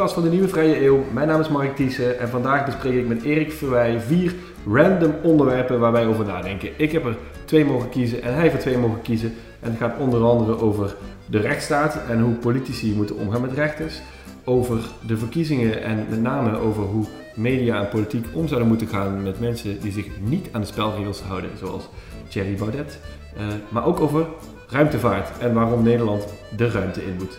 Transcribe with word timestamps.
Podcast 0.00 0.20
van 0.20 0.30
de 0.30 0.36
Nieuwe 0.36 0.52
Vrije 0.52 0.84
Eeuw. 0.84 1.04
Mijn 1.12 1.28
naam 1.28 1.40
is 1.40 1.48
Mark 1.48 1.76
Thiessen 1.76 2.18
en 2.18 2.28
vandaag 2.28 2.64
bespreek 2.64 2.94
ik 2.94 3.08
met 3.08 3.22
Erik 3.22 3.52
Verwij 3.52 4.00
vier 4.00 4.34
random 4.66 5.14
onderwerpen 5.22 5.80
waar 5.80 5.92
wij 5.92 6.06
over 6.06 6.24
nadenken. 6.24 6.70
Ik 6.76 6.92
heb 6.92 7.04
er 7.04 7.16
twee 7.44 7.64
mogen 7.64 7.88
kiezen 7.88 8.22
en 8.22 8.32
hij 8.32 8.42
heeft 8.42 8.54
er 8.54 8.60
twee 8.60 8.78
mogen 8.78 9.02
kiezen. 9.02 9.34
En 9.60 9.70
het 9.70 9.78
gaat 9.78 9.98
onder 9.98 10.22
andere 10.22 10.60
over 10.60 10.96
de 11.26 11.38
rechtsstaat 11.38 11.98
en 12.08 12.20
hoe 12.20 12.34
politici 12.34 12.94
moeten 12.94 13.16
omgaan 13.16 13.40
met 13.40 13.52
rechters. 13.52 14.00
Over 14.44 14.78
de 15.06 15.16
verkiezingen 15.16 15.82
en 15.82 16.06
met 16.10 16.22
name 16.22 16.58
over 16.58 16.82
hoe 16.82 17.06
media 17.34 17.80
en 17.80 17.88
politiek 17.88 18.26
om 18.32 18.48
zouden 18.48 18.68
moeten 18.68 18.86
gaan 18.86 19.22
met 19.22 19.40
mensen 19.40 19.80
die 19.80 19.92
zich 19.92 20.06
niet 20.20 20.48
aan 20.52 20.60
de 20.60 20.66
spelregels 20.66 21.20
houden, 21.20 21.50
zoals 21.58 21.88
Thierry 22.28 22.54
Baudet. 22.54 22.98
Uh, 23.36 23.42
maar 23.68 23.86
ook 23.86 24.00
over 24.00 24.26
ruimtevaart 24.68 25.38
en 25.38 25.54
waarom 25.54 25.82
Nederland 25.82 26.26
de 26.56 26.70
ruimte 26.70 27.04
in 27.04 27.14
moet. 27.18 27.38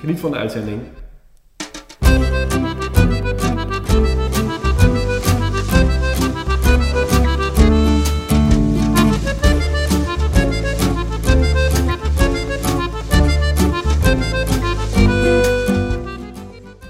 Geniet 0.00 0.20
van 0.20 0.30
de 0.30 0.36
uitzending. 0.36 0.80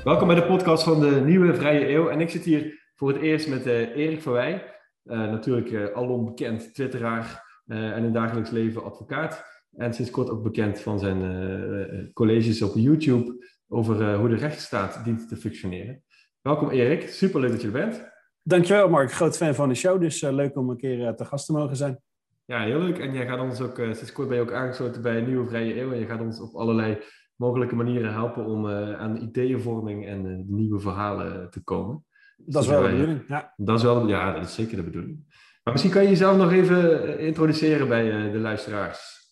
Welkom 0.06 0.27
bij 0.27 0.37
de 0.37 0.46
podcast 0.46 0.82
van 0.82 1.01
de 1.01 1.23
Nieuwe 1.24 1.54
Vrije 1.54 1.88
Eeuw. 1.88 2.09
En 2.09 2.20
ik 2.20 2.30
zit 2.30 2.45
hier 2.45 2.90
voor 2.95 3.09
het 3.09 3.23
eerst 3.23 3.48
met 3.48 3.66
uh, 3.66 3.96
Erik 3.96 4.23
Verwij. 4.23 4.65
Uh, 5.04 5.18
natuurlijk 5.18 5.70
uh, 5.70 5.95
alom 5.95 6.24
bekend 6.24 6.74
twitteraar 6.74 7.45
en 7.66 8.04
in 8.04 8.13
dagelijks 8.13 8.51
leven 8.51 8.85
advocaat. 8.85 9.45
En 9.76 9.95
sinds 9.95 10.10
kort 10.10 10.30
ook 10.30 10.42
bekend 10.42 10.80
van 10.80 10.98
zijn 10.98 12.10
colleges 12.13 12.63
op 12.63 12.74
YouTube 12.74 13.46
over 13.68 14.14
hoe 14.14 14.28
de 14.28 14.36
rechtsstaat 14.36 15.04
dient 15.04 15.28
te 15.28 15.36
functioneren. 15.36 16.02
Welkom 16.40 16.70
Erik, 16.70 17.09
super 17.09 17.40
leuk 17.40 17.50
dat 17.50 17.60
je 17.60 17.66
er 17.66 17.73
bent. 17.73 18.08
Dankjewel 18.42 18.88
Mark, 18.88 19.12
groot 19.12 19.36
fan 19.36 19.54
van 19.54 19.68
de 19.68 19.74
show, 19.74 20.00
dus 20.00 20.20
leuk 20.20 20.56
om 20.56 20.70
een 20.70 20.76
keer 20.76 21.14
te 21.14 21.24
gast 21.24 21.46
te 21.46 21.52
mogen 21.52 21.76
zijn. 21.76 22.00
Ja, 22.45 22.62
heel 22.62 22.78
leuk. 22.78 22.98
En 22.98 23.12
jij 23.12 23.26
gaat 23.26 23.40
ons 23.40 23.60
ook, 23.60 23.76
sinds 23.76 24.12
kort 24.12 24.28
ben 24.28 24.36
je 24.36 24.42
ook 24.42 24.52
aangesloten 24.52 25.02
bij 25.02 25.20
Nieuwe 25.20 25.48
Vrije 25.48 25.80
Eeuw 25.80 25.92
en 25.92 25.98
je 25.98 26.06
gaat 26.06 26.20
ons 26.20 26.40
op 26.40 26.54
allerlei 26.54 26.98
mogelijke 27.36 27.74
manieren 27.74 28.12
helpen 28.12 28.45
om 28.45 28.68
aan 28.68 29.16
ideeënvorming 29.16 30.06
en 30.06 30.45
nieuwe 30.48 30.80
verhalen 30.80 31.51
te 31.51 31.62
komen. 31.62 32.04
Dat 32.36 32.62
is 32.62 32.68
wel 32.68 32.82
de 32.82 32.88
bedoeling, 32.88 33.28
ja. 33.28 33.52
Dat 33.56 33.76
is 33.76 33.82
wel, 33.82 34.08
ja, 34.08 34.32
dat 34.32 34.45
is 34.45 34.54
zeker 34.54 34.76
de 34.76 34.82
bedoeling. 34.82 35.24
Maar 35.62 35.73
misschien 35.73 35.95
kan 35.95 36.02
je 36.02 36.08
jezelf 36.08 36.36
nog 36.36 36.52
even 36.52 37.02
eh, 37.18 37.26
introduceren 37.26 37.88
bij 37.88 38.30
de 38.30 38.38
luisteraars. 38.38 39.26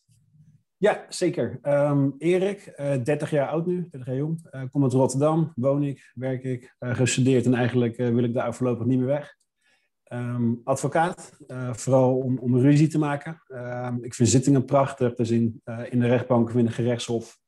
Ja, 0.85 1.07
zeker. 1.09 1.59
Um, 1.63 2.15
Erik, 2.19 2.73
30 3.05 3.31
jaar 3.31 3.49
oud 3.49 3.67
nu, 3.67 3.89
30 3.91 4.07
jaar 4.07 4.17
jong. 4.17 4.69
kom 4.71 4.83
uit 4.83 4.93
Rotterdam, 4.93 5.53
woon 5.55 5.83
ik, 5.83 6.13
werk 6.15 6.45
ik, 6.45 6.75
gestudeerd 6.79 7.47
en 7.47 7.55
eigenlijk 7.55 7.97
wil 7.97 8.25
ik 8.25 8.35
daar 8.35 8.55
voorlopig 8.55 8.87
niet 8.87 8.99
meer 8.99 9.07
weg. 9.07 9.37
Um, 10.13 10.61
advocaat, 10.65 11.37
vooral 11.73 12.17
om, 12.19 12.39
om 12.39 12.59
ruzie 12.59 12.89
te 12.89 12.99
maken. 12.99 13.43
Um, 13.49 14.05
ik 14.05 14.15
vind 14.15 14.29
zittingen 14.29 14.65
prachtig, 14.65 15.15
dus 15.15 15.31
in, 15.31 15.63
in 15.91 16.01
de 16.01 16.07
rechtbank 16.07 16.49
of 16.49 16.55
in 16.55 16.67
de 16.67 16.73
gerechtshof 16.73 17.39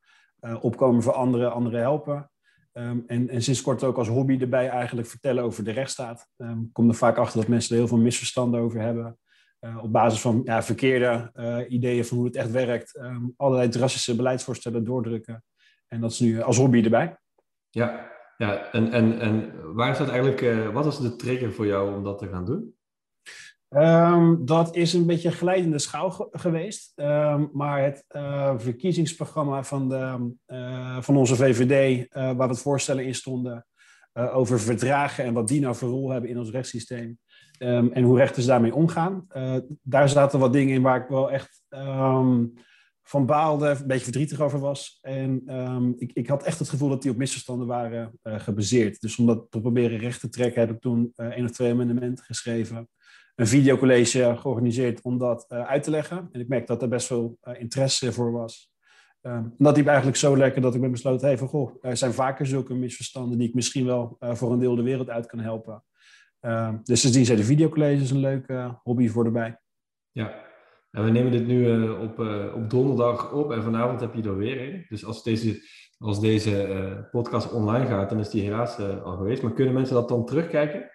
opkomen 0.61 1.03
voor 1.03 1.13
anderen, 1.13 1.53
anderen 1.53 1.81
helpen. 1.81 2.31
En, 2.73 3.05
en, 3.07 3.43
sinds 3.43 3.63
kort 3.63 3.85
ook 3.85 3.99
als 3.99 4.09
hobby 4.09 4.39
erbij 4.41 4.69
eigenlijk 4.69 5.09
vertellen 5.09 5.45
over 5.45 5.65
de 5.65 5.73
rechtsstaat. 5.73 6.29
Ik 6.37 6.73
kom 6.73 6.89
er 6.89 6.95
vaak 6.95 7.17
achter 7.17 7.41
dat 7.41 7.49
mensen 7.49 7.71
er 7.71 7.79
heel 7.79 7.89
veel 7.89 7.99
misverstanden 7.99 8.61
over 8.61 8.81
hebben. 8.81 9.19
Uh, 9.67 9.83
op 9.83 9.93
basis 9.93 10.21
van 10.21 10.41
ja, 10.45 10.63
verkeerde 10.63 11.31
uh, 11.35 11.59
ideeën 11.69 12.05
van 12.05 12.17
hoe 12.17 12.27
het 12.27 12.37
echt 12.37 12.51
werkt. 12.51 12.97
Um, 12.97 13.35
allerlei 13.37 13.69
drastische 13.69 14.17
beleidsvoorstellen 14.17 14.85
doordrukken. 14.85 15.45
En 15.89 16.01
dat 16.01 16.11
is 16.11 16.21
nu 16.21 16.43
als 16.43 16.57
hobby 16.57 16.83
erbij. 16.83 17.17
Ja, 17.71 18.11
ja 18.37 18.73
en, 18.73 18.93
en, 18.93 19.21
en 19.21 19.53
waar 19.75 19.91
is 19.91 19.99
dat 19.99 20.09
eigenlijk, 20.09 20.73
wat 20.73 20.85
was 20.85 21.01
de 21.01 21.17
trigger 21.17 21.53
voor 21.53 21.67
jou 21.67 21.95
om 21.95 22.05
dat 22.05 22.19
te 22.19 22.29
gaan 22.29 22.45
doen? 22.45 22.75
Um, 23.69 24.47
dat 24.47 24.77
is 24.77 24.93
een 24.93 25.07
beetje 25.07 25.29
een 25.29 25.35
glijdende 25.35 25.79
schaal 25.79 26.29
geweest. 26.31 26.93
Um, 26.97 27.51
maar 27.53 27.83
het 27.83 28.05
verkiezingsprogramma 28.63 29.65
van, 29.65 29.89
de, 29.89 30.35
van 31.01 31.17
onze 31.17 31.37
VVD, 31.37 32.07
waar 32.13 32.37
wat 32.37 32.61
voorstellen 32.61 33.05
in 33.05 33.15
stonden 33.15 33.67
over 34.13 34.61
verdragen 34.61 35.25
en 35.25 35.33
wat 35.33 35.49
die 35.49 35.61
nou 35.61 35.75
voor 35.75 35.89
rol 35.89 36.11
hebben 36.11 36.31
in 36.31 36.39
ons 36.39 36.51
rechtssysteem 36.51 37.19
um, 37.59 37.93
en 37.93 38.03
hoe 38.03 38.17
rechters 38.19 38.47
daarmee 38.47 38.75
omgaan, 38.75 39.27
daar 39.83 40.09
zaten 40.09 40.39
wat 40.39 40.53
dingen 40.53 40.75
in 40.75 40.83
waar 40.83 41.01
ik 41.01 41.09
wel 41.09 41.31
echt 41.31 41.65
van 43.03 43.27
baalde, 43.27 43.69
een 43.69 43.87
beetje 43.87 44.05
verdrietig 44.05 44.41
over 44.41 44.59
was. 44.59 44.99
En 45.03 45.43
ik, 45.99 46.11
ik, 46.13 46.29
had 46.29 46.43
echt 46.43 46.59
het 46.59 46.69
gevoel 46.69 46.89
dat 46.89 47.03
die 47.03 47.11
op 47.11 47.17
misverstanden 47.17 47.67
waren 47.67 48.13
gebaseerd. 48.23 49.01
Dus 49.01 49.19
om 49.19 49.27
dat 49.27 49.47
te 49.51 49.61
proberen 49.61 49.99
recht 49.99 50.21
te 50.21 50.29
trekken, 50.29 50.61
heb 50.61 50.71
ik 50.71 50.81
toen 50.81 51.13
één 51.15 51.45
of 51.45 51.51
twee 51.51 51.73
amendementen 51.73 52.25
geschreven 52.25 52.89
een 53.37 53.47
videocollege 53.47 54.35
georganiseerd 54.39 55.03
om 55.03 55.19
dat 55.19 55.47
uh, 55.49 55.67
uit 55.67 55.83
te 55.83 55.91
leggen. 55.91 56.29
En 56.33 56.41
ik 56.41 56.49
merk 56.49 56.67
dat 56.67 56.83
er 56.83 56.89
best 56.89 57.07
veel 57.07 57.39
uh, 57.45 57.61
interesse 57.61 58.13
voor 58.13 58.33
was. 58.33 58.75
Dat 59.59 59.77
liep 59.77 59.87
eigenlijk 59.87 60.17
zo 60.17 60.37
lekker 60.37 60.63
dat 60.63 60.75
ik 60.75 60.81
ben 60.81 60.91
besloten, 60.91 61.27
hey, 61.27 61.39
goh, 61.39 61.77
er 61.81 61.97
zijn 61.97 62.13
vaker 62.13 62.47
zulke 62.47 62.75
misverstanden 62.75 63.39
die 63.39 63.49
ik 63.49 63.55
misschien 63.55 63.87
wel 63.87 64.17
uh, 64.21 64.35
voor 64.35 64.53
een 64.53 64.59
deel 64.59 64.75
de 64.75 64.83
wereld 64.83 65.11
uit 65.11 65.27
kan 65.27 65.39
helpen. 65.39 65.85
Um, 66.47 66.81
dus 66.83 67.01
sindsdien 67.01 67.25
zijn 67.25 67.39
de 67.39 67.45
videocolleges 67.45 68.11
een 68.11 68.19
leuke 68.19 68.79
hobby 68.83 69.09
voor 69.09 69.25
erbij. 69.25 69.61
Ja, 70.11 70.35
en 70.91 71.05
we 71.05 71.11
nemen 71.11 71.33
dit 71.33 71.47
nu 71.47 71.89
op, 71.91 72.19
op 72.55 72.71
donderdag 72.71 73.33
op 73.33 73.53
en 73.53 73.63
vanavond 73.63 74.01
heb 74.01 74.15
je 74.15 74.23
er 74.23 74.37
weer 74.37 74.61
een. 74.61 74.85
Dus 74.89 75.05
als 75.05 75.23
deze, 75.23 75.61
als 75.99 76.21
deze 76.21 77.09
podcast 77.11 77.53
online 77.53 77.87
gaat, 77.87 78.11
dan 78.11 78.19
is 78.19 78.31
die 78.31 78.43
helaas 78.43 78.79
al 78.79 79.17
geweest. 79.17 79.43
Maar 79.43 79.53
kunnen 79.53 79.75
mensen 79.75 79.95
dat 79.95 80.09
dan 80.09 80.27
terugkijken? 80.27 80.91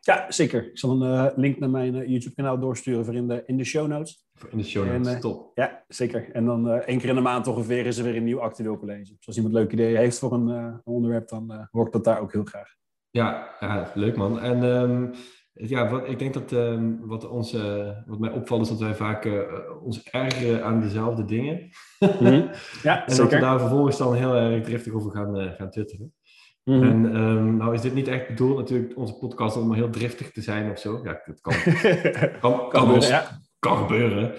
Ja, 0.00 0.30
zeker. 0.30 0.70
Ik 0.70 0.78
zal 0.78 1.02
een 1.02 1.12
uh, 1.12 1.36
link 1.36 1.58
naar 1.58 1.70
mijn 1.70 1.94
uh, 1.94 2.06
YouTube-kanaal 2.06 2.58
doorsturen 2.58 3.04
voor 3.04 3.14
in 3.14 3.28
de, 3.28 3.42
in 3.46 3.56
de 3.56 3.64
show 3.64 3.86
notes. 3.86 4.26
In 4.48 4.58
de 4.58 4.64
show 4.64 4.86
notes, 4.86 5.06
en, 5.06 5.14
uh, 5.14 5.20
top. 5.20 5.50
Ja, 5.54 5.84
zeker. 5.88 6.30
En 6.32 6.44
dan 6.44 6.70
één 6.70 6.98
keer 6.98 7.08
in 7.08 7.14
de 7.14 7.20
maand 7.20 7.46
ongeveer 7.46 7.86
is 7.86 7.98
er 7.98 8.04
weer 8.04 8.16
een 8.16 8.24
nieuw 8.24 8.40
actueel 8.40 8.78
college. 8.78 9.14
Dus 9.16 9.26
als 9.26 9.36
iemand 9.36 9.54
leuke 9.54 9.72
ideeën 9.72 9.96
heeft 9.96 10.18
voor 10.18 10.32
een, 10.32 10.48
een 10.48 10.80
onderwerp, 10.84 11.28
dan 11.28 11.68
hoor 11.70 11.86
ik 11.86 11.92
dat 11.92 12.04
daar 12.04 12.20
ook 12.20 12.32
heel 12.32 12.44
graag. 12.44 12.74
Ja, 13.16 13.56
ja 13.60 13.90
leuk 13.94 14.16
man. 14.16 14.40
En 14.40 14.62
um, 14.62 15.10
ja, 15.52 15.90
wat, 15.90 16.08
ik 16.08 16.18
denk 16.18 16.34
dat 16.34 16.52
um, 16.52 17.06
wat, 17.06 17.28
ons, 17.28 17.56
wat 18.06 18.18
mij 18.18 18.30
opvalt 18.30 18.62
is 18.62 18.68
dat 18.68 18.78
wij 18.78 18.94
vaak 18.94 19.28
ons 19.82 20.02
ergeren 20.02 20.64
aan 20.64 20.80
dezelfde 20.80 21.24
dingen. 21.24 21.68
Mm 22.20 22.50
Ja, 22.82 23.04
en 23.06 23.14
zeker. 23.14 23.22
dat 23.22 23.32
we 23.32 23.38
daar 23.38 23.60
vervolgens 23.60 23.98
dan 23.98 24.14
heel 24.14 24.34
erg 24.34 24.64
driftig 24.64 24.92
over 24.92 25.10
gaan, 25.10 25.54
gaan 25.56 25.70
twitteren. 25.70 26.12
-hmm. 26.66 26.82
En 26.82 27.16
um, 27.16 27.56
nou 27.56 27.74
is 27.74 27.80
dit 27.80 27.94
niet 27.94 28.08
echt 28.08 28.26
bedoeld 28.26 28.56
natuurlijk, 28.56 28.96
onze 28.96 29.14
podcast, 29.14 29.56
om 29.56 29.72
heel 29.72 29.90
driftig 29.90 30.32
te 30.32 30.40
zijn 30.40 30.70
of 30.70 30.78
zo. 30.78 31.00
Ja, 31.02 31.22
dat 31.24 31.40
kan. 31.40 31.54
kan, 32.40 32.68
kan, 32.68 32.68
kan. 32.68 33.00
Kan 33.58 33.76
gebeuren. 33.76 34.34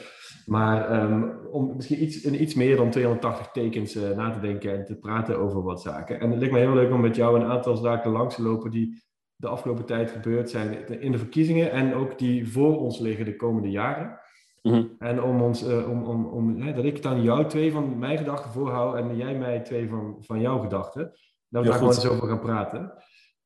Maar 0.46 1.04
um, 1.04 1.38
om 1.52 1.76
misschien 1.76 2.04
iets, 2.04 2.22
in 2.22 2.42
iets 2.42 2.54
meer 2.54 2.76
dan 2.76 2.90
280 2.90 3.52
tekens 3.52 3.96
uh, 3.96 4.10
na 4.10 4.32
te 4.32 4.40
denken 4.40 4.78
en 4.78 4.86
te 4.86 4.96
praten 4.96 5.40
over 5.40 5.64
wat 5.64 5.82
zaken. 5.82 6.20
En 6.20 6.30
het 6.30 6.40
lijkt 6.40 6.54
me 6.54 6.60
heel 6.60 6.74
leuk 6.74 6.94
om 6.94 7.02
met 7.02 7.16
jou 7.16 7.40
een 7.40 7.48
aantal 7.48 7.76
zaken 7.76 8.12
langs 8.12 8.36
te 8.36 8.42
lopen 8.42 8.72
die 8.72 9.04
de 9.36 9.48
afgelopen 9.48 9.86
tijd 9.86 10.12
gebeurd 10.12 10.50
zijn 10.50 11.02
in 11.02 11.12
de 11.12 11.18
verkiezingen 11.18 11.72
en 11.72 11.94
ook 11.94 12.18
die 12.18 12.52
voor 12.52 12.80
ons 12.80 13.00
liggen 13.00 13.26
de 13.26 13.36
komende 13.36 13.70
jaren. 13.70 14.20
Mm 14.62 14.74
-hmm. 14.74 14.96
En 15.00 15.24
om 15.24 15.42
ons, 15.42 15.68
uh, 15.68 15.90
om, 15.90 16.04
om, 16.04 16.26
om, 16.26 16.62
hè, 16.62 16.74
dat 16.74 16.84
ik 16.84 17.02
dan 17.02 17.22
jou 17.22 17.48
twee 17.48 17.72
van 17.72 18.00
mijn 18.00 18.18
gedachten 18.18 18.52
voorhoud 18.52 18.96
en 18.96 19.18
jij 19.18 19.38
mij 19.38 19.60
twee 19.60 19.90
van, 19.90 20.18
van 20.20 20.42
jouw 20.42 20.60
gedachten. 20.60 21.12
Dat 21.50 21.64
we 21.64 21.70
daar 21.70 21.78
gewoon 21.78 21.94
eens 21.94 22.08
over 22.08 22.28
gaan 22.28 22.40
praten. 22.40 22.94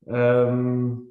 Um, 0.06 1.08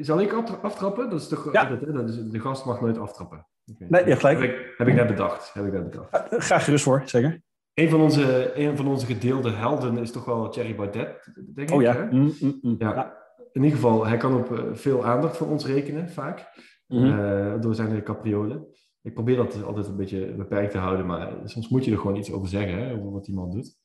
zal 0.00 0.20
ik 0.20 0.32
aftrappen? 0.62 1.10
Dat 1.10 1.20
is 1.20 1.28
toch 1.28 1.52
ja. 1.52 1.60
altijd, 1.60 1.80
hè? 1.80 1.92
Dat 1.92 2.08
is, 2.08 2.16
de 2.16 2.40
gast 2.40 2.64
mag 2.64 2.80
nooit 2.80 2.98
aftrappen. 2.98 3.46
Okay. 3.74 3.88
Nee, 3.90 4.02
je 4.02 4.08
hebt 4.08 4.20
gelijk. 4.20 4.40
Heb 4.40 4.50
ik, 4.50 4.74
heb 4.76 4.88
ik 4.88 4.94
net 4.94 5.06
bedacht. 5.06 5.52
Heb 5.52 5.66
ik 5.66 5.72
net 5.72 5.90
bedacht. 5.90 6.32
Uh, 6.32 6.40
graag 6.40 6.64
gerust 6.64 6.84
voor, 6.84 7.02
zeker. 7.04 7.40
Een 7.74 7.88
van, 7.88 8.00
onze, 8.00 8.52
een 8.58 8.76
van 8.76 8.88
onze 8.88 9.06
gedeelde 9.06 9.50
helden 9.50 9.98
is 9.98 10.12
toch 10.12 10.24
wel 10.24 10.48
Thierry 10.48 10.74
Baudet, 10.74 11.32
denk 11.54 11.68
ik. 11.68 11.74
Oh 11.74 11.82
ja. 11.82 12.08
Mm, 12.10 12.32
mm, 12.40 12.58
mm. 12.62 12.76
ja. 12.78 13.16
In 13.52 13.62
ieder 13.62 13.78
geval, 13.78 14.06
hij 14.06 14.16
kan 14.16 14.36
op 14.36 14.50
uh, 14.50 14.60
veel 14.72 15.04
aandacht 15.04 15.36
voor 15.36 15.46
ons 15.46 15.66
rekenen, 15.66 16.10
vaak. 16.10 16.38
Mm 16.86 16.98
-hmm. 16.98 17.18
uh, 17.18 17.60
door 17.60 17.74
zijn 17.74 18.02
capriolen. 18.02 18.66
Ik 19.02 19.14
probeer 19.14 19.36
dat 19.36 19.62
altijd 19.62 19.86
een 19.86 19.96
beetje 19.96 20.34
beperkt 20.34 20.70
te 20.70 20.78
houden, 20.78 21.06
maar 21.06 21.32
soms 21.44 21.68
moet 21.68 21.84
je 21.84 21.90
er 21.90 21.98
gewoon 21.98 22.16
iets 22.16 22.32
over 22.32 22.48
zeggen, 22.48 22.78
hè, 22.78 22.92
over 22.92 23.12
wat 23.12 23.24
die 23.24 23.34
man 23.34 23.50
doet. 23.50 23.76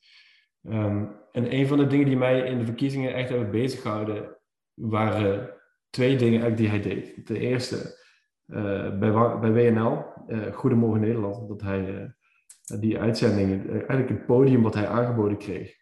Um, 0.62 1.16
en 1.32 1.54
een 1.54 1.66
van 1.66 1.78
de 1.78 1.86
dingen 1.86 2.06
die 2.06 2.16
mij 2.16 2.40
in 2.40 2.58
de 2.58 2.64
verkiezingen 2.64 3.14
echt 3.14 3.28
hebben 3.28 3.50
bezighouden, 3.50 4.36
waren 4.74 5.50
twee 5.90 6.16
dingen 6.16 6.40
eigenlijk 6.40 6.56
die 6.56 6.68
hij 6.68 6.80
deed. 6.80 7.26
Ten 7.26 7.36
eerste, 7.36 8.03
bij, 8.46 9.38
bij 9.40 9.52
WNL, 9.52 10.04
uh, 10.28 10.52
Goedemorgen 10.52 11.00
Nederland, 11.00 11.48
dat 11.48 11.60
hij 11.60 11.88
uh, 11.88 12.80
die 12.80 12.98
uitzendingen, 12.98 13.70
eigenlijk 13.70 14.08
het 14.08 14.26
podium 14.26 14.62
wat 14.62 14.74
hij 14.74 14.88
aangeboden 14.88 15.38
kreeg, 15.38 15.74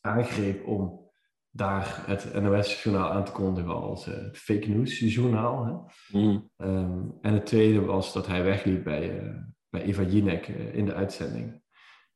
aangreep 0.00 0.66
om 0.66 1.04
daar 1.50 2.02
het 2.06 2.42
NOS-journaal 2.42 3.10
aan 3.10 3.24
te 3.24 3.32
kondigen 3.32 3.74
als 3.74 4.04
het 4.04 4.38
fake 4.38 4.68
news 4.68 4.98
journaal. 4.98 5.64
Hè? 5.64 5.72
Mm. 6.18 6.50
Um, 6.56 7.18
en 7.20 7.34
het 7.34 7.46
tweede 7.46 7.80
was 7.80 8.12
dat 8.12 8.26
hij 8.26 8.42
wegliep 8.42 8.84
bij, 8.84 9.34
bij 9.68 9.82
Eva 9.82 10.02
Jinek 10.02 10.46
in 10.48 10.84
de 10.84 10.94
uitzending. 10.94 11.64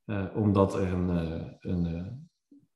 Uh, 0.07 0.27
omdat 0.35 0.75
er 0.75 0.93
een, 0.93 1.09
uh, 1.09 1.47
een 1.59 1.87
uh, 1.95 2.07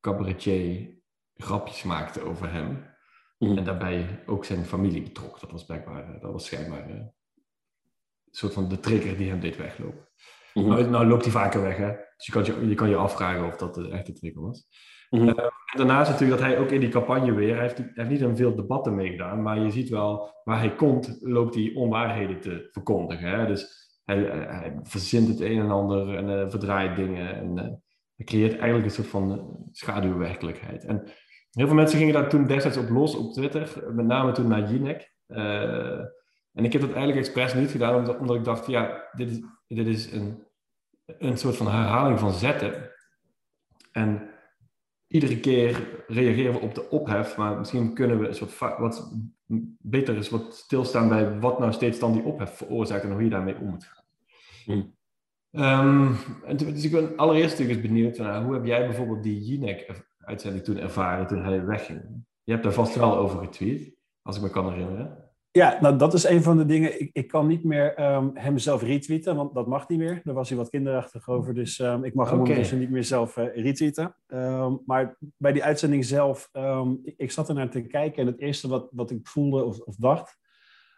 cabaretier 0.00 0.98
grapjes 1.34 1.82
maakte 1.82 2.22
over 2.22 2.52
hem. 2.52 2.93
Mhm. 3.48 3.58
En 3.58 3.64
daarbij 3.64 4.22
ook 4.26 4.44
zijn 4.44 4.64
familie 4.64 5.02
betrok. 5.02 5.40
Dat 5.40 5.50
was 5.50 5.64
blijkbaar, 5.64 6.18
dat 6.20 6.32
was 6.32 6.44
schijnbaar 6.44 6.88
eh, 6.88 6.94
een 6.94 7.12
soort 8.30 8.52
van 8.52 8.68
de 8.68 8.80
trigger 8.80 9.16
die 9.16 9.28
hem 9.28 9.40
deed 9.40 9.56
weglopen. 9.56 10.08
Mhm. 10.54 10.68
Nou, 10.68 10.90
nou 10.90 11.06
loopt 11.06 11.24
hij 11.24 11.32
vaker 11.32 11.62
weg, 11.62 11.76
hè. 11.76 11.92
Dus 12.16 12.26
je 12.26 12.32
kan 12.32 12.44
je, 12.44 12.68
je 12.68 12.74
kan 12.74 12.88
je 12.88 12.96
afvragen 12.96 13.46
of 13.46 13.56
dat 13.56 13.74
de 13.74 13.88
echte 13.88 14.12
trigger 14.12 14.42
was. 14.42 14.66
Eh, 15.10 15.20
en 15.20 15.52
daarnaast 15.76 16.10
natuurlijk 16.10 16.40
dat 16.40 16.48
hij 16.48 16.58
ook 16.58 16.70
in 16.70 16.80
die 16.80 16.88
campagne 16.88 17.32
weer, 17.32 17.54
hij 17.54 17.62
heeft, 17.62 17.78
hij 17.78 17.90
heeft 17.94 18.10
niet 18.10 18.22
aan 18.22 18.36
veel 18.36 18.54
debatten 18.54 18.94
meegedaan, 18.94 19.42
maar 19.42 19.58
je 19.58 19.70
ziet 19.70 19.88
wel, 19.88 20.40
waar 20.44 20.58
hij 20.58 20.74
komt, 20.74 21.18
loopt 21.20 21.54
hij 21.54 21.72
onwaarheden 21.74 22.40
te 22.40 22.68
verkondigen. 22.72 23.28
Hè? 23.28 23.46
Dus 23.46 23.84
hij, 24.04 24.18
hij 24.48 24.78
verzint 24.82 25.28
het 25.28 25.40
een 25.40 25.60
en 25.60 25.70
ander 25.70 26.16
en 26.16 26.40
eh, 26.40 26.50
verdraait 26.50 26.96
dingen 26.96 27.34
en 27.34 27.58
eh, 27.58 27.64
hij 28.16 28.24
creëert 28.24 28.52
eigenlijk 28.52 28.84
een 28.84 28.90
soort 28.90 29.06
van 29.06 29.32
eh, 29.32 29.44
schaduwwerkelijkheid. 29.70 30.84
En 30.84 31.02
heel 31.54 31.66
veel 31.66 31.76
mensen 31.76 31.98
gingen 31.98 32.14
daar 32.14 32.28
toen 32.28 32.46
destijds 32.46 32.76
op 32.76 32.88
los 32.88 33.16
op 33.16 33.32
Twitter, 33.32 33.92
met 33.92 34.06
name 34.06 34.32
toen 34.32 34.48
naar 34.48 34.70
Jinek. 34.70 35.12
Eh, 35.26 36.00
en 36.52 36.64
ik 36.64 36.72
heb 36.72 36.80
dat 36.80 36.92
eigenlijk 36.92 37.18
expres 37.18 37.54
niet 37.54 37.70
gedaan, 37.70 37.94
omdat, 37.94 38.18
omdat 38.18 38.36
ik 38.36 38.44
dacht, 38.44 38.66
ja, 38.66 39.08
dit 39.12 39.30
is, 39.30 39.40
dit 39.66 39.86
is 39.86 40.12
een, 40.12 40.42
een 41.04 41.38
soort 41.38 41.56
van 41.56 41.68
herhaling 41.68 42.18
van 42.18 42.32
zetten. 42.32 42.90
En 43.92 44.30
iedere 45.06 45.40
keer 45.40 46.02
reageren 46.06 46.52
we 46.52 46.58
op 46.58 46.74
de 46.74 46.90
ophef, 46.90 47.36
maar 47.36 47.58
misschien 47.58 47.94
kunnen 47.94 48.20
we 48.20 48.28
een 48.28 48.34
soort 48.34 48.58
wat 48.58 49.12
beter 49.78 50.16
is 50.16 50.30
wat 50.30 50.54
stilstaan 50.54 51.08
bij 51.08 51.38
wat 51.38 51.58
nou 51.58 51.72
steeds 51.72 51.98
dan 51.98 52.12
die 52.12 52.22
ophef 52.22 52.56
veroorzaakt 52.56 53.04
en 53.04 53.12
hoe 53.12 53.24
je 53.24 53.30
daarmee 53.30 53.56
om 53.56 53.68
moet 53.68 53.84
gaan. 53.84 54.04
Hmm. 54.64 54.94
Ehm, 55.50 56.12
en 56.44 56.56
dus 56.56 56.84
ik 56.84 56.90
ben 56.90 57.16
allereerst 57.16 57.50
natuurlijk 57.50 57.78
eens 57.78 57.88
benieuwd 57.88 58.18
naar 58.18 58.42
hoe 58.42 58.54
heb 58.54 58.64
jij 58.64 58.86
bijvoorbeeld 58.86 59.22
die 59.22 59.40
Jinek-uitzending 60.24 60.64
toen 60.64 60.78
ervaren 60.78 61.26
toen 61.26 61.44
hij 61.44 61.64
wegging? 61.64 62.00
Je 62.42 62.52
hebt 62.52 62.64
daar 62.64 62.72
vast 62.72 62.94
wel 62.94 63.16
over 63.16 63.38
getweet, 63.38 63.94
als 64.22 64.36
ik 64.36 64.42
me 64.42 64.50
kan 64.50 64.72
herinneren. 64.72 65.22
Ja, 65.50 65.78
nou 65.80 65.96
dat 65.96 66.14
is 66.14 66.24
een 66.24 66.42
van 66.42 66.56
de 66.56 66.66
dingen. 66.66 67.00
Ik, 67.00 67.10
ik 67.12 67.28
kan 67.28 67.46
niet 67.46 67.64
meer 67.64 67.94
ehm, 67.94 68.30
hem 68.34 68.58
zelf 68.58 68.82
retweeten, 68.82 69.36
want 69.36 69.54
dat 69.54 69.66
mag 69.66 69.88
niet 69.88 69.98
meer. 69.98 70.20
Daar 70.24 70.34
was 70.34 70.48
hij 70.48 70.58
wat 70.58 70.68
kinderachtig 70.68 71.28
over, 71.28 71.54
dus 71.54 71.78
ehm, 71.78 72.04
ik 72.04 72.14
mag 72.14 72.30
hem 72.30 72.38
ondertussen 72.38 72.78
niet 72.78 72.90
meer 72.90 73.04
zelf 73.04 73.36
eh, 73.36 73.62
retweeten. 73.62 74.16
Ehm, 74.26 74.76
maar 74.86 75.16
bij 75.36 75.52
die 75.52 75.64
uitzending 75.64 76.04
zelf, 76.04 76.50
ik, 77.02 77.14
ik 77.16 77.30
zat 77.30 77.48
er 77.48 77.54
naar 77.54 77.70
te 77.70 77.86
kijken 77.86 78.22
en 78.22 78.26
het 78.26 78.40
eerste 78.40 78.68
wat, 78.68 78.88
wat 78.90 79.10
ik 79.10 79.26
voelde 79.26 79.64
of, 79.64 79.78
of 79.78 79.96
dacht, 79.96 80.38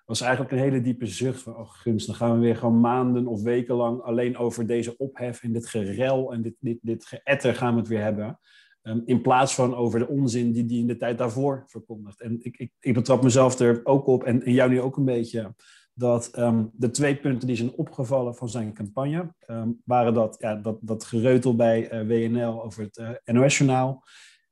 was 0.04 0.20
eigenlijk 0.20 0.52
een 0.52 0.58
hele 0.58 0.80
diepe 0.80 1.06
zucht 1.06 1.42
van, 1.42 1.56
oh 1.56 1.70
gunst, 1.70 2.06
dan 2.06 2.16
gaan 2.16 2.34
we 2.34 2.40
weer 2.40 2.56
gewoon 2.56 2.80
maanden 2.80 3.26
of 3.26 3.42
weken 3.42 3.74
lang 3.74 4.02
alleen 4.02 4.36
over 4.36 4.66
deze 4.66 4.96
ophef 4.96 5.42
en 5.42 5.52
dit 5.52 5.66
gerel 5.66 6.32
en 6.32 6.42
dit, 6.42 6.54
dit, 6.58 6.78
dit 6.82 7.06
geëtter 7.06 7.54
gaan 7.54 7.72
we 7.72 7.78
het 7.78 7.88
weer 7.88 8.02
hebben. 8.02 8.38
Ehm, 8.86 9.00
in 9.04 9.20
plaats 9.20 9.54
van 9.54 9.74
over 9.74 9.98
de 9.98 10.08
onzin 10.08 10.52
die 10.52 10.66
die 10.66 10.80
in 10.80 10.86
de 10.86 10.96
tijd 10.96 11.18
daarvoor 11.18 11.64
verkondigt. 11.66 12.20
En 12.20 12.38
ik, 12.42 12.56
ik, 12.56 12.72
ik 12.80 12.94
betrap 12.94 13.22
mezelf 13.22 13.58
er 13.58 13.80
ook 13.84 14.06
op, 14.06 14.24
en, 14.24 14.42
en 14.42 14.52
jou 14.52 14.70
nu 14.70 14.80
ook 14.80 14.96
een 14.96 15.04
beetje, 15.04 15.54
dat 15.94 16.26
ehm, 16.26 16.64
de 16.72 16.90
twee 16.90 17.16
punten 17.16 17.46
die 17.46 17.56
zijn 17.56 17.72
opgevallen 17.72 18.34
van 18.34 18.48
zijn 18.48 18.72
campagne, 18.72 19.34
ehm, 19.38 19.70
waren 19.84 20.14
dat, 20.14 20.36
ja, 20.38 20.54
dat, 20.54 20.78
dat 20.80 21.04
gereutel 21.04 21.56
bij 21.56 21.88
eh, 21.88 22.06
WNL 22.06 22.62
over 22.64 22.82
het 22.82 22.96
eh, 22.96 23.10
NOS-journaal 23.24 24.04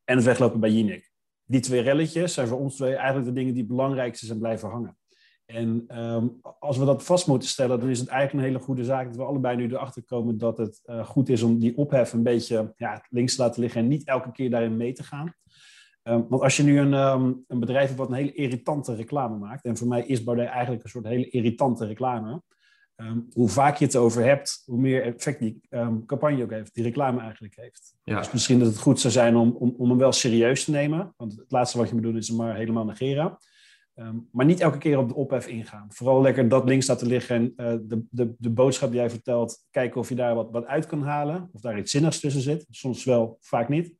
en 0.04 0.16
het 0.16 0.24
weglopen 0.24 0.60
bij 0.60 0.70
Jinek. 0.70 1.12
Die 1.44 1.60
twee 1.60 1.80
relletjes 1.80 2.34
zijn 2.34 2.48
voor 2.48 2.58
ons 2.58 2.76
twee 2.76 2.94
eigenlijk 2.94 3.26
de 3.26 3.32
dingen 3.32 3.52
die 3.52 3.62
het 3.62 3.70
belangrijkste 3.70 4.26
zijn 4.26 4.38
blijven 4.38 4.68
hangen. 4.68 4.96
En 5.54 5.84
ehm, 5.86 6.26
als 6.58 6.76
we 6.76 6.84
dat 6.84 7.04
vast 7.04 7.26
moeten 7.26 7.48
stellen, 7.48 7.80
dan 7.80 7.88
is 7.88 7.98
het 7.98 8.08
eigenlijk 8.08 8.38
een 8.44 8.52
hele 8.52 8.64
goede 8.64 8.84
zaak 8.84 9.06
dat 9.06 9.16
we 9.16 9.22
allebei 9.22 9.56
nu 9.56 9.66
erachter 9.66 10.04
komen 10.04 10.38
dat 10.38 10.58
het 10.58 10.80
eh, 10.84 11.04
goed 11.04 11.28
is 11.28 11.42
om 11.42 11.58
die 11.58 11.76
ophef 11.76 12.12
een 12.12 12.22
beetje 12.22 12.72
ja, 12.76 13.06
links 13.10 13.36
te 13.36 13.42
laten 13.42 13.60
liggen 13.60 13.80
en 13.80 13.88
niet 13.88 14.06
elke 14.06 14.32
keer 14.32 14.50
daarin 14.50 14.76
mee 14.76 14.92
te 14.92 15.02
gaan. 15.02 15.34
Ehm, 16.02 16.22
want 16.28 16.42
als 16.42 16.56
je 16.56 16.62
nu 16.62 16.78
een, 16.78 16.94
ehm, 16.94 17.32
een 17.46 17.60
bedrijf 17.60 17.86
hebt 17.86 17.98
wat 17.98 18.08
een 18.08 18.14
hele 18.14 18.32
irritante 18.32 18.94
reclame 18.94 19.38
maakt, 19.38 19.64
en 19.64 19.76
voor 19.76 19.88
mij 19.88 20.06
is 20.06 20.24
Baudet 20.24 20.48
eigenlijk 20.48 20.84
een 20.84 20.90
soort 20.90 21.06
hele 21.06 21.30
irritante 21.30 21.86
reclame, 21.86 22.42
hoe 23.32 23.48
vaak 23.48 23.76
je 23.76 23.84
het 23.84 23.96
over 23.96 24.24
hebt, 24.24 24.62
hoe 24.64 24.78
meer 24.78 25.02
effect 25.02 25.38
die 25.38 25.60
campagne 26.06 26.42
ook 26.42 26.50
heeft, 26.50 26.74
die 26.74 26.84
reclame 26.84 27.20
eigenlijk 27.20 27.56
heeft. 27.56 27.94
Ja, 28.04 28.18
Dus 28.18 28.32
misschien 28.32 28.58
dat 28.58 28.68
het 28.68 28.78
goed 28.78 29.00
zou 29.00 29.12
zijn 29.12 29.36
om, 29.36 29.50
om, 29.50 29.74
om 29.78 29.88
hem 29.88 29.98
wel 29.98 30.12
serieus 30.12 30.64
te 30.64 30.70
nemen. 30.70 31.14
Want 31.16 31.36
het 31.36 31.52
laatste 31.52 31.78
wat 31.78 31.88
je 31.88 31.94
moet 31.94 32.02
doen 32.02 32.16
is 32.16 32.28
hem 32.28 32.36
maar 32.36 32.56
helemaal 32.56 32.84
negeren. 32.84 33.36
Ehm, 33.94 34.16
maar 34.32 34.46
niet 34.46 34.60
elke 34.60 34.78
keer 34.78 34.98
op 34.98 35.08
de 35.08 35.14
ophef 35.14 35.46
ingaan. 35.46 35.86
Vooral 35.88 36.22
lekker 36.22 36.48
dat 36.48 36.68
links 36.68 36.86
laten 36.86 37.06
liggen 37.06 37.36
en 37.36 37.52
eh, 37.56 37.78
de, 37.82 38.04
de, 38.10 38.34
de 38.38 38.50
boodschap 38.50 38.90
die 38.90 38.98
jij 38.98 39.10
vertelt, 39.10 39.66
kijken 39.70 40.00
of 40.00 40.08
je 40.08 40.14
daar 40.14 40.34
wat, 40.34 40.50
wat 40.50 40.66
uit 40.66 40.86
kan 40.86 41.02
halen. 41.02 41.48
Of 41.52 41.60
daar 41.60 41.78
iets 41.78 41.90
zinnigs 41.90 42.20
tussen 42.20 42.42
zit. 42.42 42.66
Soms 42.70 43.04
wel, 43.04 43.36
vaak 43.40 43.68
niet. 43.68 43.94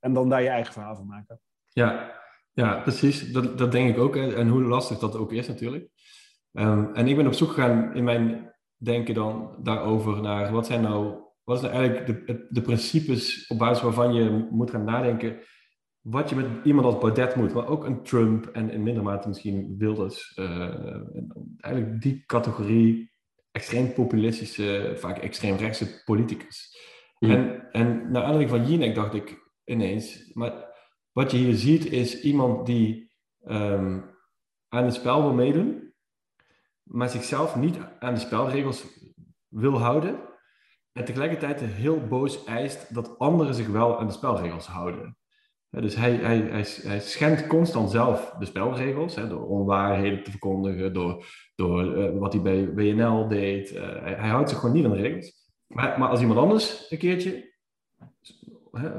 En 0.00 0.12
dan 0.12 0.28
daar 0.28 0.42
je 0.42 0.48
eigen 0.48 0.72
verhaal 0.72 0.96
van 0.96 1.06
maken. 1.06 1.40
Ja, 1.68 2.20
ja 2.52 2.80
precies. 2.80 3.32
Dat, 3.32 3.58
dat 3.58 3.72
denk 3.72 3.88
ik 3.88 3.98
ook. 3.98 4.14
Hè. 4.14 4.34
En 4.34 4.48
hoe 4.48 4.62
lastig 4.62 4.98
dat 4.98 5.16
ook 5.16 5.32
is 5.32 5.48
natuurlijk. 5.48 5.88
Ehm, 6.52 6.94
en 6.94 7.08
ik 7.08 7.16
ben 7.16 7.26
op 7.26 7.32
zoek 7.32 7.48
gegaan 7.48 7.94
in 7.94 8.04
mijn 8.04 8.54
denken 8.76 9.14
dan 9.14 9.56
daarover 9.62 10.20
naar 10.20 10.52
wat 10.52 10.66
zijn 10.66 10.82
nou, 10.82 11.14
wat 11.44 11.60
zijn 11.60 11.72
nou 11.72 11.84
eigenlijk 11.84 12.26
de, 12.26 12.46
de 12.50 12.62
principes 12.62 13.46
op 13.46 13.58
basis 13.58 13.82
waarvan 13.82 14.14
je 14.14 14.48
moet 14.50 14.70
gaan 14.70 14.84
nadenken 14.84 15.38
wat 16.00 16.28
je 16.28 16.36
met 16.36 16.46
iemand 16.64 16.86
als 16.86 16.98
Baudet 16.98 17.34
moet, 17.34 17.54
maar 17.54 17.68
ook 17.68 17.84
een 17.84 18.02
Trump 18.02 18.46
en 18.46 18.70
in 18.70 18.82
minder 18.82 19.02
mate 19.02 19.28
misschien 19.28 19.74
Wilders. 19.78 20.34
eh, 20.34 20.44
en 21.16 21.56
eigenlijk 21.58 22.02
die 22.02 22.24
categorie 22.26 23.10
extreem 23.50 23.92
populistische, 23.92 24.92
vaak 24.96 25.18
extreem 25.18 25.56
rechtse 25.56 26.02
politicus. 26.04 26.78
En, 27.18 27.70
en 27.72 28.10
naar 28.10 28.22
aanleiding 28.22 28.50
van 28.50 28.70
Jinek 28.70 28.94
dacht 28.94 29.14
ik 29.14 29.38
ineens, 29.64 30.30
maar 30.32 30.68
wat 31.12 31.30
je 31.30 31.36
hier 31.36 31.54
ziet 31.54 31.92
is 31.92 32.20
iemand 32.20 32.66
die 32.66 33.12
ehm, 33.40 34.00
aan 34.68 34.84
het 34.84 34.94
spel 34.94 35.22
wil 35.22 35.32
meedoen, 35.32 35.94
maar 36.82 37.08
zichzelf 37.08 37.56
niet 37.56 37.78
aan 37.98 38.14
de 38.14 38.20
spelregels 38.20 38.84
wil 39.48 39.78
houden. 39.78 40.28
En 40.92 41.04
tegelijkertijd 41.04 41.60
heel 41.60 42.06
boos 42.06 42.44
eist 42.44 42.94
dat 42.94 43.18
anderen 43.18 43.54
zich 43.54 43.66
wel 43.68 43.98
aan 43.98 44.06
de 44.06 44.12
spelregels 44.12 44.66
houden. 44.66 45.18
Dus 45.70 45.96
hij, 45.96 46.14
hij, 46.14 46.38
hij, 46.38 46.66
hij 46.82 47.00
schendt 47.00 47.46
constant 47.46 47.90
zelf 47.90 48.34
de 48.38 48.44
spelregels, 48.44 49.14
hè, 49.14 49.28
door 49.28 49.46
onwaarheden 49.46 50.22
te 50.22 50.30
verkondigen, 50.30 50.92
door, 50.92 51.26
door 51.54 51.94
eh, 51.94 52.18
wat 52.18 52.32
hij 52.32 52.42
bij 52.42 52.74
WNL 52.74 53.28
deed. 53.28 53.72
Eh, 53.72 53.82
hij, 53.82 54.14
hij 54.14 54.28
houdt 54.28 54.48
zich 54.48 54.58
gewoon 54.58 54.74
niet 54.74 54.84
aan 54.84 54.92
de 54.92 55.00
regels. 55.00 55.48
Maar, 55.66 55.98
maar 55.98 56.08
als 56.08 56.20
iemand 56.20 56.38
anders 56.38 56.86
een 56.90 56.98
keertje 56.98 57.54
hè, 58.72 58.90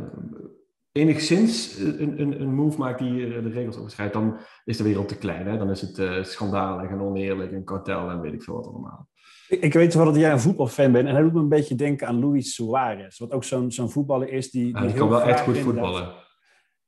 enigszins 0.91 1.77
een, 1.79 2.21
een, 2.21 2.41
een 2.41 2.55
move 2.55 2.77
maakt 2.77 2.99
die 2.99 3.25
eh, 3.25 3.43
de 3.43 3.49
regels 3.49 3.77
overschrijdt, 3.77 4.13
dan 4.13 4.39
is 4.65 4.77
de 4.77 4.83
wereld 4.83 5.07
te 5.07 5.17
klein. 5.17 5.47
Hè? 5.47 5.57
Dan 5.57 5.69
is 5.69 5.81
het 5.81 6.27
schandalig 6.27 6.89
en 6.89 7.01
oneerlijk 7.01 7.51
en 7.51 7.63
kartel 7.63 8.09
en 8.09 8.21
weet 8.21 8.33
ik 8.33 8.43
veel 8.43 8.55
wat 8.55 8.67
allemaal. 8.67 9.09
Ik, 9.47 9.73
weet 9.73 9.93
wel 9.93 10.05
dat 10.05 10.15
jij 10.15 10.31
een 10.31 10.39
voetbalfan 10.39 10.91
bent. 10.91 11.07
En 11.07 11.13
hij 11.13 11.23
doet 11.23 11.33
me 11.33 11.39
een 11.39 11.49
beetje 11.49 11.75
denken 11.75 12.07
aan 12.07 12.19
Luis 12.19 12.53
Suarez. 12.53 13.19
Wat 13.19 13.31
ook 13.31 13.43
zo'n 13.43 13.71
zo'n 13.71 13.89
voetballer 13.89 14.29
is 14.29 14.51
die, 14.51 14.63
die 14.63 14.75
Hij 14.75 14.87
heel 14.87 14.97
kan 14.97 15.09
wel 15.09 15.21
echt 15.21 15.41
goed 15.41 15.57
voetballen. 15.57 16.29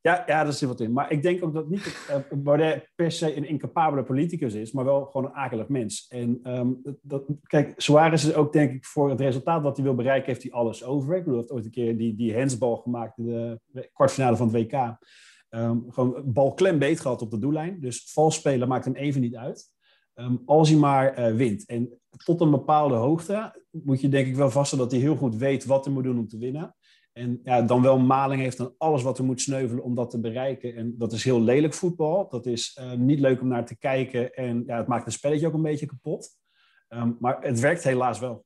Ja, 0.04 0.24
ja, 0.26 0.44
daar 0.44 0.54
zit 0.54 0.68
wat 0.68 0.80
in. 0.80 0.94
Maar 0.94 1.12
ik 1.12 1.22
denk 1.22 1.44
ook 1.44 1.54
dat 1.54 1.70
niet 1.70 2.08
Baudet 2.44 2.92
per 2.96 3.12
se 3.12 3.38
een 3.38 3.48
incapabele 3.48 4.04
politicus 4.04 4.54
is, 4.54 4.72
maar 4.72 4.86
wel 4.86 5.06
gewoon 5.06 5.26
een 5.28 5.36
akelig 5.36 5.68
mens. 5.68 6.08
En 6.08 6.40
ehm, 6.44 6.72
dat, 7.02 7.24
kijk, 7.44 7.74
Suarez 7.78 8.24
is 8.24 8.34
ook 8.34 8.54
denk 8.54 8.72
ik 8.72 8.86
voor 8.86 9.10
het 9.10 9.20
resultaat 9.20 9.62
wat 9.62 9.76
hij 9.76 9.86
wil 9.86 9.96
bereiken, 9.96 10.28
heeft 10.28 10.44
hij 10.44 10.52
alles 10.52 10.84
over. 10.84 11.16
Ik 11.16 11.24
bedoel, 11.24 11.40
hij 11.40 11.40
heeft 11.40 11.52
ooit 11.52 11.66
een 11.66 11.72
keer 11.72 11.98
die, 11.98 12.16
die 12.16 12.38
handsbal 12.38 12.76
gemaakt 12.76 13.18
in 13.18 13.26
de 13.26 13.90
kwartfinale 13.94 14.36
van 14.36 14.54
het 14.54 14.56
WK. 14.56 14.98
Ehm, 15.50 15.78
gewoon 15.90 16.22
bal 16.26 16.54
klembeet 16.54 17.00
gehad 17.00 17.22
op 17.22 17.32
de 17.32 17.40
doellijn. 17.40 17.80
Dus 17.80 18.12
vals 18.12 18.36
spelen 18.36 18.68
maakt 18.68 18.86
hem 18.86 18.96
even 18.96 19.22
niet 19.22 19.36
uit. 19.36 19.72
Ehm, 20.14 20.36
als 20.46 20.70
hij 20.70 20.78
maar 20.78 21.20
uh, 21.20 21.36
wint. 21.36 21.66
En 21.66 22.00
tot 22.26 22.42
een 22.42 22.52
bepaalde 22.52 22.96
hoogte 22.96 23.68
moet 23.72 24.02
je 24.02 24.10
denk 24.10 24.28
ik 24.28 24.36
wel 24.36 24.50
vaststellen 24.50 24.86
dat 24.86 24.94
hij 24.94 25.04
heel 25.04 25.16
goed 25.16 25.36
weet 25.36 25.66
wat 25.66 25.86
hij 25.86 25.94
moet 25.94 26.04
doen 26.04 26.20
om 26.20 26.28
te 26.28 26.38
winnen. 26.38 26.76
En 27.14 27.40
ja, 27.44 27.62
dan 27.62 27.82
wel 27.82 28.00
maling 28.00 28.42
heeft 28.42 28.60
aan 28.60 28.74
alles 28.78 29.04
wat 29.04 29.18
er 29.18 29.24
moet 29.24 29.42
sneuvelen 29.42 29.84
om 29.84 29.96
dat 29.96 30.10
te 30.10 30.20
bereiken. 30.20 30.76
En 30.76 30.96
dat 30.98 31.12
is 31.12 31.24
heel 31.24 31.42
lelijk 31.42 31.74
voetbal. 31.74 32.30
Dat 32.30 32.46
is 32.46 32.80
uh, 32.82 32.94
niet 32.94 33.20
leuk 33.20 33.42
om 33.42 33.48
naar 33.48 33.66
te 33.66 33.78
kijken. 33.78 34.34
En 34.34 34.64
ja, 34.66 34.78
het 34.78 34.88
maakt 34.88 35.06
het 35.06 35.14
spelletje 35.14 35.48
ook 35.48 35.54
een 35.54 35.62
beetje 35.62 35.86
kapot. 35.86 36.30
Um, 36.90 37.18
maar 37.20 37.38
het 37.42 37.60
werkt 37.60 37.84
helaas 37.84 38.20
wel. 38.20 38.46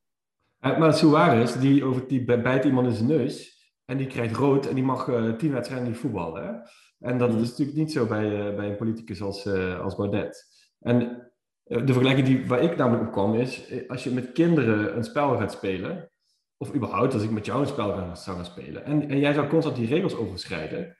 Uh, 0.60 0.80
maar 0.80 0.94
Suarez, 0.94 1.60
die, 1.60 1.84
over, 1.84 2.08
die 2.08 2.24
bijt 2.24 2.66
iemand 2.66 2.88
in 2.88 2.94
zijn 2.94 3.08
neus. 3.08 3.56
En 3.86 3.98
die 3.98 4.08
krijgt 4.08 4.36
rood 4.36 4.66
en 4.66 4.76
die 4.76 4.84
mag 4.84 5.08
uh, 5.08 5.34
tien 5.34 5.52
wedstrijden 5.52 5.88
niet 5.88 5.98
voetballen. 5.98 6.70
En 7.00 7.18
dat 7.18 7.34
is 7.34 7.50
natuurlijk 7.50 7.78
niet 7.78 7.92
zo 7.92 8.06
bij, 8.06 8.56
bij 8.56 8.70
een 8.70 8.78
politicus 8.78 9.22
als, 9.22 9.48
als 9.82 9.96
Baudet. 9.96 10.46
En 10.80 11.32
de 11.64 11.94
vergelijking 11.94 12.28
die, 12.28 12.48
waar 12.48 12.62
ik 12.62 12.78
namelijk 12.78 13.06
op 13.08 13.12
kwam 13.12 13.36
is... 13.36 13.74
Als 13.88 14.04
je 14.04 14.12
met 14.12 14.32
kinderen 14.32 14.96
een 14.98 15.04
spel 15.04 15.38
gaat 15.38 15.52
spelen 15.52 16.10
of 16.58 16.74
überhaupt 16.74 17.14
als 17.14 17.24
ik 17.24 17.32
met 17.32 17.46
jou 17.46 17.62
een 17.62 17.68
spel 17.68 18.16
zou 18.16 18.38
gaan 18.38 18.46
spelen, 18.46 18.86
en, 18.86 19.10
en 19.10 19.20
jij 19.20 19.34
zou 19.34 19.48
constant 19.48 19.76
die 19.76 19.88
regels 19.88 20.16
overschrijden, 20.16 20.98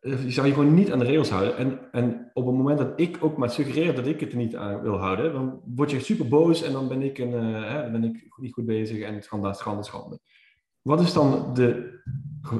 je 0.00 0.30
zou 0.30 0.46
je 0.46 0.52
gewoon 0.52 0.74
niet 0.74 0.92
aan 0.92 0.98
de 0.98 1.04
regels 1.04 1.30
houden. 1.30 1.56
En, 1.56 1.92
en 1.92 2.30
op 2.32 2.46
het 2.46 2.54
moment 2.54 2.78
dat 2.78 2.92
ik 2.96 3.16
ook 3.20 3.36
maar 3.36 3.50
suggereer 3.50 3.94
dat 3.94 4.06
ik 4.06 4.20
het 4.20 4.30
er 4.32 4.36
niet 4.36 4.56
aan 4.56 4.82
wil 4.82 4.96
houden, 4.96 5.32
dan 5.32 5.60
word 5.74 5.90
je 5.90 6.00
super 6.00 6.28
boos 6.28 6.62
en 6.62 6.72
dan 6.72 6.88
ben 6.88 7.02
ik, 7.02 7.18
een, 7.18 7.32
uh, 7.32 7.68
hè, 7.70 7.90
ben 7.90 8.04
ik 8.04 8.28
niet 8.36 8.52
goed 8.52 8.66
bezig 8.66 9.00
en 9.00 9.22
schande, 9.22 9.54
schande, 9.54 9.82
schande. 9.82 10.20
Wat 10.82 11.00
is 11.00 11.12
dan 11.12 11.54
de, 11.54 12.00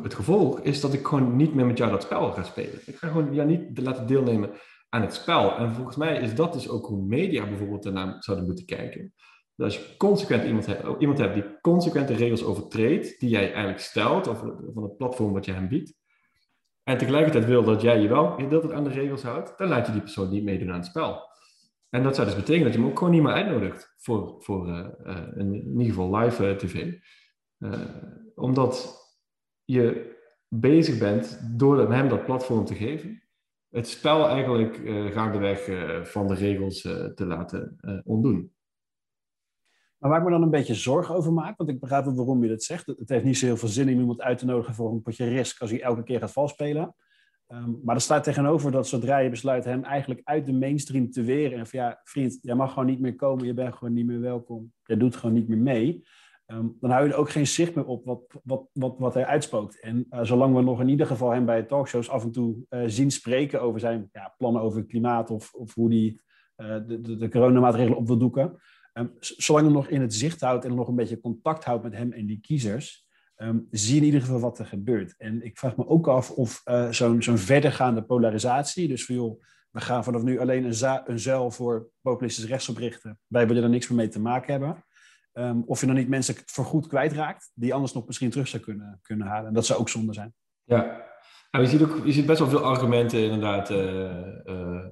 het 0.03 0.15
gevolg 0.15 0.61
is 0.61 0.81
dat 0.81 0.93
ik 0.93 1.07
gewoon 1.07 1.37
niet 1.37 1.55
meer 1.55 1.67
met 1.67 1.79
jou 1.79 1.91
dat 1.91 2.03
spel 2.03 2.33
ga 2.33 2.43
spelen. 2.43 2.81
Ik 2.87 2.97
ga 2.97 3.09
gewoon 3.09 3.35
jou 3.35 3.49
niet 3.49 3.79
laten 3.79 4.07
deelnemen 4.07 4.50
aan 4.88 5.03
het 5.03 5.15
spel. 5.15 5.57
En 5.57 5.75
volgens 5.75 5.97
mij 5.97 6.21
is 6.21 6.35
dat 6.35 6.53
dus 6.53 6.69
ook 6.69 6.87
hoe 6.87 7.07
media 7.07 7.49
bijvoorbeeld 7.49 7.87
ernaar 7.87 8.17
zouden 8.19 8.47
moeten 8.47 8.67
kijken. 8.67 9.15
Als 9.65 9.77
je 9.77 9.97
consequent 9.97 10.45
iemand 10.45 10.67
hebt, 10.67 11.00
iemand 11.00 11.19
hebt 11.19 11.35
die 11.35 11.61
consequent 11.61 12.09
de 12.09 12.15
regels 12.15 12.45
overtreedt, 12.45 13.21
die 13.21 13.29
jij 13.29 13.47
eigenlijk 13.47 13.81
stelt, 13.81 14.27
of 14.27 14.38
van 14.75 14.83
het 14.83 14.97
platform 14.97 15.33
wat 15.33 15.45
je 15.45 15.53
hem 15.53 15.69
biedt, 15.69 15.97
en 16.83 16.99
tegelijkertijd 16.99 17.45
wil 17.45 17.65
dat 17.65 17.81
jij 17.81 18.00
je 18.00 18.09
wel 18.09 18.31
gedeeltelijk 18.31 18.79
aan 18.79 18.85
de 18.85 18.91
regels 18.91 19.23
houdt, 19.23 19.59
dan 19.59 19.69
laat 19.69 19.87
je 19.87 19.93
die 19.93 20.00
persoon 20.00 20.31
niet 20.31 20.45
meedoen 20.45 20.71
aan 20.71 20.79
het 20.79 20.87
spel. 20.87 21.29
En 21.88 22.03
dat 22.03 22.15
zou 22.15 22.27
dus 22.27 22.37
betekenen 22.37 22.65
dat 22.65 22.75
je 22.75 22.81
hem 22.81 22.88
ook 22.88 22.99
gewoon 22.99 23.12
niet 23.12 23.23
meer 23.23 23.33
uitnodigt 23.33 23.95
voor, 23.97 24.37
voor 24.38 24.69
uh, 24.69 25.27
in 25.37 25.71
ieder 25.71 25.87
geval 25.87 26.17
live 26.17 26.57
tv. 26.57 26.95
omdat 28.35 28.97
je 29.65 30.17
bezig 30.49 30.99
bent 30.99 31.41
door 31.59 31.91
hem 31.91 32.09
dat 32.09 32.25
platform 32.25 32.65
te 32.65 32.75
geven, 32.75 33.23
het 33.69 33.88
spel 33.88 34.29
eigenlijk 34.29 34.81
gaandeweg 35.12 35.69
van 36.09 36.27
de 36.27 36.35
regels 36.35 36.81
te 36.81 37.27
laten 37.27 37.77
ontdoen. 38.05 38.53
Maar 39.99 40.11
waar 40.11 40.19
ik 40.19 40.25
me 40.25 40.31
dan 40.31 40.43
een 40.43 40.50
beetje 40.50 40.75
zorgen 40.75 41.14
over 41.14 41.33
maak, 41.33 41.57
want 41.57 41.71
ik 41.71 41.81
begrijp 41.81 42.05
waarom 42.05 42.43
je 42.43 42.49
dat 42.49 42.62
zegt. 42.62 42.87
Het 42.87 43.09
heeft 43.09 43.25
niet 43.25 43.38
zo 43.38 43.47
heel 43.47 43.57
veel 43.57 43.69
zin 43.69 43.88
om 43.88 44.00
iemand 44.00 44.21
uit 44.21 44.38
te 44.38 44.45
nodigen 44.45 44.75
voor 44.75 44.90
een 44.90 45.02
potje 45.02 45.28
risk 45.28 45.61
als 45.61 45.71
hij 45.71 45.83
elke 45.83 46.02
keer 46.02 46.19
gaat 46.19 46.33
valspelen. 46.33 46.95
Um, 47.52 47.81
maar 47.85 47.95
er 47.95 48.00
staat 48.00 48.25
tegenover 48.25 48.71
dat 48.71 48.88
zodra 48.88 49.19
je 49.19 49.31
besluit 49.31 49.64
hem 49.64 49.85
eigenlijk 49.85 50.21
uit 50.25 50.47
de 50.47 50.52
mainstream 50.52 51.11
te 51.11 51.23
weren. 51.23 51.59
En 51.59 51.67
van 51.67 51.78
ja, 51.78 52.00
vriend, 52.05 52.38
jij 52.43 52.55
mag 52.55 52.73
gewoon 52.73 52.88
niet 52.88 53.00
meer 53.00 53.14
komen, 53.14 53.47
je 53.47 53.55
bent 53.55 53.75
gewoon 53.75 53.95
niet 53.95 54.07
meer 54.07 54.21
welkom. 54.21 54.73
Jij 54.83 54.97
doet 54.97 55.17
gewoon 55.17 55.35
niet 55.35 55.49
meer 55.49 55.59
mee. 55.59 56.02
Um, 56.47 56.76
dan 56.81 56.90
hou 56.90 57.07
je 57.07 57.12
er 57.12 57.19
ook 57.19 57.31
geen 57.31 57.47
zicht 57.47 57.75
meer 57.75 57.87
op 57.87 58.05
wat, 58.05 58.21
wat, 58.45 58.69
wat, 58.73 58.95
wat 58.99 59.14
hij 59.14 59.26
uitspookt. 59.26 59.81
En 59.81 60.07
uh, 60.11 60.21
zolang 60.23 60.55
we 60.55 60.62
nog 60.62 60.81
in 60.81 60.88
ieder 60.88 61.07
geval 61.07 61.31
hem 61.31 61.45
bij 61.45 61.62
talkshows 61.62 62.11
af 62.11 62.23
en 62.23 62.33
toe 62.33 62.57
uh, 62.71 62.83
zien 62.87 63.11
spreken 63.11 63.62
over 63.62 63.81
zijn 63.81 64.09
ja, 64.12 64.35
plannen 64.37 64.62
over 64.62 64.78
het 64.78 64.88
klimaat 64.88 65.31
of, 65.31 65.55
of 65.55 65.75
hoe 65.75 65.88
hij 65.88 66.19
de, 66.87 67.00
de, 67.00 67.17
de 67.17 67.28
coronamaatregelen 67.28 67.99
op 67.99 68.07
wil 68.07 68.19
doeken 68.19 68.59
Um, 68.99 69.12
zolang 69.19 69.67
je 69.67 69.73
nog 69.73 69.88
in 69.88 70.00
het 70.00 70.14
zicht 70.14 70.40
houdt 70.40 70.64
en 70.64 70.75
nog 70.75 70.88
een 70.88 70.95
beetje 70.95 71.21
contact 71.21 71.64
houdt 71.64 71.83
met 71.83 71.93
hem 71.93 72.12
en 72.12 72.26
die 72.26 72.40
kiezers, 72.40 73.07
um, 73.37 73.67
zie 73.71 73.95
je 73.95 74.00
in 74.00 74.07
ieder 74.07 74.21
geval 74.21 74.40
wat 74.40 74.59
er 74.59 74.67
gebeurt. 74.67 75.14
En 75.17 75.45
ik 75.45 75.59
vraag 75.59 75.76
me 75.76 75.87
ook 75.87 76.09
af 76.09 76.31
of 76.31 76.62
uh, 76.64 76.90
zo'n 76.90 77.38
verdergaande 77.38 78.02
polarisatie, 78.02 78.88
dus 78.88 79.05
van 79.05 79.14
joh, 79.14 79.43
we 79.71 79.81
gaan 79.81 80.05
vanaf 80.05 80.23
nu 80.23 80.38
alleen 80.38 80.64
een, 80.64 81.02
een 81.05 81.19
zuil 81.19 81.50
voor 81.50 81.88
populistisch 82.00 82.47
rechtsoprichten, 82.47 83.19
wij 83.26 83.47
willen 83.47 83.62
er 83.62 83.69
niks 83.69 83.88
meer 83.88 83.99
mee 83.99 84.09
te 84.09 84.21
maken 84.21 84.50
hebben. 84.52 84.85
Um, 85.33 85.62
of 85.67 85.81
je 85.81 85.87
dan 85.87 85.95
niet 85.95 86.09
mensen 86.09 86.35
voorgoed 86.47 86.87
kwijtraakt, 86.87 87.50
die 87.55 87.75
anders 87.75 87.93
nog 87.93 88.07
misschien 88.07 88.31
terug 88.31 88.49
zou 88.49 88.62
kunnen, 88.62 88.99
kunnen 89.02 89.26
halen. 89.26 89.47
En 89.47 89.55
dat 89.55 89.67
zou 89.67 89.81
ook 89.81 89.88
zonde 89.88 90.12
zijn. 90.12 90.35
Ja, 90.64 91.07
nou, 91.50 91.64
je, 91.64 91.71
ziet 91.71 91.83
ook, 91.83 92.07
je 92.07 92.25
best 92.25 92.38
wel 92.38 92.49
veel 92.49 92.64
argumenten 92.64 93.23
inderdaad. 93.23 93.71
Uh, 93.71 94.45
uh, 94.45 94.87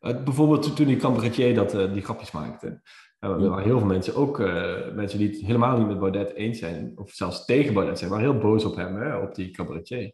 bijvoorbeeld 0.00 0.76
toen 0.76 0.86
die 0.86 0.96
cabaretier 0.96 1.54
dat, 1.54 1.70
die 1.70 2.02
grapjes 2.02 2.30
maakte. 2.30 2.80
Waren 3.18 3.62
heel 3.62 3.78
veel 3.78 3.88
mensen, 3.88 4.14
ook 4.14 4.38
uh, 4.38 4.92
mensen 4.94 5.18
die 5.18 5.28
het 5.28 5.40
helemaal 5.40 5.78
niet 5.78 5.86
met 5.86 5.98
Baudet 5.98 6.34
eens 6.34 6.58
zijn, 6.58 6.92
of 6.94 7.10
zelfs 7.10 7.44
tegen 7.44 7.74
Baudet 7.74 7.98
zijn, 7.98 8.10
waren 8.10 8.30
heel 8.30 8.38
boos 8.38 8.64
op 8.64 8.76
hem, 8.76 8.96
hè, 8.96 9.16
op 9.16 9.34
die 9.34 9.50
cabaretier. 9.50 10.12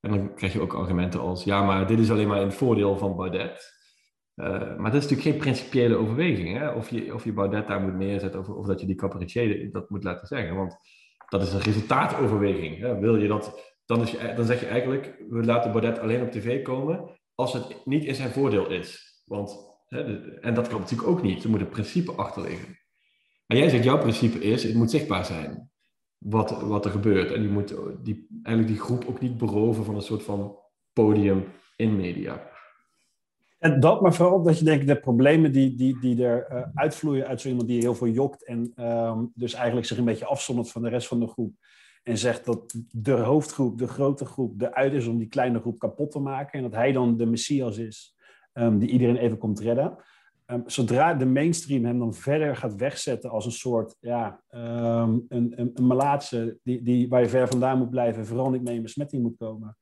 En 0.00 0.10
dan 0.10 0.34
krijg 0.34 0.52
je 0.52 0.60
ook 0.60 0.74
argumenten 0.74 1.20
als, 1.20 1.44
ja, 1.44 1.62
maar 1.62 1.86
dit 1.86 1.98
is 1.98 2.10
alleen 2.10 2.28
maar 2.28 2.40
in 2.40 2.46
het 2.46 2.56
voordeel 2.56 2.98
van 2.98 3.16
Baudet. 3.16 3.74
Uh, 4.36 4.76
maar 4.76 4.90
dat 4.90 5.02
is 5.02 5.08
natuurlijk 5.08 5.22
geen 5.22 5.36
principiële 5.36 5.96
overweging, 5.96 6.58
hè? 6.58 6.70
Of, 6.70 6.90
je, 6.90 7.14
of 7.14 7.24
je 7.24 7.32
Baudet 7.32 7.66
daar 7.66 7.80
moet 7.80 7.96
neerzetten, 7.96 8.40
of, 8.40 8.48
of 8.48 8.66
dat 8.66 8.80
je 8.80 8.86
die 8.86 8.96
cabaretier 8.96 9.72
dat 9.72 9.90
moet 9.90 10.04
laten 10.04 10.26
zeggen. 10.26 10.56
Want 10.56 10.76
dat 11.28 11.42
is 11.42 11.52
een 11.52 11.60
resultaatoverweging. 11.60 12.78
Hè? 12.78 12.98
Wil 12.98 13.16
je 13.16 13.28
dat, 13.28 13.74
dan, 13.86 14.00
is 14.00 14.10
je, 14.10 14.32
dan 14.36 14.44
zeg 14.44 14.60
je 14.60 14.66
eigenlijk, 14.66 15.24
we 15.28 15.44
laten 15.44 15.72
Baudet 15.72 15.98
alleen 15.98 16.22
op 16.22 16.30
tv 16.30 16.62
komen 16.62 17.10
als 17.34 17.52
het 17.52 17.80
niet 17.84 18.04
in 18.04 18.14
zijn 18.14 18.30
voordeel 18.30 18.70
is. 18.70 19.20
Want 19.24 19.75
en 20.40 20.54
dat 20.54 20.68
kan 20.68 20.80
natuurlijk 20.80 21.08
ook 21.08 21.22
niet. 21.22 21.44
Er 21.44 21.50
moet 21.50 21.60
een 21.60 21.68
principe 21.68 22.12
achter 22.12 22.42
liggen. 22.42 22.78
Maar 23.46 23.58
jij 23.58 23.68
zegt, 23.68 23.84
jouw 23.84 23.98
principe 23.98 24.38
is, 24.38 24.62
het 24.62 24.74
moet 24.74 24.90
zichtbaar 24.90 25.24
zijn 25.24 25.70
wat, 26.18 26.60
wat 26.62 26.84
er 26.84 26.90
gebeurt. 26.90 27.32
En 27.32 27.42
je 27.42 27.48
moet 27.48 27.74
die, 28.02 28.26
eigenlijk 28.42 28.76
die 28.76 28.84
groep 28.84 29.04
ook 29.04 29.20
niet 29.20 29.38
beroven 29.38 29.84
van 29.84 29.94
een 29.94 30.02
soort 30.02 30.22
van 30.22 30.58
podium 30.92 31.44
in 31.76 31.96
media. 31.96 32.54
En 33.58 33.80
dat, 33.80 34.00
maar 34.00 34.14
vooral 34.14 34.42
dat 34.42 34.58
je 34.58 34.64
denkt, 34.64 34.86
de 34.86 35.00
problemen 35.00 35.52
die, 35.52 35.74
die, 35.74 36.00
die 36.00 36.24
er 36.24 36.46
uh, 36.52 36.62
uitvloeien 36.74 37.26
uit 37.26 37.40
zo 37.40 37.48
iemand 37.48 37.68
die 37.68 37.80
heel 37.80 37.94
veel 37.94 38.08
jokt 38.08 38.44
en 38.44 38.84
um, 38.84 39.30
dus 39.34 39.54
eigenlijk 39.54 39.86
zich 39.86 39.98
een 39.98 40.04
beetje 40.04 40.26
afzondert 40.26 40.70
van 40.70 40.82
de 40.82 40.88
rest 40.88 41.08
van 41.08 41.20
de 41.20 41.26
groep. 41.26 41.54
En 42.02 42.18
zegt 42.18 42.44
dat 42.44 42.74
de 42.90 43.12
hoofdgroep, 43.12 43.78
de 43.78 43.86
grote 43.86 44.24
groep, 44.24 44.58
de 44.58 44.74
uit 44.74 44.92
is 44.92 45.06
om 45.06 45.18
die 45.18 45.28
kleine 45.28 45.60
groep 45.60 45.78
kapot 45.78 46.10
te 46.10 46.18
maken. 46.18 46.52
En 46.52 46.62
dat 46.62 46.74
hij 46.74 46.92
dan 46.92 47.16
de 47.16 47.26
messias 47.26 47.78
is 47.78 48.15
um, 48.58 48.78
die 48.78 48.88
iedereen 48.88 49.16
even 49.16 49.38
komt 49.38 49.60
redden. 49.60 49.96
Um, 50.46 50.62
zodra 50.66 51.14
de 51.14 51.26
mainstream 51.26 51.84
hem 51.84 51.98
dan 51.98 52.14
verder 52.14 52.56
gaat 52.56 52.74
wegzetten 52.74 53.30
als 53.30 53.44
een 53.44 53.52
soort, 53.52 53.96
ja, 54.00 54.42
um, 54.50 55.24
een, 55.28 55.52
een, 55.56 55.70
een 55.74 55.86
malaatse 55.86 56.58
die, 56.62 56.82
die, 56.82 57.08
waar 57.08 57.20
je 57.20 57.28
ver 57.28 57.48
vandaan 57.48 57.78
moet 57.78 57.90
blijven, 57.90 58.26
vooral 58.26 58.50
niet 58.50 58.62
mee 58.62 58.76
in 58.76 58.82
besmetting 58.82 59.22
moet 59.22 59.36
komen. 59.36 59.76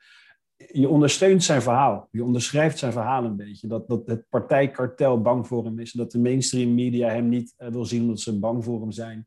Je 0.72 0.88
ondersteunt 0.88 1.42
zijn 1.42 1.62
verhaal. 1.62 2.08
Je 2.10 2.24
onderschrijft 2.24 2.78
zijn 2.78 2.92
verhaal 2.92 3.24
een 3.24 3.36
beetje. 3.36 3.68
Dat, 3.68 3.88
dat 3.88 4.06
het 4.06 4.26
partijkartel 4.28 5.20
bang 5.20 5.46
voor 5.46 5.64
hem 5.64 5.78
is. 5.78 5.92
En 5.92 5.98
dat 5.98 6.10
de 6.10 6.18
mainstream 6.18 6.74
media 6.74 7.08
hem 7.08 7.28
niet 7.28 7.54
uh, 7.58 7.68
wil 7.68 7.84
zien 7.84 8.02
omdat 8.02 8.20
ze 8.20 8.38
bang 8.38 8.64
voor 8.64 8.80
hem 8.80 8.92
zijn. 8.92 9.26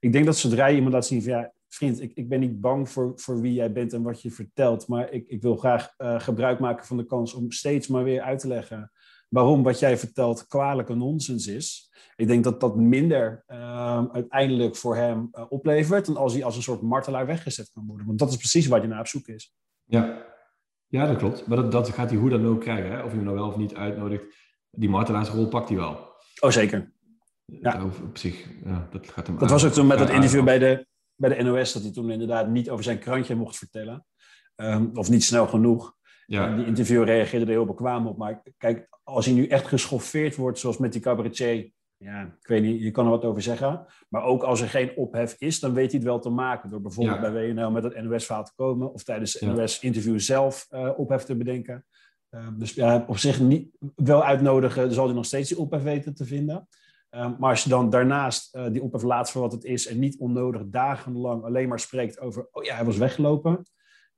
Ik 0.00 0.12
denk 0.12 0.24
dat 0.24 0.36
zodra 0.36 0.66
je 0.66 0.74
iemand 0.74 0.92
laat 0.92 1.06
zien 1.06 1.22
van 1.22 1.32
ja, 1.32 1.52
vriend, 1.68 2.00
ik, 2.00 2.12
ik 2.14 2.28
ben 2.28 2.40
niet 2.40 2.60
bang 2.60 2.88
voor, 2.88 3.12
voor 3.16 3.40
wie 3.40 3.52
jij 3.52 3.72
bent 3.72 3.92
en 3.92 4.02
wat 4.02 4.22
je 4.22 4.30
vertelt, 4.30 4.88
maar 4.88 5.12
ik, 5.12 5.28
ik 5.28 5.42
wil 5.42 5.56
graag 5.56 5.94
uh, 5.98 6.20
gebruik 6.20 6.58
maken 6.58 6.86
van 6.86 6.96
de 6.96 7.06
kans 7.06 7.34
om 7.34 7.50
steeds 7.50 7.86
maar 7.86 8.04
weer 8.04 8.20
uit 8.20 8.38
te 8.38 8.48
leggen 8.48 8.92
waarom 9.28 9.62
wat 9.62 9.78
jij 9.78 9.98
vertelt 9.98 10.46
kwalijke 10.46 10.94
nonsens 10.94 11.46
is. 11.46 11.90
Ik 12.16 12.26
denk 12.26 12.44
dat 12.44 12.60
dat 12.60 12.76
minder 12.76 13.44
uh, 13.48 14.04
uiteindelijk 14.12 14.76
voor 14.76 14.96
hem 14.96 15.28
uh, 15.32 15.44
oplevert 15.48 16.06
dan 16.06 16.16
als 16.16 16.32
hij 16.32 16.44
als 16.44 16.56
een 16.56 16.62
soort 16.62 16.82
martelaar 16.82 17.26
weggezet 17.26 17.70
kan 17.72 17.86
worden. 17.86 18.06
Want 18.06 18.18
dat 18.18 18.30
is 18.30 18.36
precies 18.36 18.66
waar 18.66 18.78
hij 18.78 18.88
naar 18.88 19.00
op 19.00 19.06
zoek 19.06 19.26
is. 19.26 19.54
Ja, 19.84 20.26
ja 20.86 21.06
dat 21.06 21.16
klopt. 21.16 21.46
Maar 21.46 21.56
dat, 21.56 21.72
dat 21.72 21.88
gaat 21.88 22.10
hij 22.10 22.18
hoe 22.18 22.30
dan 22.30 22.46
ook 22.46 22.60
krijgen. 22.60 22.90
Hè? 22.90 23.02
Of 23.02 23.10
je 23.10 23.16
hem 23.16 23.24
nou 23.24 23.36
wel 23.36 23.48
of 23.48 23.56
niet 23.56 23.74
uitnodigt. 23.74 24.26
Die 24.70 24.88
martelaarsrol 24.88 25.48
pakt 25.48 25.68
hij 25.68 25.78
wel. 25.78 26.16
Oh, 26.40 26.50
zeker. 26.50 26.92
Ja. 27.44 27.84
Op 27.84 28.18
zich, 28.18 28.48
ja, 28.64 28.88
dat 28.90 29.08
gaat 29.08 29.26
hem 29.26 29.38
Dat 29.38 29.50
was 29.50 29.64
ook 29.64 29.72
toen 29.72 29.86
met 29.86 29.98
dat 29.98 30.10
interview 30.10 30.44
bij 30.44 30.58
de, 30.58 30.86
bij 31.18 31.36
de 31.36 31.42
NOS, 31.42 31.72
dat 31.72 31.82
hij 31.82 31.92
toen 31.92 32.10
inderdaad 32.10 32.48
niet 32.48 32.70
over 32.70 32.84
zijn 32.84 32.98
krantje 32.98 33.34
mocht 33.34 33.56
vertellen. 33.56 34.06
Um, 34.56 34.90
of 34.94 35.10
niet 35.10 35.24
snel 35.24 35.46
genoeg. 35.46 35.96
Ja. 36.26 36.56
die 36.56 36.66
interviewer 36.66 37.06
reageerde 37.06 37.44
er 37.44 37.52
heel 37.52 37.66
bekwaam 37.66 38.06
op. 38.06 38.16
Maar 38.18 38.42
kijk, 38.56 38.88
als 39.02 39.24
hij 39.24 39.34
nu 39.34 39.46
echt 39.46 39.66
geschoffeerd 39.66 40.36
wordt, 40.36 40.58
zoals 40.58 40.78
met 40.78 40.92
die 40.92 41.00
cabaretier, 41.00 41.70
ja, 41.96 42.22
ik 42.22 42.46
weet 42.46 42.62
niet, 42.62 42.82
je 42.82 42.90
kan 42.90 43.04
er 43.04 43.10
wat 43.10 43.24
over 43.24 43.42
zeggen. 43.42 43.86
Maar 44.08 44.22
ook 44.22 44.42
als 44.42 44.60
er 44.60 44.68
geen 44.68 44.96
ophef 44.96 45.34
is, 45.38 45.60
dan 45.60 45.74
weet 45.74 45.90
hij 45.90 46.00
het 46.00 46.08
wel 46.08 46.18
te 46.18 46.30
maken. 46.30 46.70
Door 46.70 46.80
bijvoorbeeld 46.80 47.20
bij 47.20 47.32
WNL 47.32 47.70
met 47.70 47.82
het 47.82 48.02
NOS-verhaal 48.02 48.44
te 48.44 48.52
komen. 48.56 48.92
Of 48.92 49.02
tijdens 49.02 49.32
het 49.32 49.54
NOS-interview 49.54 50.18
zelf 50.18 50.66
uh, 50.70 50.90
ophef 50.96 51.22
te 51.22 51.36
bedenken. 51.36 51.84
Uh, 52.30 52.48
dus 52.56 52.74
ja, 52.74 53.04
op 53.06 53.18
zich 53.18 53.40
niet, 53.40 53.68
wel 53.94 54.24
uitnodigen, 54.24 54.92
zal 54.92 55.06
hij 55.06 55.14
nog 55.14 55.24
steeds 55.24 55.48
die 55.48 55.58
ophef 55.58 55.82
weten 55.82 56.14
te 56.14 56.24
vinden. 56.24 56.68
Um, 57.10 57.36
maar 57.38 57.50
als 57.50 57.62
je 57.62 57.68
dan 57.68 57.90
daarnaast 57.90 58.54
uh, 58.54 58.66
die 58.70 58.82
ophef 58.82 59.02
laat 59.02 59.30
voor 59.30 59.42
wat 59.42 59.52
het 59.52 59.64
is 59.64 59.86
en 59.86 59.98
niet 59.98 60.18
onnodig 60.18 60.62
dagenlang 60.66 61.44
alleen 61.44 61.68
maar 61.68 61.80
spreekt 61.80 62.20
over, 62.20 62.48
oh 62.50 62.64
ja, 62.64 62.74
hij 62.74 62.84
was 62.84 62.96
weggelopen. 62.96 63.62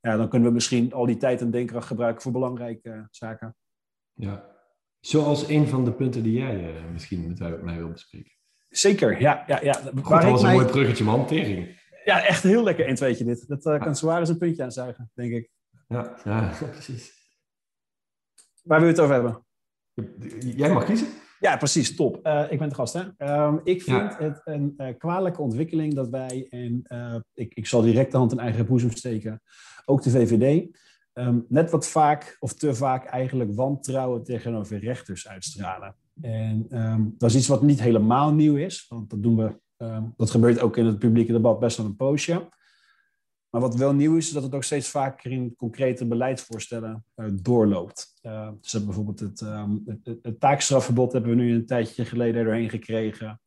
Ja, 0.00 0.16
dan 0.16 0.28
kunnen 0.28 0.48
we 0.48 0.54
misschien 0.54 0.92
al 0.92 1.06
die 1.06 1.16
tijd 1.16 1.40
en 1.40 1.50
denkkracht 1.50 1.86
gebruiken 1.86 2.22
voor 2.22 2.32
belangrijke 2.32 3.06
zaken. 3.10 3.56
Ja, 4.12 4.56
zoals 5.00 5.48
een 5.48 5.66
van 5.66 5.84
de 5.84 5.92
punten 5.92 6.22
die 6.22 6.38
jij 6.38 6.74
uh, 6.74 6.90
misschien 6.92 7.28
met 7.28 7.62
mij 7.62 7.76
wil 7.76 7.90
bespreken. 7.90 8.32
Zeker, 8.68 9.20
ja. 9.20 9.44
ja, 9.46 9.60
ja. 9.62 9.72
Goed, 10.02 10.20
dat 10.20 10.30
was 10.30 10.42
een 10.42 10.52
mooi 10.52 10.66
bruggetje, 10.66 11.04
man. 11.04 11.26
Tering. 11.26 11.78
Ja, 12.04 12.26
echt 12.26 12.42
heel 12.42 12.62
lekker 12.62 12.88
een 12.88 12.94
tweetje 12.94 13.24
dit. 13.24 13.48
Dat 13.48 13.66
uh, 13.66 13.80
kan 13.80 13.96
zwaar 13.96 14.20
eens 14.20 14.28
een 14.28 14.38
puntje 14.38 14.62
aanzuigen, 14.62 15.10
denk 15.14 15.32
ik. 15.32 15.50
Ja, 15.88 16.16
ja, 16.24 16.52
precies. 16.70 17.12
Waar 18.62 18.78
wil 18.78 18.88
je 18.88 18.94
het 18.94 19.02
over 19.02 19.14
hebben? 19.14 19.44
Jij 20.56 20.72
mag 20.72 20.84
kiezen. 20.84 21.08
Ja, 21.40 21.56
precies, 21.56 21.96
top. 21.96 22.26
Uh, 22.26 22.44
ik 22.50 22.58
ben 22.58 22.68
de 22.68 22.74
gast. 22.74 22.92
Hè? 22.94 23.34
Um, 23.44 23.60
ik 23.64 23.82
vind 23.82 24.12
ja. 24.12 24.16
het 24.18 24.40
een 24.44 24.74
uh, 24.76 24.86
kwalijke 24.98 25.42
ontwikkeling 25.42 25.94
dat 25.94 26.08
wij, 26.08 26.46
en 26.50 26.82
uh, 26.88 27.14
ik, 27.34 27.54
ik 27.54 27.66
zal 27.66 27.82
direct 27.82 28.10
de 28.10 28.16
hand 28.16 28.32
in 28.32 28.38
eigen 28.38 28.66
boezem 28.66 28.90
steken, 28.90 29.42
ook 29.84 30.02
de 30.02 30.10
VVD, 30.10 30.76
um, 31.14 31.44
net 31.48 31.70
wat 31.70 31.88
vaak 31.88 32.36
of 32.40 32.54
te 32.54 32.74
vaak 32.74 33.04
eigenlijk 33.04 33.54
wantrouwen 33.54 34.24
tegenover 34.24 34.78
rechters 34.78 35.28
uitstralen. 35.28 35.94
En 36.20 36.66
um, 36.70 37.14
dat 37.18 37.30
is 37.30 37.36
iets 37.36 37.48
wat 37.48 37.62
niet 37.62 37.80
helemaal 37.80 38.32
nieuw 38.32 38.56
is, 38.56 38.86
want 38.88 39.10
dat 39.10 39.22
doen 39.22 39.36
we, 39.36 39.60
dat 40.16 40.30
gebeurt 40.30 40.60
ook 40.60 40.76
in 40.76 40.86
het 40.86 40.98
publieke 40.98 41.32
debat 41.32 41.58
best 41.58 41.76
wel 41.76 41.86
een 41.86 41.96
poosje. 41.96 42.48
Maar 43.50 43.60
wat 43.60 43.74
wel 43.74 43.92
nieuw 43.92 44.16
is, 44.16 44.26
is 44.26 44.32
dat 44.32 44.42
het 44.42 44.54
ook 44.54 44.64
steeds 44.64 44.88
vaker 44.88 45.30
in 45.30 45.54
concrete 45.56 46.06
beleidsvoorstellen 46.06 47.04
uh, 47.16 47.26
doorloopt. 47.32 48.14
Uh, 48.22 48.48
dus 48.60 48.84
bijvoorbeeld 48.84 49.20
het, 49.20 49.40
um, 49.40 49.82
het, 49.86 50.18
het, 50.22 50.40
taakstrafverbod 50.40 51.12
hebben 51.12 51.30
we 51.30 51.36
nu 51.36 51.54
een 51.54 51.66
tijdje 51.66 52.04
geleden 52.04 52.44
doorheen 52.44 52.70
gekregen. 52.70 53.40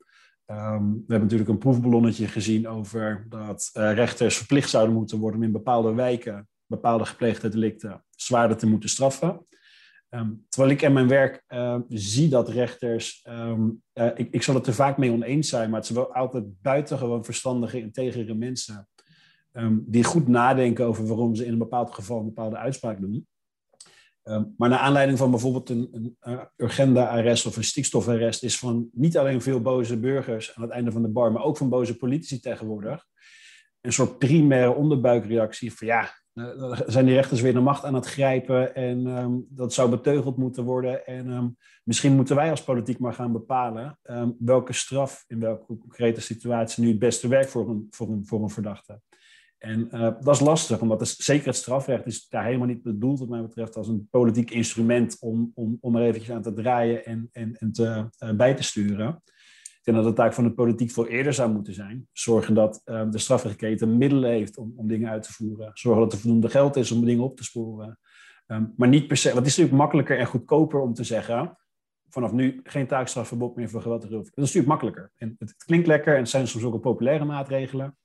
Ehm, 0.45 0.83
we 0.83 0.97
hebben 1.07 1.21
natuurlijk 1.21 1.49
een 1.49 1.57
proefballonnetje 1.57 2.27
gezien 2.27 2.67
over 2.67 3.25
dat 3.29 3.69
rechters 3.73 4.37
verplicht 4.37 4.69
zouden 4.69 4.95
moeten 4.95 5.17
worden 5.17 5.39
om 5.39 5.45
in 5.45 5.51
bepaalde 5.51 5.93
wijken 5.93 6.47
bepaalde 6.65 7.05
gepleegde 7.05 7.49
delicten 7.49 8.03
zwaarder 8.09 8.57
te 8.57 8.67
moeten 8.67 8.89
straffen. 8.89 9.45
Ehm, 10.09 10.31
terwijl 10.49 10.73
ik 10.73 10.81
in 10.81 10.93
mijn 10.93 11.07
werk 11.07 11.43
zie 11.87 12.29
dat 12.29 12.49
rechters, 12.49 13.21
ehm, 13.23 13.69
eh, 13.93 14.09
ik, 14.15 14.27
ik 14.31 14.43
zal 14.43 14.55
het 14.55 14.67
er 14.67 14.73
vaak 14.73 14.97
mee 14.97 15.11
oneens 15.11 15.49
zijn, 15.49 15.69
maar 15.69 15.79
het 15.79 15.87
zijn 15.87 15.99
wel 15.99 16.13
altijd 16.13 16.61
buitengewoon 16.61 17.25
verstandige, 17.25 17.79
integere 17.79 18.33
mensen. 18.33 18.87
Um, 19.55 19.83
die 19.87 20.03
goed 20.03 20.27
nadenken 20.27 20.85
over 20.85 21.07
waarom 21.07 21.35
ze 21.35 21.45
in 21.45 21.51
een 21.51 21.57
bepaald 21.57 21.93
geval 21.93 22.19
een 22.19 22.25
bepaalde 22.25 22.57
uitspraak 22.57 23.01
doen. 23.01 23.27
maar 24.57 24.69
naar 24.69 24.79
aanleiding 24.79 25.17
van 25.17 25.31
bijvoorbeeld 25.31 25.69
een, 25.69 26.15
een 26.19 26.49
urgenda-arrest 26.55 27.45
of 27.45 27.57
een 27.57 27.63
stikstofarrest 27.63 28.43
is 28.43 28.59
van 28.59 28.89
niet 28.91 29.17
alleen 29.17 29.41
veel 29.41 29.61
boze 29.61 29.99
burgers 29.99 30.55
aan 30.55 30.63
het 30.63 30.71
einde 30.71 30.91
van 30.91 31.01
de 31.01 31.07
bar, 31.07 31.31
maar 31.31 31.43
ook 31.43 31.57
van 31.57 31.69
boze 31.69 31.97
politici 31.97 32.39
tegenwoordig. 32.39 33.05
Een 33.81 33.93
soort 33.93 34.17
primaire 34.17 34.73
onderbuikreactie 34.73 35.73
van 35.73 35.87
ja, 35.87 36.09
uh, 36.33 36.79
zijn 36.85 37.05
die 37.05 37.15
rechters 37.15 37.41
weer 37.41 37.53
de 37.53 37.59
macht 37.59 37.83
aan 37.83 37.93
het 37.93 38.05
grijpen 38.05 38.75
en 38.75 39.07
um, 39.07 39.45
dat 39.49 39.73
zou 39.73 39.89
beteugeld 39.89 40.37
moeten 40.37 40.63
worden. 40.63 41.05
En 41.05 41.57
misschien 41.83 42.15
moeten 42.15 42.35
wij 42.35 42.49
als 42.49 42.63
politiek 42.63 42.99
maar 42.99 43.13
gaan 43.13 43.31
bepalen 43.31 43.99
welke 44.39 44.73
straf 44.73 45.23
in 45.27 45.39
welke 45.39 45.65
concrete 45.65 46.21
situatie 46.21 46.83
nu 46.83 46.89
het 46.89 46.99
beste 46.99 47.27
werkt 47.27 47.49
voor 47.49 47.69
een, 47.69 47.87
voor 47.89 48.09
een, 48.09 48.25
voor 48.25 48.41
een 48.41 48.49
verdachte. 48.49 49.01
En 49.63 49.89
uh, 49.91 50.01
dat 50.01 50.35
is 50.35 50.39
lastig, 50.39 50.81
omdat 50.81 50.99
het, 50.99 51.09
zeker 51.09 51.45
het 51.45 51.55
strafrecht 51.55 52.05
is 52.05 52.27
daar 52.27 52.45
helemaal 52.45 52.67
niet 52.67 52.83
bedoeld, 52.83 53.19
wat 53.19 53.29
mij 53.29 53.41
betreft, 53.41 53.75
als 53.75 53.87
een 53.87 54.07
politiek 54.11 54.51
instrument 54.51 55.17
om, 55.19 55.51
om, 55.53 55.77
om 55.81 55.95
er 55.95 56.03
eventjes 56.03 56.35
aan 56.35 56.41
te 56.41 56.53
draaien 56.53 57.05
en, 57.05 57.29
en, 57.31 57.55
en 57.57 57.71
te, 57.71 58.09
uh, 58.19 58.31
bij 58.31 58.53
te 58.53 58.63
sturen. 58.63 59.21
Ik 59.25 59.79
denk 59.83 59.97
dat 59.97 60.05
de 60.05 60.13
taak 60.13 60.33
van 60.33 60.43
de 60.43 60.53
politiek 60.53 60.91
veel 60.91 61.07
eerder 61.07 61.33
zou 61.33 61.51
moeten 61.51 61.73
zijn. 61.73 62.07
Zorgen 62.11 62.53
dat 62.53 62.81
um, 62.85 63.11
de 63.11 63.17
strafrechtketen 63.17 63.97
middelen 63.97 64.29
heeft 64.29 64.57
om, 64.57 64.73
om 64.75 64.87
dingen 64.87 65.09
uit 65.09 65.23
te 65.23 65.33
voeren. 65.33 65.71
Zorgen 65.73 66.01
dat 66.01 66.13
er 66.13 66.19
voldoende 66.19 66.49
geld 66.49 66.75
is 66.75 66.91
om 66.91 67.05
dingen 67.05 67.23
op 67.23 67.37
te 67.37 67.43
sporen. 67.43 67.99
Um, 68.47 68.73
maar 68.77 68.87
niet 68.87 69.07
per 69.07 69.17
se, 69.17 69.27
want 69.27 69.39
het 69.39 69.47
is 69.47 69.55
natuurlijk 69.55 69.81
makkelijker 69.81 70.19
en 70.19 70.25
goedkoper 70.25 70.79
om 70.79 70.93
te 70.93 71.03
zeggen, 71.03 71.57
vanaf 72.09 72.31
nu 72.31 72.59
geen 72.63 72.87
taakstrafverbod 72.87 73.55
meer 73.55 73.69
voor 73.69 73.81
gewelddige 73.81 74.13
Dat 74.13 74.25
is 74.25 74.33
natuurlijk 74.35 74.67
makkelijker. 74.67 75.11
En 75.15 75.35
het, 75.39 75.49
het, 75.49 75.63
klinkt 75.65 75.87
lekker 75.87 76.13
en 76.13 76.19
het 76.19 76.29
zijn 76.29 76.47
soms 76.47 76.63
ook 76.63 76.81
populaire 76.81 77.25
maatregelen. 77.25 77.97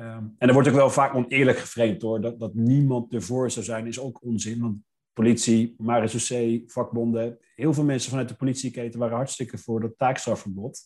Um, 0.00 0.34
en 0.38 0.48
er 0.48 0.52
wordt 0.52 0.68
ook 0.68 0.74
wel 0.74 0.90
vaak 0.90 1.14
oneerlijk 1.14 1.58
geframed 1.58 2.02
hoor. 2.02 2.20
Dat, 2.20 2.40
dat 2.40 2.54
niemand 2.54 3.14
ervoor 3.14 3.50
zou 3.50 3.64
zijn, 3.64 3.86
is 3.86 4.00
ook 4.00 4.22
onzin. 4.24 4.60
Want 4.60 4.76
politie, 5.12 5.74
marechaussee, 5.78 6.64
vakbonden, 6.66 7.38
heel 7.54 7.74
veel 7.74 7.84
mensen 7.84 8.10
vanuit 8.10 8.28
de 8.28 8.34
politieketen 8.34 9.00
waren 9.00 9.16
hartstikke 9.16 9.58
voor 9.58 9.80
dat 9.80 9.98
taakstrafverbod. 9.98 10.80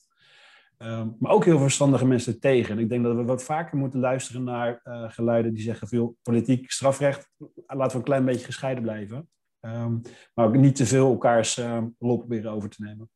Um, 0.78 1.16
maar 1.18 1.32
ook 1.32 1.44
heel 1.44 1.58
verstandige 1.58 2.06
mensen 2.06 2.40
tegen. 2.40 2.76
En 2.76 2.82
ik 2.82 2.88
denk 2.88 3.04
dat 3.04 3.16
we 3.16 3.24
wat 3.24 3.42
vaker 3.42 3.78
moeten 3.78 4.00
luisteren 4.00 4.44
naar 4.44 4.80
uh, 4.84 5.10
geluiden 5.10 5.54
die 5.54 5.62
zeggen 5.62 5.88
veel 5.88 6.16
politiek, 6.22 6.70
strafrecht, 6.70 7.30
laten 7.66 7.90
we 7.90 7.96
een 7.96 8.02
klein 8.02 8.24
beetje 8.24 8.44
gescheiden 8.44 8.82
blijven. 8.82 9.28
Um, 9.60 10.00
maar 10.34 10.46
ook 10.46 10.56
niet 10.56 10.76
te 10.76 10.86
veel 10.86 11.10
elkaars 11.10 11.58
uh, 11.58 11.82
rol 11.98 12.18
proberen 12.18 12.50
over 12.50 12.68
te 12.68 12.82
nemen. 12.82 13.10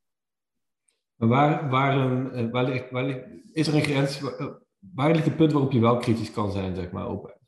Waar, 1.14 1.68
waar, 1.70 2.64
ligt, 2.64 2.92
is 3.52 3.66
er 3.66 3.74
een 3.74 3.84
grens? 3.84 4.20
Waar 4.94 5.12
ligt 5.12 5.24
het 5.24 5.36
punt 5.36 5.52
waarop 5.52 5.72
je 5.72 5.80
wel 5.80 5.96
kritisch 5.96 6.30
kan 6.30 6.52
zijn, 6.52 6.74
zeg 6.74 6.90
maar, 6.90 7.10
op 7.10 7.38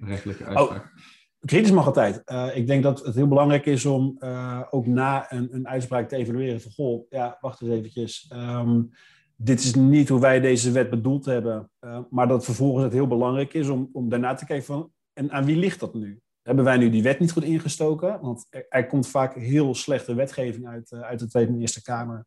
rechtelijke 0.00 0.42
oh, 0.42 0.48
uitspraak? 0.48 0.84
Oh, 0.84 1.02
kritisch 1.40 1.70
mag 1.70 1.86
altijd. 1.86 2.22
Uh, 2.26 2.56
ik 2.56 2.66
denk 2.66 2.82
dat 2.82 3.04
het 3.04 3.14
heel 3.14 3.28
belangrijk 3.28 3.66
is 3.66 3.84
om 3.84 4.16
uh, 4.20 4.62
ook 4.70 4.86
na 4.86 5.32
een, 5.32 5.54
een, 5.54 5.68
uitspraak 5.68 6.08
te 6.08 6.16
evalueren 6.16 6.60
van, 6.60 6.72
goh, 6.72 7.06
ja, 7.10 7.38
wacht 7.40 7.60
eens 7.60 7.70
eventjes. 7.70 8.30
Um, 8.34 8.90
dit 9.36 9.60
is 9.60 9.74
niet 9.74 10.08
hoe 10.08 10.20
wij 10.20 10.40
deze 10.40 10.70
wet 10.70 10.90
bedoeld 10.90 11.24
hebben. 11.24 11.70
Uh, 11.80 11.98
maar 12.10 12.28
dat 12.28 12.44
vervolgens 12.44 12.84
het 12.84 12.92
heel 12.92 13.06
belangrijk 13.06 13.54
is 13.54 13.68
om, 13.68 13.88
om 13.92 14.08
daarna 14.08 14.34
te 14.34 14.44
kijken 14.44 14.66
van, 14.66 14.92
en 15.12 15.30
aan 15.30 15.44
wie 15.44 15.56
ligt 15.56 15.80
dat 15.80 15.94
nu? 15.94 16.20
Hebben 16.42 16.64
wij 16.64 16.76
nu 16.76 16.90
die 16.90 17.02
wet 17.02 17.18
niet 17.18 17.32
goed 17.32 17.44
ingestoken? 17.44 18.20
Want 18.20 18.46
er, 18.50 18.66
er 18.68 18.86
komt 18.86 19.08
vaak 19.08 19.34
heel 19.34 19.74
slechte 19.74 20.14
wetgeving 20.14 20.66
uit, 20.66 20.92
uit 20.92 21.18
de 21.18 21.28
Tweede 21.28 21.52
en 21.52 21.60
Eerste 21.60 21.82
Kamer. 21.82 22.26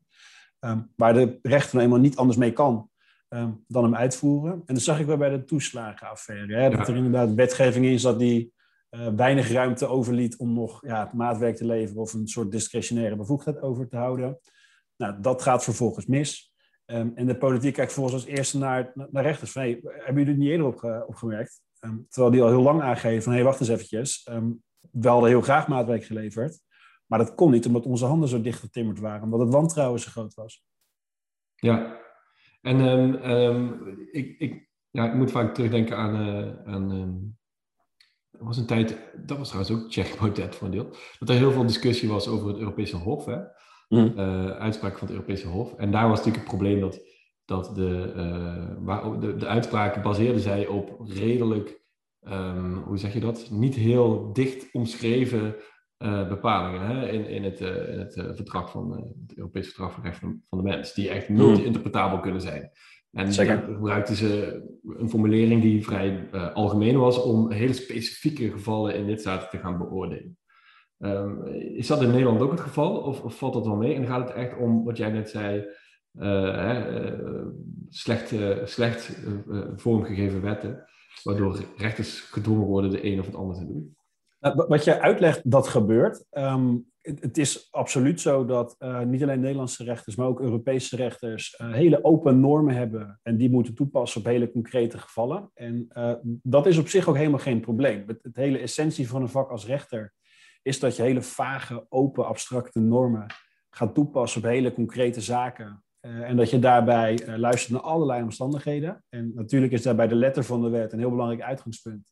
Um, 0.59 0.91
waar 0.95 1.13
de 1.13 1.39
rechter 1.41 1.73
nou 1.73 1.85
eenmaal 1.85 2.01
niet 2.01 2.17
anders 2.17 2.37
mee 2.37 2.53
kan 2.53 2.90
um, 3.33 3.63
dan 3.67 3.83
hem 3.83 3.95
uitvoeren. 3.95 4.51
En 4.65 4.73
dat 4.73 4.83
zag 4.83 4.99
ik 4.99 5.05
wel 5.05 5.17
bij 5.17 5.29
de 5.29 5.43
toeslagenaffaire. 5.43 6.55
Hè? 6.55 6.69
Dat 6.69 6.87
er 6.87 6.95
inderdaad 6.95 7.33
wetgeving 7.33 7.85
is 7.85 8.01
dat 8.01 8.19
die 8.19 8.53
uh, 8.89 9.07
weinig 9.07 9.51
ruimte 9.51 9.85
overliet 9.85 10.37
om 10.37 10.53
nog 10.53 10.85
ja, 10.85 11.03
het 11.03 11.13
maatwerk 11.13 11.55
te 11.55 11.65
leveren 11.65 12.01
of 12.01 12.13
een 12.13 12.27
soort 12.27 12.51
discretionaire 12.51 13.15
bevoegdheid 13.15 13.61
over 13.61 13.87
te 13.87 13.97
houden. 13.97 14.39
Nou, 14.97 15.21
dat 15.21 15.41
gaat 15.41 15.63
vervolgens 15.63 16.05
mis. 16.05 16.53
Um, 16.85 17.11
en 17.15 17.25
de 17.25 17.37
politiek 17.37 17.73
kijkt 17.73 17.93
volgens 17.93 18.15
als 18.15 18.25
eerste 18.25 18.57
naar, 18.57 18.91
naar 19.11 19.23
rechters. 19.23 19.51
Van, 19.51 19.61
hey, 19.61 19.79
hebben 19.81 20.23
jullie 20.23 20.33
er 20.33 20.39
niet 20.39 20.49
eerder 20.49 20.67
op, 20.67 21.05
opgemerkt? 21.07 21.61
Um, 21.79 22.05
terwijl 22.09 22.33
die 22.33 22.41
al 22.41 22.49
heel 22.49 22.61
lang 22.61 22.81
aangeven 22.81 23.23
van, 23.23 23.31
hé, 23.31 23.37
hey, 23.37 23.47
wacht 23.47 23.59
eens 23.59 23.69
eventjes. 23.69 24.27
Um, 24.31 24.63
we 24.91 25.07
hadden 25.07 25.29
heel 25.29 25.41
graag 25.41 25.67
maatwerk 25.67 26.03
geleverd. 26.03 26.59
Maar 27.05 27.19
dat 27.19 27.35
kon 27.35 27.51
niet 27.51 27.65
omdat 27.65 27.85
onze 27.85 28.05
handen 28.05 28.29
zo 28.29 28.41
dicht 28.41 28.59
getimmerd 28.59 28.99
waren. 28.99 29.23
Omdat 29.23 29.39
het 29.39 29.53
wantrouwen 29.53 29.99
zo 29.99 30.09
groot 30.09 30.33
was. 30.33 30.63
Ja. 31.55 32.00
En 32.61 32.79
ik, 34.11 34.39
ik, 34.39 34.69
ja, 34.89 35.07
ik 35.07 35.13
moet 35.13 35.31
vaak 35.31 35.53
terugdenken 35.53 35.97
aan... 35.97 36.27
Uh, 36.27 36.73
aan 36.73 37.39
er 38.31 38.47
was 38.47 38.57
een 38.57 38.65
tijd, 38.65 38.97
dat 39.25 39.37
was 39.37 39.49
trouwens 39.49 39.75
ook 39.75 39.89
Tsjech 39.89 40.17
Baudet 40.17 40.55
voor 40.55 40.67
een 40.67 40.73
deel, 40.73 40.95
dat 41.19 41.29
er 41.29 41.35
heel 41.35 41.51
veel 41.51 41.65
discussie 41.65 42.09
was 42.09 42.27
over 42.27 42.47
het 42.47 42.57
Europese 42.57 42.95
Hof. 42.95 43.25
Hè? 43.25 43.37
mm. 43.91 44.13
uh, 44.17 44.49
uitspraak 44.49 44.97
van 44.97 45.07
het 45.07 45.15
Europese 45.15 45.47
Hof. 45.47 45.73
En 45.73 45.91
daar 45.91 46.07
was 46.07 46.17
natuurlijk 46.17 46.43
het 46.43 46.57
probleem 46.57 46.79
dat, 46.79 47.01
dat 47.45 47.75
de, 47.75 48.13
uh, 48.85 49.19
de, 49.19 49.35
de 49.35 49.47
uitspraken 49.47 50.01
baseerden 50.01 50.41
zij 50.41 50.67
op 50.67 51.01
redelijk, 51.07 51.81
um, 52.27 52.77
hoe 52.77 52.97
zeg 52.97 53.13
je 53.13 53.19
dat, 53.19 53.49
niet 53.49 53.75
heel 53.75 54.33
dicht 54.33 54.71
omschreven 54.71 55.55
uh, 56.01 56.27
bepalingen 56.27 56.87
hè? 56.87 57.09
In, 57.09 57.27
in 57.27 57.43
het, 57.43 57.59
in 57.59 57.99
het 57.99 58.13
verdrag 58.13 58.71
van 58.71 58.91
het 59.27 59.37
Europese 59.37 59.69
verdrag 59.69 59.93
van 59.93 60.03
rechten 60.03 60.43
van 60.49 60.57
de 60.57 60.63
mens, 60.63 60.93
die 60.93 61.09
echt 61.09 61.29
multi-interpretabel 61.29 62.19
kunnen 62.19 62.41
zijn. 62.41 62.71
En 63.11 63.33
Zeker. 63.33 63.57
gebruikten 63.57 64.15
ze 64.15 64.61
een 64.83 65.09
formulering 65.09 65.61
die 65.61 65.83
vrij 65.83 66.29
uh, 66.33 66.53
algemeen 66.53 66.97
was 66.97 67.21
om 67.21 67.51
hele 67.51 67.73
specifieke 67.73 68.51
gevallen 68.51 68.95
in 68.95 69.05
lidstaten 69.05 69.49
te 69.49 69.57
gaan 69.57 69.77
beoordelen. 69.77 70.37
Um, 70.97 71.45
is 71.75 71.87
dat 71.87 72.01
in 72.01 72.11
Nederland 72.11 72.41
ook 72.41 72.51
het 72.51 72.59
geval 72.59 72.97
of, 72.97 73.21
of, 73.21 73.37
valt 73.37 73.53
dat 73.53 73.65
wel 73.65 73.75
mee? 73.75 73.95
En 73.95 74.05
gaat 74.05 74.27
het 74.27 74.37
echt 74.37 74.57
om 74.57 74.83
wat 74.83 74.97
jij 74.97 75.11
net 75.11 75.29
zei, 75.29 75.65
uh, 76.13 76.55
hè, 76.55 77.03
uh, 77.13 77.45
slecht, 77.89 78.31
uh, 78.31 78.65
slecht 78.65 79.17
vormgegeven 79.75 80.41
wetten, 80.41 80.83
waardoor 81.23 81.59
rechters 81.77 82.19
gedwongen 82.19 82.65
worden 82.65 82.91
de 82.91 83.05
een 83.05 83.19
of 83.19 83.25
het 83.25 83.35
ander 83.35 83.57
te 83.57 83.67
doen? 83.67 83.95
Nou, 84.41 84.65
wat 84.67 84.83
je 84.83 84.99
uitlegt, 84.99 85.51
dat 85.51 85.67
gebeurt. 85.67 86.25
Um, 86.31 86.89
het, 87.01 87.37
is 87.37 87.67
absoluut 87.71 88.21
zo 88.21 88.45
dat 88.45 88.75
niet 89.05 89.23
alleen 89.23 89.39
Nederlandse 89.39 89.83
rechters, 89.83 90.15
maar 90.15 90.27
ook 90.27 90.41
Europese 90.41 90.95
rechters 90.95 91.55
hele 91.57 92.03
open 92.03 92.39
normen 92.39 92.75
hebben 92.75 93.19
en 93.23 93.37
die 93.37 93.49
moeten 93.49 93.75
toepassen 93.75 94.21
op 94.21 94.27
hele 94.27 94.51
concrete 94.51 94.97
gevallen. 94.97 95.51
En 95.53 95.87
dat 96.43 96.65
is 96.65 96.77
op 96.77 96.87
zich 96.87 97.07
ook 97.07 97.15
helemaal 97.15 97.39
geen 97.39 97.59
probleem. 97.59 98.03
Het, 98.07 98.23
het 98.23 98.35
hele 98.35 98.57
essentie 98.57 99.09
van 99.09 99.21
een 99.21 99.29
vak 99.29 99.49
als 99.49 99.65
rechter 99.65 100.13
is 100.61 100.79
dat 100.79 100.95
je 100.95 101.01
hele 101.01 101.21
vage, 101.21 101.85
open, 101.89 102.25
abstracte 102.25 102.79
normen 102.79 103.25
gaat 103.69 103.93
toepassen 103.93 104.41
op 104.41 104.47
hele 104.47 104.73
concrete 104.73 105.21
zaken. 105.21 105.83
En 105.99 106.37
dat 106.37 106.49
je 106.49 106.59
daarbij 106.59 107.37
luistert 107.37 107.71
naar 107.71 107.81
allerlei 107.81 108.23
omstandigheden. 108.23 109.03
En 109.09 109.31
natuurlijk 109.35 109.73
is 109.73 109.81
daarbij 109.81 110.07
de 110.07 110.15
letter 110.15 110.43
van 110.43 110.61
de 110.61 110.69
wet 110.69 110.93
een 110.93 110.99
heel 110.99 111.09
belangrijk 111.09 111.41
uitgangspunt. 111.41 112.11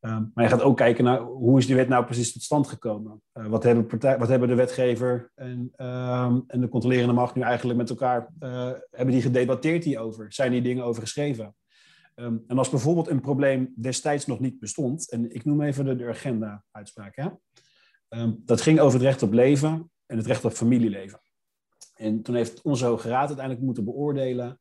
Um, 0.00 0.30
maar 0.34 0.44
je 0.44 0.50
gaat 0.50 0.62
ook 0.62 0.76
kijken 0.76 1.04
naar 1.04 1.20
hoe 1.20 1.58
is 1.58 1.66
die 1.66 1.76
wet 1.76 1.88
nou 1.88 2.04
precies 2.04 2.32
tot 2.32 2.42
stand 2.42 2.66
gekomen? 2.66 3.22
Uh, 3.34 3.46
wat, 3.46 3.62
hebben 3.62 3.86
partij, 3.86 4.18
wat 4.18 4.28
hebben 4.28 4.48
de 4.48 4.54
wetgever 4.54 5.30
en, 5.34 5.72
um, 5.76 6.44
en 6.46 6.60
de 6.60 6.68
controlerende 6.68 7.12
macht 7.12 7.34
nu 7.34 7.42
eigenlijk 7.42 7.78
met 7.78 7.90
elkaar, 7.90 8.32
hebben 8.90 9.14
die 9.14 9.22
gedebatteerd 9.22 9.84
hierover? 9.84 10.32
Zijn 10.32 10.52
die 10.52 10.62
dingen 10.62 10.84
over 10.84 11.02
geschreven? 11.02 11.54
Um, 12.14 12.44
en 12.46 12.58
als 12.58 12.68
bijvoorbeeld 12.68 13.08
een 13.08 13.20
probleem 13.20 13.72
destijds 13.76 14.26
nog 14.26 14.40
niet 14.40 14.58
bestond, 14.58 15.10
en 15.10 15.34
ik 15.34 15.44
noem 15.44 15.62
even 15.62 15.84
de, 15.84 15.96
de 15.96 16.08
agenda-uitspraak, 16.08 17.30
dat 18.36 18.60
ging 18.60 18.80
over 18.80 18.98
het 18.98 19.08
recht 19.08 19.22
op 19.22 19.32
leven 19.32 19.90
en 20.06 20.16
het 20.16 20.26
recht 20.26 20.44
op 20.44 20.52
familieleven. 20.52 21.20
En 21.94 22.22
toen 22.22 22.34
heeft 22.34 22.62
onze 22.62 22.86
Hoge 22.86 23.08
Raad 23.08 23.26
uiteindelijk 23.26 23.66
moeten 23.66 23.84
beoordelen: 23.84 24.60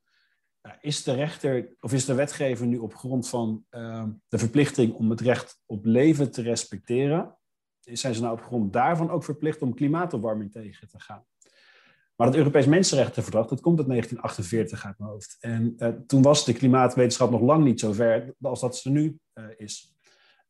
is 0.82 1.04
de 1.04 1.13
rechter 1.13 1.76
of 1.80 1.93
is 1.93 2.06
de 2.06 2.13
wetgever 2.13 2.67
nu 2.67 2.78
op 2.78 2.95
grond 2.95 3.30
van 3.30 3.65
uh, 3.72 4.04
de 4.28 4.38
verplichting 4.38 4.93
om 4.93 5.10
het 5.10 5.22
recht 5.22 5.62
op 5.65 5.86
leven 5.86 6.32
te 6.32 6.41
respecteren, 6.41 7.38
zijn 7.80 8.15
ze 8.15 8.22
nou 8.22 8.34
op 8.34 8.41
grond 8.41 8.74
daarvan 8.74 9.10
ook 9.10 9.24
verplicht 9.24 9.62
om 9.62 9.74
klimaatopwarming 9.74 10.52
tegen 10.52 10.88
te 10.88 11.00
gaan? 11.00 11.26
Maar 12.15 12.28
het 12.28 12.36
Europees 12.36 12.65
Mensenrechtenverdrag, 12.65 13.48
dat 13.48 13.62
komt 13.62 13.78
uit 13.78 13.88
1948 13.88 14.86
uit 14.86 14.98
mijn 14.98 15.12
hoofd. 15.12 15.38
En 15.39 15.74
uh, 15.78 15.88
toen 15.88 16.22
was 16.22 16.45
de 16.45 16.54
klimaatwetenschap 16.54 17.32
nog 17.32 17.41
lang 17.41 17.63
niet 17.63 17.80
zo 17.80 17.93
ver 17.93 18.34
als 18.41 18.60
dat 18.60 18.78
ze 18.78 18.89
nu 18.89 19.19
uh, 19.34 19.45
is. 19.58 19.93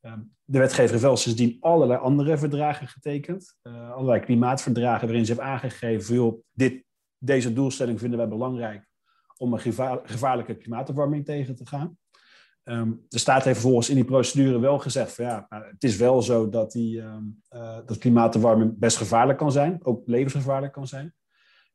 Ehm, 0.01 0.19
de 0.43 0.57
wetgever 0.59 0.91
heeft 0.91 1.03
wel 1.03 1.17
sindsdien 1.17 1.57
allerlei 1.59 1.99
andere 1.99 2.37
verdragen 2.37 2.87
getekend. 2.87 3.57
Uh, 3.63 3.91
allerlei 3.91 4.19
klimaatverdragen 4.19 5.07
waarin 5.07 5.25
ze 5.25 5.31
heeft 5.31 5.43
aangegeven, 5.43 6.15
joh, 6.15 6.41
dit, 6.51 6.83
deze 7.17 7.53
doelstelling 7.53 7.99
vinden 7.99 8.17
wij 8.17 8.27
belangrijk 8.27 8.88
om 9.39 9.53
een 9.53 9.59
gevaarlijke 10.03 10.55
klimaatopwarming 10.55 11.25
tegen 11.25 11.55
te 11.55 11.65
gaan. 11.65 11.97
Um, 12.63 13.05
de 13.07 13.19
staat 13.19 13.43
heeft 13.43 13.59
vervolgens 13.59 13.89
in 13.89 13.95
die 13.95 14.05
procedure 14.05 14.59
wel 14.59 14.79
gezegd 14.79 15.13
van 15.13 15.25
ja, 15.25 15.45
het 15.49 15.83
is 15.83 15.97
wel 15.97 16.21
zo 16.21 16.49
dat, 16.49 16.71
die, 16.71 17.01
um, 17.01 17.41
dat 17.85 17.97
klimaatopwarming 17.97 18.77
best 18.77 18.97
gevaarlijk 18.97 19.37
kan 19.37 19.51
zijn, 19.51 19.79
ook 19.83 20.07
levensgevaarlijk 20.07 20.73
kan 20.73 20.87
zijn. 20.87 21.13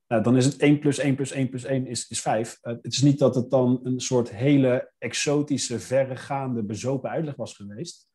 Nou, 0.08 0.22
dan 0.22 0.36
is 0.36 0.44
het 0.44 0.56
1 0.56 0.78
plus 0.78 0.98
1 0.98 1.14
plus 1.14 1.30
1 1.30 1.48
plus 1.48 1.64
1 1.64 1.86
is, 1.86 2.08
is 2.08 2.20
5. 2.20 2.58
Uh, 2.62 2.72
het 2.82 2.92
is 2.92 3.02
niet 3.02 3.18
dat 3.18 3.34
het 3.34 3.50
dan 3.50 3.80
een 3.82 4.00
soort 4.00 4.30
hele 4.30 4.92
exotische, 4.98 5.78
verregaande, 5.78 6.62
bezopen 6.62 7.10
uitleg 7.10 7.36
was 7.36 7.54
geweest. 7.54 8.08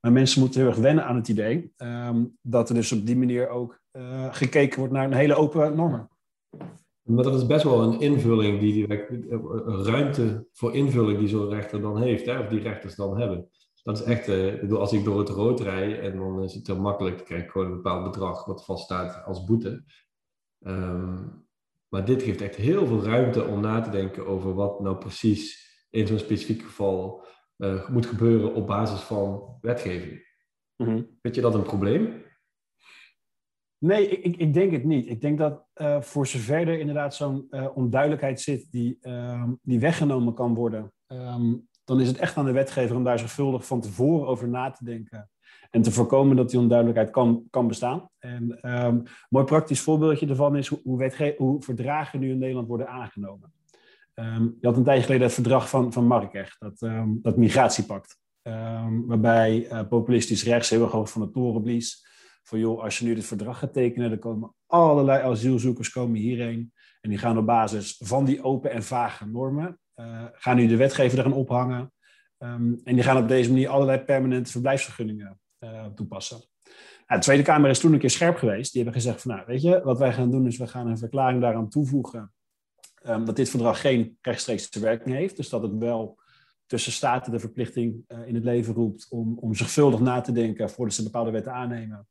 Maar 0.00 0.12
mensen 0.12 0.40
moeten 0.40 0.60
heel 0.60 0.68
erg 0.68 0.78
wennen 0.78 1.04
aan 1.04 1.16
het 1.16 1.28
idee 1.28 1.72
um, 1.76 2.38
dat 2.40 2.68
er 2.68 2.74
dus 2.74 2.92
op 2.92 3.06
die 3.06 3.16
manier 3.16 3.48
ook 3.48 3.80
uh, 3.92 4.34
gekeken 4.34 4.78
wordt 4.78 4.92
naar 4.92 5.04
een 5.04 5.12
hele 5.12 5.34
open 5.34 5.76
normen. 5.76 6.08
Maar 7.04 7.24
dat 7.24 7.34
is 7.34 7.46
best 7.46 7.64
wel 7.64 7.82
een 7.82 8.00
invulling, 8.00 8.60
die, 8.60 8.86
ruimte 9.84 10.46
voor 10.52 10.74
invulling 10.74 11.18
die 11.18 11.28
zo'n 11.28 11.48
rechter 11.48 11.80
dan 11.80 12.02
heeft, 12.02 12.26
hè, 12.26 12.38
of 12.38 12.46
die 12.46 12.60
rechters 12.60 12.94
dan 12.94 13.18
hebben. 13.18 13.48
Dat 13.82 14.00
is 14.00 14.04
echt, 14.04 14.26
bedoel, 14.60 14.80
als 14.80 14.92
ik 14.92 15.04
door 15.04 15.18
het 15.18 15.28
rood 15.28 15.60
rijd 15.60 15.98
en 15.98 16.16
dan 16.16 16.42
is 16.42 16.54
het 16.54 16.66
heel 16.66 16.80
makkelijk, 16.80 17.16
dan 17.16 17.24
krijg 17.24 17.42
ik 17.42 17.50
gewoon 17.50 17.66
een 17.66 17.76
bepaald 17.76 18.04
bedrag 18.04 18.44
wat 18.44 18.64
vaststaat 18.64 19.24
als 19.24 19.44
boete. 19.44 19.84
Um, 20.60 21.44
maar 21.88 22.04
dit 22.04 22.22
geeft 22.22 22.40
echt 22.40 22.56
heel 22.56 22.86
veel 22.86 23.02
ruimte 23.02 23.44
om 23.44 23.60
na 23.60 23.80
te 23.80 23.90
denken 23.90 24.26
over 24.26 24.54
wat 24.54 24.80
nou 24.80 24.96
precies 24.96 25.72
in 25.90 26.06
zo'n 26.06 26.18
specifiek 26.18 26.62
geval 26.62 27.24
uh, 27.58 27.88
moet 27.88 28.06
gebeuren 28.06 28.54
op 28.54 28.66
basis 28.66 29.00
van 29.00 29.56
wetgeving. 29.60 30.32
Mm 30.76 31.18
Vind 31.22 31.34
je 31.34 31.40
dat 31.40 31.54
een 31.54 31.62
probleem? 31.62 32.23
Nee, 33.78 34.08
ik, 34.08 34.36
ik, 34.36 34.54
denk 34.54 34.72
het 34.72 34.84
niet. 34.84 35.08
Ik 35.08 35.20
denk 35.20 35.38
dat 35.38 35.64
uh, 35.76 36.00
voor 36.00 36.26
zover 36.26 36.68
er 36.68 36.78
inderdaad 36.78 37.14
zo'n 37.14 37.46
uh, 37.50 37.66
onduidelijkheid 37.74 38.40
zit 38.40 38.66
die, 38.70 38.98
uh, 39.02 39.44
die 39.62 39.80
weggenomen 39.80 40.34
kan 40.34 40.54
worden, 40.54 40.92
um, 41.06 41.68
dan 41.84 42.00
is 42.00 42.08
het 42.08 42.18
echt 42.18 42.36
aan 42.36 42.44
de 42.44 42.52
wetgever 42.52 42.96
om 42.96 43.04
daar 43.04 43.18
zorgvuldig 43.18 43.66
van 43.66 43.80
tevoren 43.80 44.26
over 44.26 44.48
na 44.48 44.70
te 44.70 44.84
denken. 44.84 45.30
En 45.70 45.82
te 45.82 45.92
voorkomen 45.92 46.36
dat 46.36 46.50
die 46.50 46.58
onduidelijkheid 46.58 47.10
kan, 47.10 47.44
kan 47.50 47.68
bestaan. 47.68 48.08
En 48.18 48.58
een 48.60 49.06
mooi 49.28 49.44
praktisch 49.44 49.80
voorbeeldje 49.80 50.26
daarvan 50.26 50.56
is 50.56 50.68
hoe, 50.68 50.80
hoe, 51.36 51.62
verdragen 51.62 52.20
nu 52.20 52.30
in 52.30 52.38
Nederland 52.38 52.68
worden 52.68 52.88
aangenomen. 52.88 53.52
Je 54.14 54.56
had 54.60 54.76
een 54.76 54.84
tijdje 54.84 55.04
geleden 55.04 55.26
het 55.26 55.34
verdrag 55.34 55.68
van, 55.68 55.92
van 55.92 56.06
Marrakech, 56.06 56.58
dat, 56.58 56.78
dat 57.06 57.36
migratiepact. 57.36 58.18
waarbij 59.06 59.72
uh, 59.72 59.88
populistisch 59.88 60.44
rechts 60.44 60.70
heel 60.70 60.82
erg 60.82 60.92
hoog 60.92 61.10
van 61.10 61.20
de 61.20 61.30
toren 61.30 61.62
blies 61.62 62.04
van 62.44 62.58
joh, 62.58 62.82
als 62.82 62.98
je 62.98 63.04
nu 63.04 63.14
dit 63.14 63.24
verdrag 63.24 63.58
gaat 63.58 63.72
tekenen, 63.72 64.08
dan 64.08 64.18
komen 64.18 64.54
allerlei 64.66 65.22
asielzoekers 65.22 65.90
komen 65.90 66.20
hierheen. 66.20 66.72
En 67.00 67.10
die 67.10 67.18
gaan 67.18 67.38
op 67.38 67.46
basis 67.46 67.96
van 67.98 68.24
die 68.24 68.42
open 68.42 68.70
en 68.70 68.82
vage 68.82 69.26
normen, 69.26 69.78
uh, 69.96 70.24
gaan 70.32 70.56
nu 70.56 70.66
de 70.66 70.76
wetgever 70.76 71.18
er 71.18 71.24
gaan 71.24 71.32
ophangen. 71.32 71.92
Um, 72.38 72.80
en 72.84 72.94
die 72.94 73.02
gaan 73.02 73.22
op 73.22 73.28
deze 73.28 73.50
manier 73.50 73.68
allerlei 73.68 73.98
permanente 73.98 74.50
verblijfsvergunningen 74.50 75.40
uh, 75.60 75.86
toepassen. 75.86 76.38
Nou, 77.06 77.20
de 77.20 77.26
Tweede 77.26 77.42
Kamer 77.42 77.70
is 77.70 77.78
toen 77.78 77.92
een 77.92 77.98
keer 77.98 78.10
scherp 78.10 78.36
geweest. 78.36 78.72
Die 78.72 78.82
hebben 78.82 79.00
gezegd 79.00 79.22
van 79.22 79.34
nou, 79.34 79.46
weet 79.46 79.62
je, 79.62 79.80
wat 79.82 79.98
wij 79.98 80.12
gaan 80.12 80.30
doen 80.30 80.46
is 80.46 80.56
we 80.56 80.66
gaan 80.66 80.86
een 80.86 80.98
verklaring 80.98 81.40
daaraan 81.40 81.68
toevoegen. 81.68 82.32
Um, 83.06 83.24
dat 83.24 83.36
dit 83.36 83.50
verdrag 83.50 83.80
geen 83.80 84.18
rechtstreekse 84.20 84.80
werking 84.80 85.14
heeft. 85.14 85.36
Dus 85.36 85.48
dat 85.48 85.62
het 85.62 85.78
wel 85.78 86.18
tussen 86.66 86.92
staten 86.92 87.32
de 87.32 87.38
verplichting 87.38 88.04
uh, 88.08 88.26
in 88.26 88.34
het 88.34 88.44
leven 88.44 88.74
roept 88.74 89.06
om, 89.10 89.38
om 89.38 89.54
zorgvuldig 89.54 90.00
na 90.00 90.20
te 90.20 90.32
denken 90.32 90.70
voordat 90.70 90.94
ze 90.94 91.02
bepaalde 91.02 91.30
wetten 91.30 91.52
aannemen. 91.52 92.06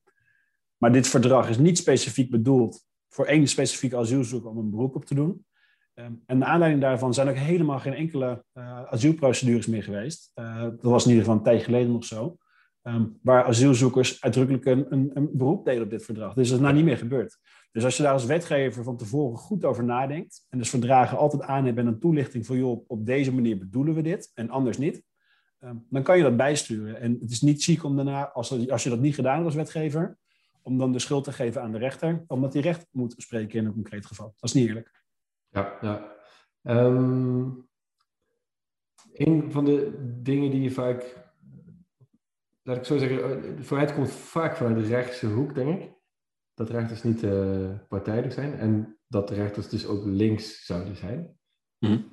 Maar 0.84 0.91
dit 0.91 1.08
verdrag 1.08 1.50
is 1.50 1.58
niet 1.58 1.78
specifiek 1.78 2.30
bedoeld 2.30 2.86
voor 3.10 3.26
één 3.26 3.48
specifieke 3.48 3.98
asielzoeker 3.98 4.50
om 4.50 4.58
een 4.58 4.69
beroep 4.69 4.96
op 4.96 5.06
te 5.06 5.15
doen. 5.15 5.46
Um, 5.93 6.24
en 6.26 6.39
de 6.39 6.46
aanleiding 6.46 6.82
daarvan 6.82 7.13
zijn 7.13 7.30
ook 7.30 7.36
helemaal 7.36 7.80
geen 7.80 7.93
enkele 7.93 8.46
uh, 8.54 8.84
asielprocedures 8.84 9.67
meer 9.67 9.84
geweest. 9.84 10.32
Uh, 10.36 10.62
dat 10.62 10.82
was 10.82 11.04
in 11.04 11.10
ieder 11.10 11.24
geval 11.24 11.38
een 11.38 11.46
tijd 11.46 11.63
geleden 11.63 11.91
nog 11.91 12.06
zo. 12.06 12.38
Um, 12.82 13.19
waar 13.22 13.43
asielzoekers 13.43 14.22
uitdrukkelijk 14.22 14.65
een, 14.65 14.86
een, 14.89 15.12
een, 15.13 15.30
beroep 15.34 15.65
deden 15.65 15.84
op 15.84 15.89
dit 15.89 16.06
verdrag. 16.06 16.34
Dus 16.34 16.48
dat 16.48 16.58
is 16.58 16.63
nou 16.63 16.76
niet 16.76 16.86
meer 16.86 16.98
gebeurd. 16.98 17.38
Dus 17.72 17.84
als 17.84 17.98
je 17.98 18.04
daar 18.04 18.13
als 18.13 18.26
wetgever 18.26 18.84
van 18.84 18.98
tevoren 18.98 19.38
goed 19.38 19.65
over 19.65 19.84
nadenkt. 19.84 20.46
en 20.50 20.58
dus 20.58 20.69
verdragen 20.69 21.17
altijd 21.17 21.41
aanneemt 21.41 21.78
en 21.78 21.88
een 21.88 22.00
toelichting 22.00 22.46
van 22.46 22.58
joh, 22.58 22.84
op 22.88 23.06
deze 23.06 23.34
manier 23.34 23.58
bedoelen 23.58 23.93
we 23.93 24.02
dit 24.02 24.32
en 24.34 24.50
anders 24.50 24.78
niet. 24.78 25.04
Um, 25.60 25.86
dan 25.89 26.04
kan 26.04 26.17
je 26.17 26.24
dat 26.24 26.38
bijsturen. 26.38 27.00
En 27.00 27.17
het 27.22 27.32
is 27.32 27.41
niet 27.41 27.63
ziek 27.63 27.84
om 27.84 27.96
daarna, 27.96 28.32
als, 28.32 28.69
als 28.69 28.84
je 28.84 28.89
dat 28.89 29.00
niet 29.00 29.15
gedaan 29.15 29.34
hebt 29.34 29.46
als 29.46 29.56
wetgever 29.56 30.22
om 30.63 30.78
dan 30.78 30.91
de 30.91 30.99
schuld 30.99 31.23
te 31.23 31.32
geven 31.32 31.62
aan 31.62 31.71
de 31.71 31.78
rechter, 31.78 32.23
omdat 32.28 32.52
die 32.52 32.62
recht 32.62 32.88
moet 32.91 33.15
spreken 33.17 33.60
in 33.60 33.65
een 33.65 33.73
concreet 33.73 34.06
geval. 34.06 34.26
Dat 34.26 34.49
is 34.49 34.54
niet 34.54 34.67
eerlijk. 34.67 35.04
Ja, 35.49 35.78
ja. 35.82 36.12
Um, 36.62 37.67
een 39.13 39.52
van 39.52 39.65
de 39.65 39.93
dingen 40.21 40.52
die 40.52 40.62
je 40.62 40.71
vaak, 40.71 41.32
laat 42.63 42.78
ik 42.78 42.84
zo 42.84 42.97
zeggen, 42.97 43.43
eh, 43.43 43.63
vooruit 43.63 43.93
komt 43.93 44.12
vaak 44.12 44.56
vanuit 44.56 44.76
de 44.76 44.88
rechtse 44.88 45.28
hoek, 45.28 45.56
denk 45.56 45.82
ik. 45.82 45.91
Dat 46.54 46.69
rechters 46.69 47.04
niet 47.04 47.23
uh, 47.23 47.69
partijdig 47.88 48.34
zijn 48.34 48.54
en 48.54 48.97
dat 49.08 49.28
de 49.28 49.34
rechters 49.34 49.69
dus 49.69 49.88
ook 49.88 50.06
links 50.06 50.65
zouden 50.65 50.95
zijn. 50.95 51.38
Mm 51.80 52.12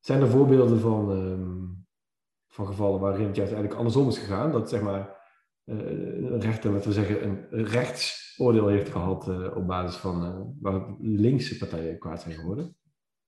Zijn 0.00 0.20
er 0.20 0.28
voorbeelden 0.28 0.80
van, 0.80 1.10
um, 1.10 1.86
van 2.48 2.66
gevallen 2.66 3.00
waarin 3.00 3.26
het 3.26 3.36
juist 3.36 3.52
eigenlijk 3.52 3.80
andersom 3.80 4.08
is 4.08 4.18
gegaan? 4.18 4.52
Dat 4.52 4.68
zeg 4.68 4.82
maar 4.82 5.21
een 5.64 6.40
rechter, 6.40 6.72
laten 6.72 6.88
we 6.88 6.94
zeggen, 6.94 7.24
een 7.24 7.64
rechtsoordeel 7.64 8.66
heeft 8.66 8.90
gehad 8.90 9.28
uh, 9.28 9.56
op 9.56 9.66
basis 9.66 9.96
van 10.00 10.24
uh, 10.24 10.40
waar 10.60 10.94
linkse 11.00 11.58
partijen 11.58 11.98
kwaad 11.98 12.22
zijn 12.22 12.34
geworden? 12.34 12.76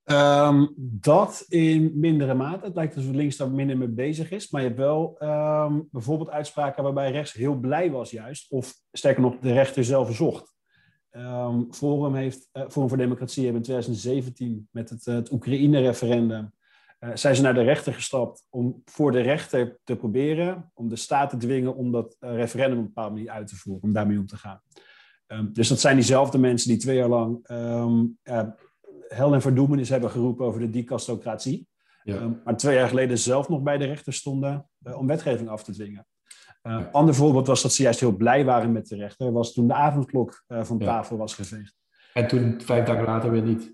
Um, 0.04 0.72
dat 0.76 1.44
in 1.48 1.92
mindere 1.94 2.34
mate. 2.34 2.64
Het 2.64 2.74
lijkt 2.74 2.96
alsof 2.96 3.14
links 3.14 3.36
daar 3.36 3.50
minder 3.50 3.78
mee 3.78 3.88
bezig 3.88 4.30
is. 4.30 4.50
Maar 4.50 4.60
je 4.60 4.66
hebt 4.66 4.80
wel 4.80 5.16
um, 5.22 5.88
bijvoorbeeld 5.90 6.30
uitspraken 6.30 6.82
waarbij 6.82 7.10
rechts 7.10 7.32
heel 7.32 7.54
blij 7.54 7.90
was 7.90 8.10
juist. 8.10 8.50
Of 8.50 8.74
sterker 8.92 9.22
nog, 9.22 9.38
de 9.38 9.52
rechter 9.52 9.84
zelf 9.84 10.14
zocht. 10.14 10.54
Um, 11.10 11.72
Forum, 11.72 12.14
heeft, 12.14 12.48
Forum 12.68 12.88
voor 12.88 12.98
Democratie 12.98 13.42
heeft 13.42 13.56
in 13.56 13.62
2017 13.62 14.68
met 14.70 14.90
het, 14.90 15.04
het 15.04 15.32
Oekraïne-referendum 15.32 16.52
zijn 17.14 17.36
ze 17.36 17.42
naar 17.42 17.54
de 17.54 17.62
rechter 17.62 17.94
gestapt 17.94 18.46
om 18.50 18.82
voor 18.84 19.12
de 19.12 19.20
rechter 19.20 19.78
te 19.84 19.96
proberen 19.96 20.70
om 20.74 20.88
de 20.88 20.96
staat 20.96 21.30
te 21.30 21.36
dwingen 21.36 21.74
om 21.74 21.92
dat 21.92 22.16
uh, 22.20 22.34
referendum 22.34 22.78
op 22.78 22.84
een 22.84 22.92
bepaalde 22.92 23.14
manier 23.14 23.30
uit 23.30 23.46
te 23.46 23.56
voeren, 23.56 23.82
om 23.82 23.92
daarmee 23.92 24.18
om 24.18 24.26
te 24.26 24.36
gaan. 24.36 24.60
Um, 25.26 25.52
dus 25.52 25.68
dat 25.68 25.80
zijn 25.80 25.96
diezelfde 25.96 26.38
mensen 26.38 26.68
die 26.68 26.78
twee 26.78 26.96
jaar 26.96 27.08
lang 27.08 27.50
um, 27.50 28.18
uh, 28.24 28.42
hel 29.08 29.34
en 29.34 29.40
verdoemenis 29.40 29.88
hebben 29.88 30.10
geroepen 30.10 30.46
over 30.46 30.60
de 30.60 30.70
dicastocratie. 30.70 31.68
Ja. 32.02 32.16
Um, 32.16 32.40
maar 32.44 32.56
twee 32.56 32.76
jaar 32.76 32.88
geleden 32.88 33.18
zelf 33.18 33.48
nog 33.48 33.62
bij 33.62 33.78
de 33.78 33.84
rechter 33.84 34.12
stonden 34.12 34.68
om 34.96 35.06
wetgeving 35.06 35.48
af 35.48 35.64
te 35.64 35.72
dwingen. 35.72 36.06
Een 36.62 36.78
ja. 36.78 36.88
ander 36.92 37.14
voorbeeld 37.14 37.46
was 37.46 37.62
dat 37.62 37.72
ze 37.72 37.82
juist 37.82 38.00
heel 38.00 38.16
blij 38.16 38.44
waren 38.44 38.72
met 38.72 38.88
de 38.88 38.96
rechter, 38.96 39.32
was 39.32 39.52
toen 39.52 39.66
de 39.66 39.74
avondklok 39.74 40.44
van 40.46 40.78
tafel 40.78 41.16
ja. 41.16 41.20
was 41.22 41.34
geveegd. 41.34 41.83
En 42.14 42.26
toen, 42.26 42.60
vijf 42.60 42.86
dagen 42.86 43.04
later, 43.04 43.30
weer 43.30 43.42
niet. 43.42 43.72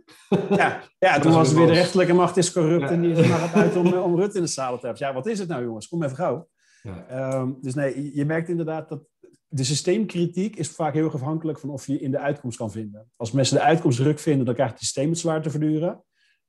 Ja, 0.50 0.82
ja 0.98 1.18
toen 1.20 1.32
was 1.32 1.48
het 1.48 1.56
weer 1.56 1.66
de 1.66 1.72
rechterlijke 1.72 2.12
macht 2.12 2.36
is 2.36 2.52
corrupt 2.52 2.82
ja. 2.82 2.88
en 2.88 3.00
die 3.00 3.12
is 3.12 3.28
maar 3.28 3.54
uit 3.62 3.76
om, 3.76 3.92
om 3.92 4.16
Rutte 4.16 4.36
in 4.36 4.42
de 4.42 4.50
zaal 4.50 4.78
te 4.78 4.86
hebben. 4.86 5.06
Ja, 5.06 5.14
wat 5.14 5.26
is 5.26 5.38
het 5.38 5.48
nou 5.48 5.64
jongens? 5.64 5.88
Kom 5.88 6.02
even 6.02 6.16
gauw. 6.16 6.48
Ja. 6.82 7.34
Um, 7.34 7.58
dus 7.60 7.74
nee, 7.74 8.16
je 8.16 8.24
merkt 8.24 8.48
inderdaad 8.48 8.88
dat 8.88 9.02
de 9.48 9.64
systeemkritiek 9.64 10.56
is 10.56 10.68
vaak 10.68 10.94
heel 10.94 11.04
erg 11.04 11.14
afhankelijk 11.14 11.58
van 11.58 11.70
of 11.70 11.86
je 11.86 12.00
in 12.00 12.10
de 12.10 12.18
uitkomst 12.18 12.56
kan 12.56 12.70
vinden. 12.70 13.10
Als 13.16 13.32
mensen 13.32 13.56
de 13.56 13.62
uitkomst 13.62 13.98
druk 13.98 14.18
vinden, 14.18 14.44
dan 14.44 14.54
krijgt 14.54 14.72
het 14.72 14.82
systeem 14.82 15.08
het 15.08 15.18
zwaar 15.18 15.42
te 15.42 15.50
verduren. 15.50 16.04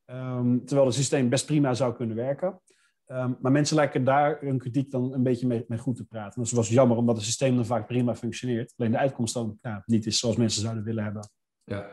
Um, 0.06 0.66
terwijl 0.66 0.88
het 0.88 0.96
systeem 0.96 1.30
best 1.30 1.46
prima 1.46 1.74
zou 1.74 1.96
kunnen 1.96 2.16
werken. 2.16 2.62
Um, 3.08 3.38
maar 3.42 3.52
mensen 3.52 3.76
lijken 3.76 4.04
daar 4.04 4.38
hun 4.42 4.58
kritiek 4.58 4.92
dan 4.92 5.14
een 5.14 5.24
beetje 5.24 5.48
mee, 5.48 5.66
mee 5.68 5.80
goed 5.80 5.96
te 5.96 6.06
praten. 6.06 6.36
En 6.36 6.44
dat 6.44 6.52
was 6.52 6.70
jammer, 6.70 6.98
omdat 6.98 7.16
het 7.16 7.26
systeem 7.26 7.56
dan 7.56 7.66
vaak 7.66 7.88
prima 7.88 8.16
functioneert. 8.16 8.74
Alleen 8.78 8.92
de 8.92 8.98
uitkomst 8.98 9.34
dan 9.34 9.58
ja, 9.62 9.84
niet 9.86 10.06
is 10.06 10.20
zoals 10.20 10.36
mensen 10.36 10.62
zouden 10.62 10.84
willen 10.84 11.04
hebben. 11.04 11.30
Ja. 11.64 11.90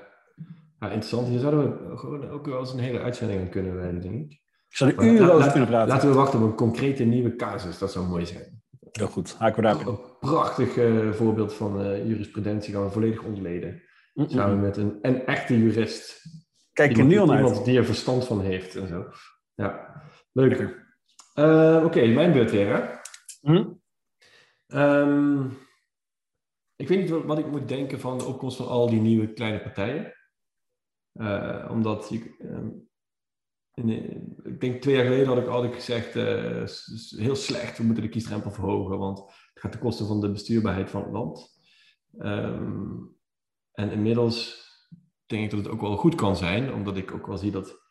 ja, 0.80 0.86
interessant. 0.86 1.28
Hier 1.28 1.38
zouden 1.38 1.90
we 1.90 1.96
gewoon 1.96 2.30
ook 2.30 2.46
wel 2.46 2.58
eens 2.58 2.72
een 2.72 2.78
hele 2.78 3.00
uitzending 3.00 3.40
aan 3.40 3.48
kunnen 3.48 3.76
wijden, 3.76 4.00
denk 4.00 4.14
ik. 4.14 4.32
Ik 4.68 4.76
zou 4.76 4.90
er 4.90 5.04
uren 5.04 5.32
over 5.32 5.50
kunnen 5.50 5.68
praten. 5.68 5.88
Laten 5.88 6.08
we 6.08 6.14
wachten 6.14 6.42
op 6.42 6.46
een 6.46 6.56
concrete 6.56 7.04
nieuwe 7.04 7.36
casus. 7.36 7.78
Dat 7.78 7.92
zou 7.92 8.06
mooi 8.06 8.26
zijn. 8.26 8.62
Heel 8.90 9.06
goed, 9.06 9.34
haken 9.38 9.56
we 9.56 9.62
daarop 9.62 9.86
Een 9.86 10.28
prachtig 10.30 10.76
uh, 10.76 11.12
voorbeeld 11.12 11.54
van 11.54 11.80
uh, 11.80 12.06
jurisprudentie 12.06 12.74
gaan 12.74 12.84
we 12.84 12.90
volledig 12.90 13.22
ontleden. 13.22 13.82
Mm 14.14 14.24
-mm. 14.24 14.30
Samen 14.30 14.60
met 14.60 14.76
een, 14.76 14.98
een 15.02 15.26
echte 15.26 15.58
jurist. 15.58 16.22
Kijk 16.72 16.96
er 16.96 17.04
nu 17.04 17.18
al 17.18 17.26
naar 17.26 17.36
Iemand 17.36 17.64
die 17.64 17.78
er 17.78 17.84
verstand 17.84 18.26
van 18.26 18.40
heeft 18.40 18.76
en 18.76 18.88
zo. 18.88 19.06
Ja, 19.54 20.02
leuk. 20.32 20.60
Uh, 21.34 21.74
Oké, 21.76 21.84
okay, 21.86 22.12
mijn 22.12 22.32
beurt 22.32 22.50
weer, 22.50 22.66
hè? 22.66 22.82
Mm 23.40 23.80
um, 24.68 25.58
ik 26.78 26.88
weet 26.88 26.98
niet 26.98 27.24
wat 27.24 27.38
ik 27.38 27.50
moet 27.50 27.68
denken 27.68 28.00
van 28.00 28.18
de 28.18 28.24
opkomst 28.24 28.56
van 28.56 28.68
al 28.68 28.90
die 28.90 29.00
nieuwe 29.00 29.32
kleine 29.32 29.62
partijen. 29.62 30.14
Uh, 31.14 31.68
omdat 31.70 32.08
je, 32.08 32.34
um, 32.42 32.88
in, 33.74 33.88
ik 34.42 34.60
denk 34.60 34.82
twee 34.82 34.94
jaar 34.94 35.04
geleden 35.04 35.26
had 35.26 35.38
ik 35.38 35.46
altijd 35.46 35.74
gezegd, 35.74 36.16
uh, 36.16 36.66
heel 37.20 37.36
slecht, 37.36 37.78
we 37.78 37.84
moeten 37.84 38.02
de 38.02 38.08
kiesdrempel 38.08 38.50
verhogen, 38.50 38.98
want 38.98 39.18
het 39.18 39.62
gaat 39.62 39.72
ten 39.72 39.80
koste 39.80 40.04
van 40.04 40.20
de 40.20 40.30
bestuurbaarheid 40.30 40.90
van 40.90 41.02
het 41.02 41.12
land. 41.12 41.60
Um, 42.18 43.16
en 43.72 43.90
inmiddels 43.90 44.66
denk 45.26 45.44
ik 45.44 45.50
dat 45.50 45.58
het 45.58 45.68
ook 45.68 45.80
wel 45.80 45.96
goed 45.96 46.14
kan 46.14 46.36
zijn, 46.36 46.72
omdat 46.72 46.96
ik 46.96 47.12
ook 47.12 47.26
wel 47.26 47.38
zie 47.38 47.50
dat 47.50 47.86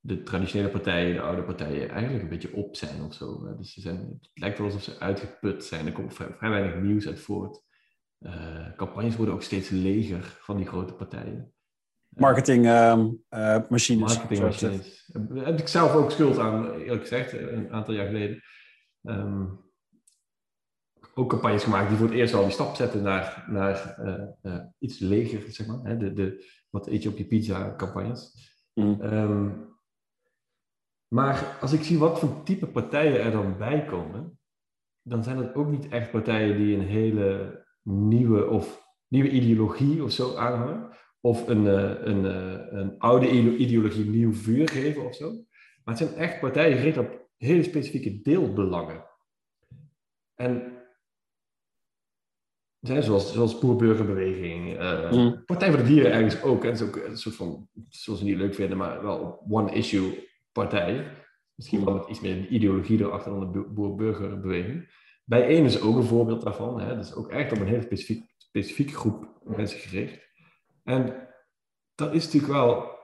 de 0.00 0.22
traditionele 0.22 0.70
partijen, 0.70 1.14
de 1.14 1.20
oude 1.20 1.42
partijen, 1.42 1.88
eigenlijk 1.88 2.22
een 2.22 2.28
beetje 2.28 2.54
op 2.54 2.76
zijn 2.76 3.02
of 3.02 3.14
zo. 3.14 3.56
Dus 3.56 3.72
ze 3.72 3.88
het 3.88 4.30
lijkt 4.34 4.58
wel 4.58 4.66
alsof 4.66 4.82
ze 4.82 4.98
uitgeput 4.98 5.64
zijn. 5.64 5.86
Er 5.86 5.92
komt 5.92 6.14
vrij 6.14 6.50
weinig 6.50 6.82
nieuws 6.82 7.06
uit 7.06 7.20
voort. 7.20 7.66
Uh, 8.18 8.76
campagnes 8.76 9.16
worden 9.16 9.34
ook 9.34 9.42
steeds 9.42 9.68
leger 9.68 10.38
van 10.40 10.56
die 10.56 10.66
grote 10.66 10.94
partijen. 10.94 11.52
Marketingmachines. 12.08 13.90
Uh, 13.90 13.98
Marketingmachines. 13.98 15.10
Daar 15.12 15.46
heb 15.46 15.58
ik 15.58 15.68
zelf 15.68 15.94
ook 15.94 16.10
schuld 16.10 16.38
aan, 16.38 16.74
eerlijk 16.74 17.02
gezegd, 17.02 17.32
een 17.32 17.72
aantal 17.72 17.94
jaar 17.94 18.06
geleden. 18.06 18.42
Um, 19.02 19.66
ook 21.14 21.28
campagnes 21.28 21.64
gemaakt 21.64 21.88
die 21.88 21.98
voor 21.98 22.06
het 22.06 22.16
eerst 22.16 22.34
al 22.34 22.42
die 22.42 22.52
stap 22.52 22.74
zetten 22.74 23.02
naar, 23.02 23.44
naar 23.48 23.96
uh, 24.00 24.24
uh, 24.42 24.64
iets 24.78 24.98
leger, 24.98 25.52
zeg 25.52 25.66
maar. 25.66 25.80
Hè? 25.82 25.96
De, 25.96 26.12
de, 26.12 26.44
wat 26.70 26.86
eet 26.86 27.02
je 27.02 27.08
op 27.08 27.16
je 27.16 27.26
pizza 27.26 27.74
campagnes. 27.76 28.52
Mm. 28.74 29.00
Um, 29.00 29.76
maar 31.08 31.58
als 31.60 31.72
ik 31.72 31.82
zie 31.82 31.98
wat 31.98 32.18
voor 32.18 32.42
type 32.42 32.66
partijen 32.66 33.22
er 33.22 33.30
dan 33.30 33.58
bij 33.58 33.84
komen, 33.84 34.38
dan 35.02 35.22
zijn 35.24 35.36
het 35.36 35.54
ook 35.54 35.68
niet 35.68 35.88
echt 35.88 36.10
partijen 36.10 36.56
die 36.56 36.76
een 36.76 36.86
hele 36.86 37.66
nieuwe 37.88 38.46
of 38.46 38.86
nieuwe 39.08 39.30
ideologie 39.30 40.02
of 40.02 40.12
zo 40.12 40.36
aanhangen. 40.36 40.96
Of 41.20 41.48
een, 41.48 41.64
uh, 41.64 41.94
een, 42.00 42.24
een 42.78 42.98
oude 42.98 43.56
ideologie 43.56 44.04
nieuw 44.04 44.32
vuur 44.32 44.68
geven 44.68 45.04
of 45.04 45.14
zo. 45.14 45.32
Maar 45.84 45.94
het 45.94 45.98
zijn 45.98 46.14
echt 46.14 46.40
partijen 46.40 46.76
gericht 46.76 46.98
op 46.98 47.28
hele 47.36 47.62
specifieke 47.62 48.20
deelbelangen. 48.22 49.04
En 50.34 50.78
zijn 52.80 53.02
zoals, 53.02 53.32
zoals 53.32 53.58
Boerburgerbeweging, 53.58 54.80
uh, 54.80 55.12
mm. 55.12 55.44
Partij 55.44 55.68
voor 55.68 55.78
de 55.78 55.84
Dieren 55.84 56.12
ergens 56.12 56.42
ook. 56.42 56.64
Is 56.64 56.82
ook 56.82 56.96
een 56.96 57.16
soort 57.18 57.34
van, 57.34 57.68
zoals 57.88 58.18
ze 58.18 58.24
niet 58.24 58.36
leuk 58.36 58.54
vinden, 58.54 58.76
maar 58.76 59.02
wel 59.02 59.44
one-issue 59.48 60.28
partij. 60.52 61.12
Misschien 61.54 61.84
wel 61.84 61.94
met 61.94 62.08
iets 62.08 62.20
meer 62.20 62.46
ideologie 62.46 63.00
erachter 63.00 63.32
dan 63.32 63.52
de 63.52 63.60
boer-burgerbeweging. 63.60 64.88
Bij 65.28 65.46
één 65.46 65.64
is 65.64 65.80
ook 65.80 65.96
een 65.96 66.02
voorbeeld 66.02 66.42
daarvan. 66.42 66.80
Hè. 66.80 66.98
Is 66.98 67.14
ook 67.14 67.28
echt 67.28 67.52
op 67.52 67.58
een 67.58 67.66
hele 67.66 67.82
specifiek, 67.82 68.34
specifieke 68.36 68.94
groep 68.94 69.40
mensen 69.42 69.78
gericht. 69.78 70.28
En 70.84 71.28
dat 71.94 72.14
is 72.14 72.24
natuurlijk 72.24 72.52
wel 72.52 72.98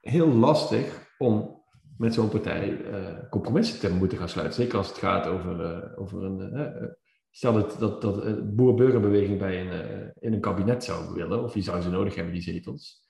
heel 0.00 0.28
lastig 0.28 1.14
om 1.18 1.62
met 1.96 2.14
zo'n 2.14 2.28
partij 2.28 2.70
uh, 2.70 3.28
compromissen 3.30 3.80
te 3.80 3.94
moeten 3.94 4.18
gaan 4.18 4.28
sluiten. 4.28 4.62
Zeker 4.62 4.78
als 4.78 4.88
het 4.88 4.98
gaat 4.98 5.26
over, 5.26 5.60
uh, 5.60 6.00
over 6.00 6.24
een 6.24 6.58
uh, 6.58 6.88
Stel 7.30 7.52
dat, 7.52 7.76
dat, 7.78 8.02
dat 8.02 8.22
de 8.22 8.42
boer-burgerbeweging 8.42 9.38
bij 9.38 9.60
een, 9.60 10.12
in 10.18 10.32
een 10.32 10.40
kabinet 10.40 10.84
zou 10.84 11.14
willen, 11.14 11.42
of 11.42 11.52
die 11.52 11.62
zou 11.62 11.80
ze 11.80 11.90
nodig 11.90 12.14
hebben, 12.14 12.34
die 12.34 12.42
zetels. 12.42 13.08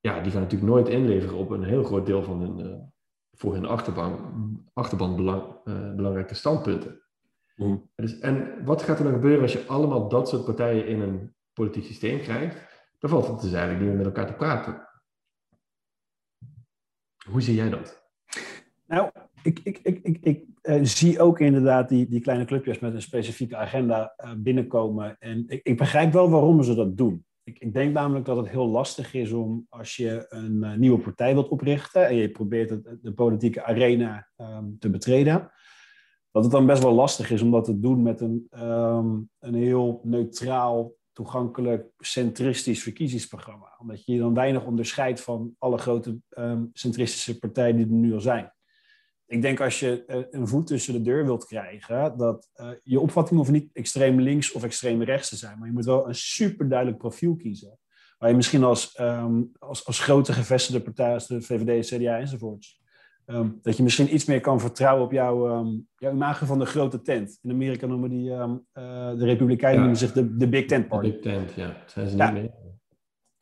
Ja, 0.00 0.20
die 0.20 0.32
gaan 0.32 0.40
natuurlijk 0.40 0.70
nooit 0.70 0.88
inleveren 0.88 1.36
op 1.36 1.50
een 1.50 1.64
heel 1.64 1.84
groot 1.84 2.06
deel 2.06 2.22
van 2.22 2.40
hun, 2.40 2.92
voor 3.32 3.54
hun 3.54 3.66
achterban, 3.66 4.70
achterban 4.72 5.16
belang, 5.16 5.62
belangrijke 5.96 6.34
standpunten. 6.34 7.01
Mm. 7.66 7.90
Dus, 7.94 8.18
en 8.18 8.64
wat 8.64 8.82
gaat 8.82 8.98
er 8.98 9.04
dan 9.04 9.12
gebeuren 9.12 9.42
als 9.42 9.52
je 9.52 9.66
allemaal 9.66 10.08
dat 10.08 10.28
soort 10.28 10.44
partijen 10.44 10.86
in 10.86 11.00
een 11.00 11.34
politiek 11.52 11.84
systeem 11.84 12.20
krijgt? 12.20 12.56
Dan 12.98 13.10
valt 13.10 13.26
het 13.26 13.40
dus 13.40 13.52
eigenlijk 13.52 13.78
niet 13.80 13.88
meer 13.88 13.96
met 13.96 14.06
elkaar 14.06 14.26
te 14.26 14.32
praten. 14.32 14.88
Hoe 17.30 17.42
zie 17.42 17.54
jij 17.54 17.70
dat? 17.70 18.02
Nou, 18.86 19.10
ik, 19.42 19.60
ik, 19.62 19.78
ik, 19.82 19.98
ik, 20.02 20.18
ik 20.20 20.44
uh, 20.62 20.78
zie 20.82 21.20
ook 21.20 21.40
inderdaad 21.40 21.88
die, 21.88 22.08
die 22.08 22.20
kleine 22.20 22.44
clubjes 22.44 22.78
met 22.78 22.94
een 22.94 23.02
specifieke 23.02 23.56
agenda 23.56 24.14
uh, 24.24 24.30
binnenkomen. 24.36 25.16
En 25.18 25.44
ik, 25.48 25.60
ik, 25.62 25.76
begrijp 25.76 26.12
wel 26.12 26.30
waarom 26.30 26.62
ze 26.62 26.74
dat 26.74 26.96
doen. 26.96 27.24
Ik, 27.44 27.58
ik, 27.58 27.72
denk 27.74 27.92
namelijk 27.92 28.24
dat 28.24 28.36
het 28.36 28.48
heel 28.48 28.68
lastig 28.68 29.14
is 29.14 29.32
om 29.32 29.66
als 29.68 29.96
je 29.96 30.26
een 30.28 30.58
uh, 30.62 30.74
nieuwe 30.74 30.98
partij 30.98 31.34
wilt 31.34 31.48
oprichten 31.48 32.06
en 32.06 32.14
je 32.14 32.30
probeert 32.30 32.70
het, 32.70 32.98
de 33.02 33.12
politieke 33.12 33.64
arena 33.64 34.28
um, 34.36 34.76
te 34.78 34.90
betreden, 34.90 35.50
dat 36.32 36.42
het 36.42 36.52
dan 36.52 36.66
best 36.66 36.82
wel 36.82 36.94
lastig 36.94 37.30
is 37.30 37.42
om 37.42 37.50
dat 37.50 37.64
te 37.64 37.80
doen 37.80 38.02
met 38.02 38.20
een, 38.20 38.46
um, 38.56 39.30
een 39.38 39.54
heel 39.54 40.00
neutraal, 40.04 40.94
toegankelijk, 41.12 41.86
centristisch 41.98 42.82
verkiezingsprogramma. 42.82 43.76
Omdat 43.78 44.04
je 44.04 44.12
je 44.12 44.18
dan 44.18 44.34
weinig 44.34 44.64
onderscheidt 44.64 45.20
van 45.20 45.54
alle 45.58 45.78
grote 45.78 46.18
um, 46.38 46.70
centristische 46.72 47.38
partijen 47.38 47.76
die 47.76 47.84
er 47.84 47.92
nu 47.92 48.14
al 48.14 48.20
zijn 48.20 48.52
ik 49.32 49.42
denk 49.42 49.60
als 49.60 49.80
je 49.80 50.04
uh, 50.06 50.16
een 50.30 50.48
voet 50.48 50.66
tussen 50.66 50.92
de 50.92 51.02
deur 51.02 51.24
wilt 51.24 51.44
krijgen, 51.44 52.16
dat 52.16 52.50
uh, 52.56 52.70
je 52.82 53.00
opvatting 53.00 53.38
hoeft 53.38 53.50
niet 53.50 53.70
extreem 53.72 54.20
links 54.20 54.52
of 54.52 54.64
extreem 54.64 55.02
rechts 55.02 55.28
te 55.28 55.36
zijn, 55.36 55.58
maar 55.58 55.68
je 55.68 55.74
moet 55.74 55.84
wel 55.84 56.08
een 56.08 56.14
super 56.14 56.68
duidelijk 56.68 56.98
profiel 56.98 57.36
kiezen. 57.36 57.78
Waar 58.18 58.28
je 58.30 58.36
misschien 58.36 58.64
als, 58.64 58.98
um, 59.00 59.52
als, 59.58 59.86
als 59.86 60.00
grote 60.00 60.32
gevestigde 60.32 60.82
partijen, 60.82 61.14
als 61.14 61.26
de 61.26 61.42
VVD, 61.42 61.86
CDA 61.86 62.18
enzovoorts, 62.18 62.80
um, 63.26 63.58
dat 63.62 63.76
je 63.76 63.82
misschien 63.82 64.14
iets 64.14 64.24
meer 64.24 64.40
kan 64.40 64.60
vertrouwen 64.60 65.04
op 65.04 65.12
jouw, 65.12 65.58
um, 65.58 65.88
jouw 65.96 66.12
imago 66.12 66.46
van 66.46 66.58
de 66.58 66.66
grote 66.66 67.02
tent. 67.02 67.38
In 67.42 67.50
Amerika 67.50 67.86
noemen 67.86 68.10
die 68.10 68.30
uh, 68.30 68.54
de 69.18 69.24
Republikeinen 69.24 69.74
ja. 69.74 69.80
noemen 69.80 69.98
zich 69.98 70.12
de, 70.12 70.36
de 70.36 70.48
Big 70.48 70.66
Tent 70.66 70.88
Party. 70.88 71.06
De 71.06 71.12
Big 71.12 71.22
Tent, 71.22 71.52
ja. 71.52 71.76
Zijn 71.86 72.08
ze 72.08 72.16
niet 72.16 72.32
mee? 72.32 72.50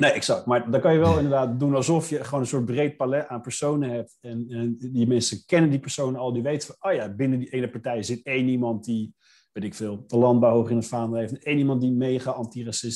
Nee, 0.01 0.11
exact. 0.11 0.47
Maar 0.47 0.71
dan 0.71 0.81
kan 0.81 0.93
je 0.93 0.99
wel 0.99 1.16
inderdaad 1.16 1.61
doen 1.61 1.75
alsof 1.75 2.09
je 2.09 2.25
gewoon 2.25 2.40
een 2.40 2.47
soort 2.47 2.64
breed 2.64 2.97
palet 2.97 3.29
aan 3.29 3.40
personen 3.40 3.90
hebt. 3.90 4.19
En, 4.21 4.47
en, 4.49 4.77
die 4.79 5.07
mensen 5.07 5.45
kennen 5.47 5.71
die 5.71 5.79
personen 5.79 6.21
al. 6.21 6.33
Die 6.33 6.43
weten 6.43 6.66
van, 6.66 6.90
oh 6.90 6.97
ja, 6.97 7.09
binnen 7.09 7.38
die 7.38 7.49
ene 7.49 7.71
partij 7.71 8.03
zit 8.03 8.23
één 8.23 8.49
iemand 8.49 8.85
die, 8.85 9.14
weet 9.53 9.64
ik 9.64 9.75
veel, 9.75 10.05
de 10.07 10.16
landbouw 10.16 10.53
hoog 10.53 10.71
in 10.71 10.77
het 10.77 10.87
vaandel 10.87 11.19
heeft. 11.19 11.33
En 11.33 11.43
één 11.43 11.59
iemand 11.59 11.81
die 11.81 11.93
mega 11.93 12.31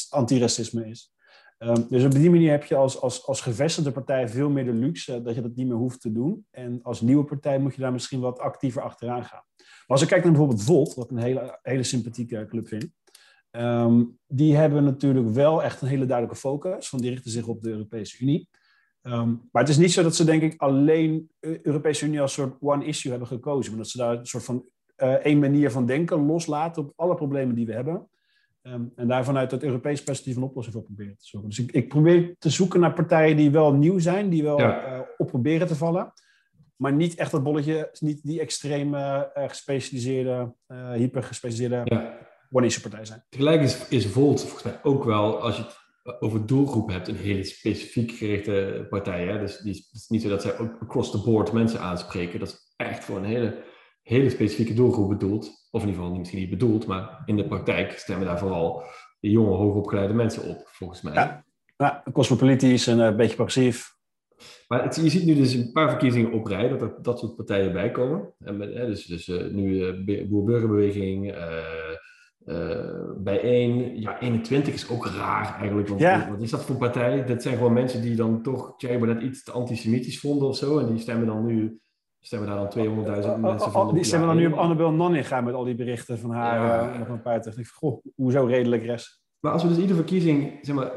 antiracisme 0.08 0.88
is. 0.88 1.12
Um, 1.58 1.86
dus 1.88 2.04
op 2.04 2.10
die 2.10 2.30
manier 2.30 2.50
heb 2.50 2.64
je 2.64 2.76
als, 2.76 3.00
als, 3.00 3.26
als 3.26 3.40
gevestigde 3.40 3.92
partij 3.92 4.28
veel 4.28 4.50
meer 4.50 4.64
de 4.64 4.72
luxe 4.72 5.22
dat 5.22 5.34
je 5.34 5.42
dat 5.42 5.54
niet 5.54 5.66
meer 5.66 5.76
hoeft 5.76 6.00
te 6.00 6.12
doen. 6.12 6.46
En 6.50 6.82
als 6.82 7.00
nieuwe 7.00 7.24
partij 7.24 7.58
moet 7.58 7.74
je 7.74 7.80
daar 7.80 7.92
misschien 7.92 8.20
wat 8.20 8.38
actiever 8.38 8.82
achteraan 8.82 9.24
gaan. 9.24 9.42
Maar 9.56 9.84
als 9.86 10.02
ik 10.02 10.08
kijk 10.08 10.22
naar 10.22 10.32
bijvoorbeeld 10.32 10.62
Volt, 10.62 10.94
wat 10.94 11.04
ik 11.04 11.10
een 11.10 11.22
hele, 11.22 11.58
hele 11.62 11.82
sympathieke 11.82 12.46
club 12.48 12.68
vind. 12.68 12.90
Um, 13.50 14.18
die 14.26 14.56
hebben 14.56 14.84
natuurlijk 14.84 15.28
wel 15.28 15.62
echt 15.62 15.82
een 15.82 15.88
hele 15.88 16.06
duidelijke 16.06 16.40
focus, 16.40 16.88
van 16.88 17.00
die 17.00 17.10
richten 17.10 17.30
zich 17.30 17.46
op 17.46 17.62
de 17.62 17.70
Europese 17.70 18.22
Unie. 18.22 18.48
Um, 19.02 19.48
maar 19.52 19.62
het 19.62 19.70
is 19.70 19.78
niet 19.78 19.92
zo 19.92 20.02
dat 20.02 20.14
ze, 20.14 20.24
denk 20.24 20.42
ik, 20.42 20.60
alleen 20.60 21.30
de 21.40 21.60
Europese 21.62 22.06
Unie 22.06 22.20
als 22.20 22.32
soort 22.32 22.56
one 22.60 22.84
issue 22.84 23.10
hebben 23.10 23.28
gekozen, 23.28 23.70
maar 23.70 23.80
dat 23.80 23.90
ze 23.90 23.98
daar 23.98 24.18
een 24.18 24.26
soort 24.26 24.44
van 24.44 24.68
uh, 24.96 25.12
één 25.12 25.38
manier 25.38 25.70
van 25.70 25.86
denken 25.86 26.26
loslaten 26.26 26.82
op 26.82 26.92
alle 26.96 27.14
problemen 27.14 27.54
die 27.54 27.66
we 27.66 27.72
hebben. 27.72 28.08
Um, 28.66 28.92
en 28.96 29.08
daar 29.08 29.24
vanuit 29.24 29.50
het 29.50 29.62
Europees 29.62 30.02
perspectief 30.02 30.36
een 30.36 30.42
oplossing 30.42 30.76
voor 30.76 30.84
proberen 30.84 31.16
te 31.16 31.26
zoeken. 31.26 31.48
Dus 31.50 31.58
ik, 31.58 31.72
ik, 31.72 31.88
probeer 31.88 32.34
te 32.38 32.50
zoeken 32.50 32.80
naar 32.80 32.92
partijen 32.92 33.36
die 33.36 33.50
wel 33.50 33.72
nieuw 33.72 33.98
zijn, 33.98 34.28
die 34.28 34.42
wel 34.42 34.58
ja. 34.58 34.94
uh, 34.94 35.00
op 35.16 35.26
proberen 35.26 35.66
te 35.66 35.76
vallen. 35.76 36.12
Maar 36.76 36.92
niet 36.92 37.14
echt 37.14 37.30
dat 37.30 37.42
bolletje, 37.42 37.90
niet 38.00 38.22
die 38.22 38.40
extreme 38.40 39.30
uh, 39.36 39.48
gespecialiseerde, 39.48 40.54
hyper 40.96 41.22
gespecialiseerde 41.22 41.80
ja 41.84 42.24
one-issue-partij 42.54 43.04
zijn. 43.04 43.24
Tegelijk 43.28 43.62
is, 43.62 43.88
is 43.88 44.06
Volt 44.06 44.40
volgens 44.40 44.62
mij 44.62 44.80
ook 44.82 45.04
wel, 45.04 45.40
als 45.40 45.56
je 45.56 45.62
het 45.62 45.76
over 46.20 46.46
doelgroep 46.46 46.90
hebt, 46.90 47.08
een 47.08 47.16
hele 47.16 47.44
specifiek 47.44 48.12
gerichte 48.12 48.86
partij. 48.88 49.26
Hè? 49.26 49.38
Dus 49.38 49.58
die, 49.58 49.72
het 49.72 49.88
is 49.92 50.08
niet 50.08 50.22
zo 50.22 50.28
dat 50.28 50.42
zij 50.42 50.52
across 50.56 51.10
the 51.10 51.22
board 51.22 51.52
mensen 51.52 51.80
aanspreken. 51.80 52.38
Dat 52.38 52.48
is 52.48 52.74
echt 52.76 53.04
voor 53.04 53.16
een 53.16 53.24
hele, 53.24 53.62
hele 54.04 54.30
specifieke 54.30 54.74
doelgroep 54.74 55.08
bedoeld. 55.08 55.68
Of 55.70 55.82
in 55.82 55.88
ieder 55.88 56.02
geval 56.02 56.18
misschien 56.18 56.38
niet 56.38 56.50
bedoeld, 56.50 56.86
maar 56.86 57.22
in 57.24 57.36
de 57.36 57.46
praktijk 57.46 57.98
stemmen 57.98 58.26
daar 58.26 58.38
vooral 58.38 58.82
de 59.20 59.30
jonge, 59.30 59.56
hoogopgeleide 59.56 60.14
mensen 60.14 60.42
op, 60.42 60.62
volgens 60.66 61.02
mij. 61.02 61.14
Ja, 61.14 61.44
ja 61.76 62.02
cosmopolitisch 62.12 62.86
en 62.86 62.98
een 62.98 63.16
beetje 63.16 63.34
progressief. 63.34 63.92
Maar 64.68 64.82
het, 64.82 64.96
je 64.96 65.08
ziet 65.08 65.24
nu 65.24 65.34
dus 65.34 65.52
een 65.52 65.72
paar 65.72 65.90
verkiezingen 65.90 66.32
op 66.32 66.46
rij 66.46 66.68
dat 66.68 66.82
er 66.82 66.94
dat 67.02 67.18
soort 67.18 67.36
partijen 67.36 67.72
bij 67.72 67.90
komen. 67.90 68.34
En 68.38 68.56
met, 68.56 68.74
hè, 68.74 68.86
dus 68.86 69.04
dus 69.04 69.28
uh, 69.28 69.50
nu 69.50 69.94
uh, 70.06 70.28
Boer-Burgerbeweging, 70.28 71.36
uh, 71.36 73.12
bij 73.16 73.40
1, 73.40 74.00
ja, 74.00 74.20
21 74.20 74.74
is 74.74 74.88
ook 74.88 75.06
raar 75.06 75.56
eigenlijk. 75.58 75.88
Want 75.88 76.00
ja. 76.00 76.30
wat 76.30 76.42
is 76.42 76.50
dat 76.50 76.64
voor 76.64 76.76
partij? 76.76 77.24
Dat 77.24 77.42
zijn 77.42 77.56
gewoon 77.56 77.72
mensen 77.72 78.02
die 78.02 78.14
dan 78.14 78.42
toch 78.42 78.74
Thierry 78.76 79.06
net 79.06 79.22
iets 79.22 79.44
te 79.44 79.52
antisemitisch 79.52 80.20
vonden 80.20 80.48
of 80.48 80.56
zo. 80.56 80.78
En 80.78 80.86
die 80.86 80.98
stemmen 80.98 81.26
dan 81.26 81.46
nu, 81.46 81.80
stemmen 82.26 82.48
daar 82.48 82.56
dan 82.56 82.86
200.000 82.86 83.28
oh, 83.28 83.36
mensen 83.36 83.70
van. 83.70 83.86
Oh, 83.86 83.94
die 83.94 84.04
stemmen 84.04 84.28
dan 84.28 84.36
nu 84.36 84.46
op 84.46 84.52
Annabel 84.52 84.92
Nanninga 84.92 85.40
met 85.40 85.54
al 85.54 85.64
die 85.64 85.74
berichten 85.74 86.18
van 86.18 86.30
haar 86.30 86.60
ja. 86.60 86.92
uh, 86.92 86.98
nog 86.98 87.08
een 87.08 87.22
paar 87.22 87.42
tegen. 87.42 87.66
Goh, 87.66 88.04
hoezo 88.14 88.44
redelijk 88.44 88.84
rest? 88.84 89.22
Maar 89.40 89.52
als 89.52 89.62
we 89.62 89.68
dus 89.68 89.78
iedere 89.78 89.94
verkiezing, 89.94 90.58
zeg 90.62 90.74
maar, 90.74 90.92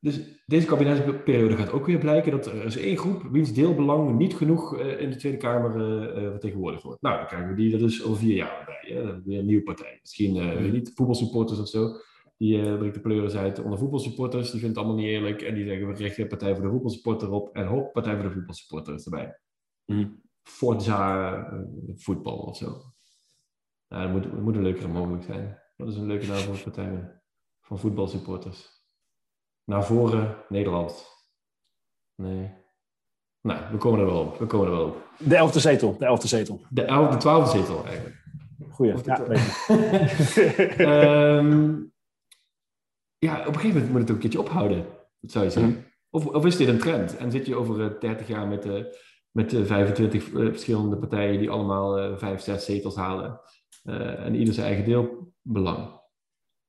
dus 0.00 0.42
deze 0.46 0.66
kabinetsperiode 0.66 1.56
gaat 1.56 1.72
ook 1.72 1.86
weer 1.86 1.98
blijken 1.98 2.32
dat 2.32 2.46
er 2.46 2.64
is 2.64 2.76
één 2.76 2.96
groep 2.96 3.22
wiens 3.30 3.52
deelbelang 3.52 4.18
niet 4.18 4.34
genoeg 4.34 4.78
uh, 4.78 5.00
in 5.00 5.10
de 5.10 5.16
Tweede 5.16 5.38
Kamer 5.38 5.76
uh, 5.76 6.30
vertegenwoordigd 6.30 6.82
wordt. 6.82 7.02
Nou, 7.02 7.16
dan 7.16 7.26
krijgen 7.26 7.48
we 7.48 7.54
die 7.54 7.72
er 7.72 7.78
dus 7.78 8.04
over 8.04 8.18
vier 8.18 8.34
jaar 8.34 8.62
bij. 8.66 8.94
Hè? 8.94 9.02
We 9.02 9.22
weer 9.24 9.38
een 9.38 9.46
nieuwe 9.46 9.62
partij. 9.62 9.98
Misschien, 10.00 10.36
uh, 10.36 10.72
niet, 10.72 10.92
voetbalsupporters 10.94 11.60
of 11.60 11.68
zo. 11.68 11.92
Die 12.36 12.56
uh, 12.58 12.76
brengt 12.76 12.94
de 12.94 13.00
pleuris 13.00 13.36
uit 13.36 13.62
onder 13.62 13.78
voetbalsupporters. 13.78 14.50
Die 14.50 14.60
vinden 14.60 14.68
het 14.68 14.78
allemaal 14.78 15.04
niet 15.04 15.14
eerlijk. 15.14 15.42
En 15.42 15.54
die 15.54 15.66
zeggen, 15.66 15.86
we 15.86 15.94
richten 15.94 16.28
Partij 16.28 16.54
voor 16.54 16.64
de 16.64 16.70
Voetbalsupporter 16.70 17.30
op. 17.30 17.56
En 17.56 17.66
hop, 17.66 17.92
Partij 17.92 18.14
voor 18.14 18.24
de 18.24 18.30
Voetbalsupporter 18.30 19.02
erbij. 19.04 19.38
Mm. 19.86 20.20
Forza 20.42 21.46
voetbal 21.96 22.38
of 22.38 22.56
zo. 22.56 22.82
Nou, 23.88 24.02
dat 24.02 24.32
moet, 24.32 24.42
moet 24.42 24.56
een 24.56 24.62
leukere 24.62 24.88
mogelijk 24.88 25.24
zijn. 25.24 25.58
Dat 25.76 25.88
is 25.88 25.96
een 25.96 26.06
leuke 26.06 26.26
naam 26.26 26.38
voor 26.38 26.58
partij 26.58 27.20
van 27.60 27.78
voetbalsupporters. 27.78 28.68
Naar 29.64 29.84
voren 29.84 30.36
Nederland. 30.48 31.06
Nee. 32.14 32.58
Nou, 33.40 33.70
we 33.70 33.76
komen 33.76 34.00
er 34.00 34.06
wel 34.06 34.20
op. 34.20 34.38
We 34.38 34.46
komen 34.46 34.66
er 34.66 34.76
wel 34.76 34.86
op. 34.86 35.08
De 35.18 35.36
elfde 35.36 35.60
zetel. 35.60 35.98
De 35.98 36.04
elfde 36.04 36.28
zetel. 36.28 36.60
De, 36.68 36.82
elfde, 36.82 37.12
de 37.12 37.20
twaalfde 37.20 37.58
zetel 37.58 37.84
eigenlijk. 37.86 38.24
Goeie. 38.70 38.94
Ja, 39.04 39.20
um, 41.38 41.92
ja, 43.26 43.40
op 43.40 43.46
een 43.46 43.54
gegeven 43.54 43.80
moment 43.80 43.90
moet 43.90 44.00
het 44.00 44.10
ook 44.10 44.14
een 44.14 44.20
keertje 44.20 44.40
ophouden. 44.40 44.86
Dat 45.20 45.30
zou 45.30 45.44
je 45.44 45.50
zeggen. 45.50 45.84
Of, 46.10 46.26
of 46.26 46.46
is 46.46 46.56
dit 46.56 46.68
een 46.68 46.78
trend? 46.78 47.16
En 47.16 47.30
zit 47.30 47.46
je 47.46 47.56
over 47.56 48.00
30 48.00 48.28
jaar 48.28 48.46
met, 48.46 48.66
uh, 48.66 48.84
met 49.30 49.56
25 49.62 50.22
verschillende 50.32 50.96
partijen 50.96 51.38
die 51.38 51.50
allemaal 51.50 52.16
5, 52.16 52.40
6 52.40 52.64
zetels 52.64 52.96
halen. 52.96 53.40
en 53.84 54.34
ieder 54.34 54.54
zijn 54.54 54.66
eigen 54.66 54.84
deelbelang. 54.84 55.98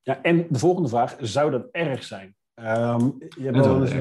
Ja, 0.01 0.21
en 0.21 0.45
de 0.49 0.59
volgende 0.59 0.89
vraag, 0.89 1.17
zou 1.19 1.51
dat 1.51 1.67
erg 1.71 2.03
zijn? 2.03 2.35
Um, 2.55 3.15
je 3.19 3.43
hebt 3.43 3.57
wel 3.57 3.81
eens, 3.81 3.93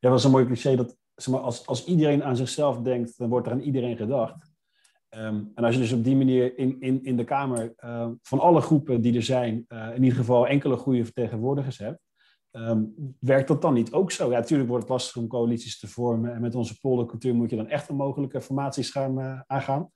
ja, 0.00 0.10
was 0.10 0.24
een 0.24 0.30
mooi 0.30 0.46
cliché 0.46 0.76
dat 0.76 0.96
zeg 1.14 1.34
maar, 1.34 1.42
als, 1.42 1.66
als 1.66 1.84
iedereen 1.84 2.24
aan 2.24 2.36
zichzelf 2.36 2.80
denkt, 2.80 3.18
dan 3.18 3.28
wordt 3.28 3.46
er 3.46 3.52
aan 3.52 3.60
iedereen 3.60 3.96
gedacht. 3.96 4.50
Um, 5.16 5.52
en 5.54 5.64
als 5.64 5.74
je 5.74 5.80
dus 5.80 5.92
op 5.92 6.04
die 6.04 6.16
manier 6.16 6.58
in, 6.58 6.80
in, 6.80 7.04
in 7.04 7.16
de 7.16 7.24
Kamer 7.24 7.74
uh, 7.84 8.08
van 8.22 8.40
alle 8.40 8.60
groepen 8.60 9.00
die 9.00 9.16
er 9.16 9.22
zijn, 9.22 9.64
uh, 9.68 9.88
in 9.94 10.02
ieder 10.02 10.18
geval 10.18 10.46
enkele 10.46 10.76
goede 10.76 11.04
vertegenwoordigers 11.04 11.78
hebt, 11.78 12.00
um, 12.52 12.94
werkt 13.20 13.48
dat 13.48 13.62
dan 13.62 13.74
niet 13.74 13.92
ook 13.92 14.10
zo? 14.10 14.30
Ja, 14.30 14.38
natuurlijk 14.38 14.68
wordt 14.68 14.84
het 14.84 14.92
lastig 14.92 15.16
om 15.16 15.28
coalities 15.28 15.78
te 15.78 15.88
vormen 15.88 16.34
en 16.34 16.40
met 16.40 16.54
onze 16.54 16.80
poldercultuur 16.80 17.34
moet 17.34 17.50
je 17.50 17.56
dan 17.56 17.68
echt 17.68 17.88
een 17.88 17.96
mogelijke 17.96 18.40
formaties 18.40 18.90
gaan 18.90 19.18
uh, 19.18 19.40
aangaan. 19.46 19.90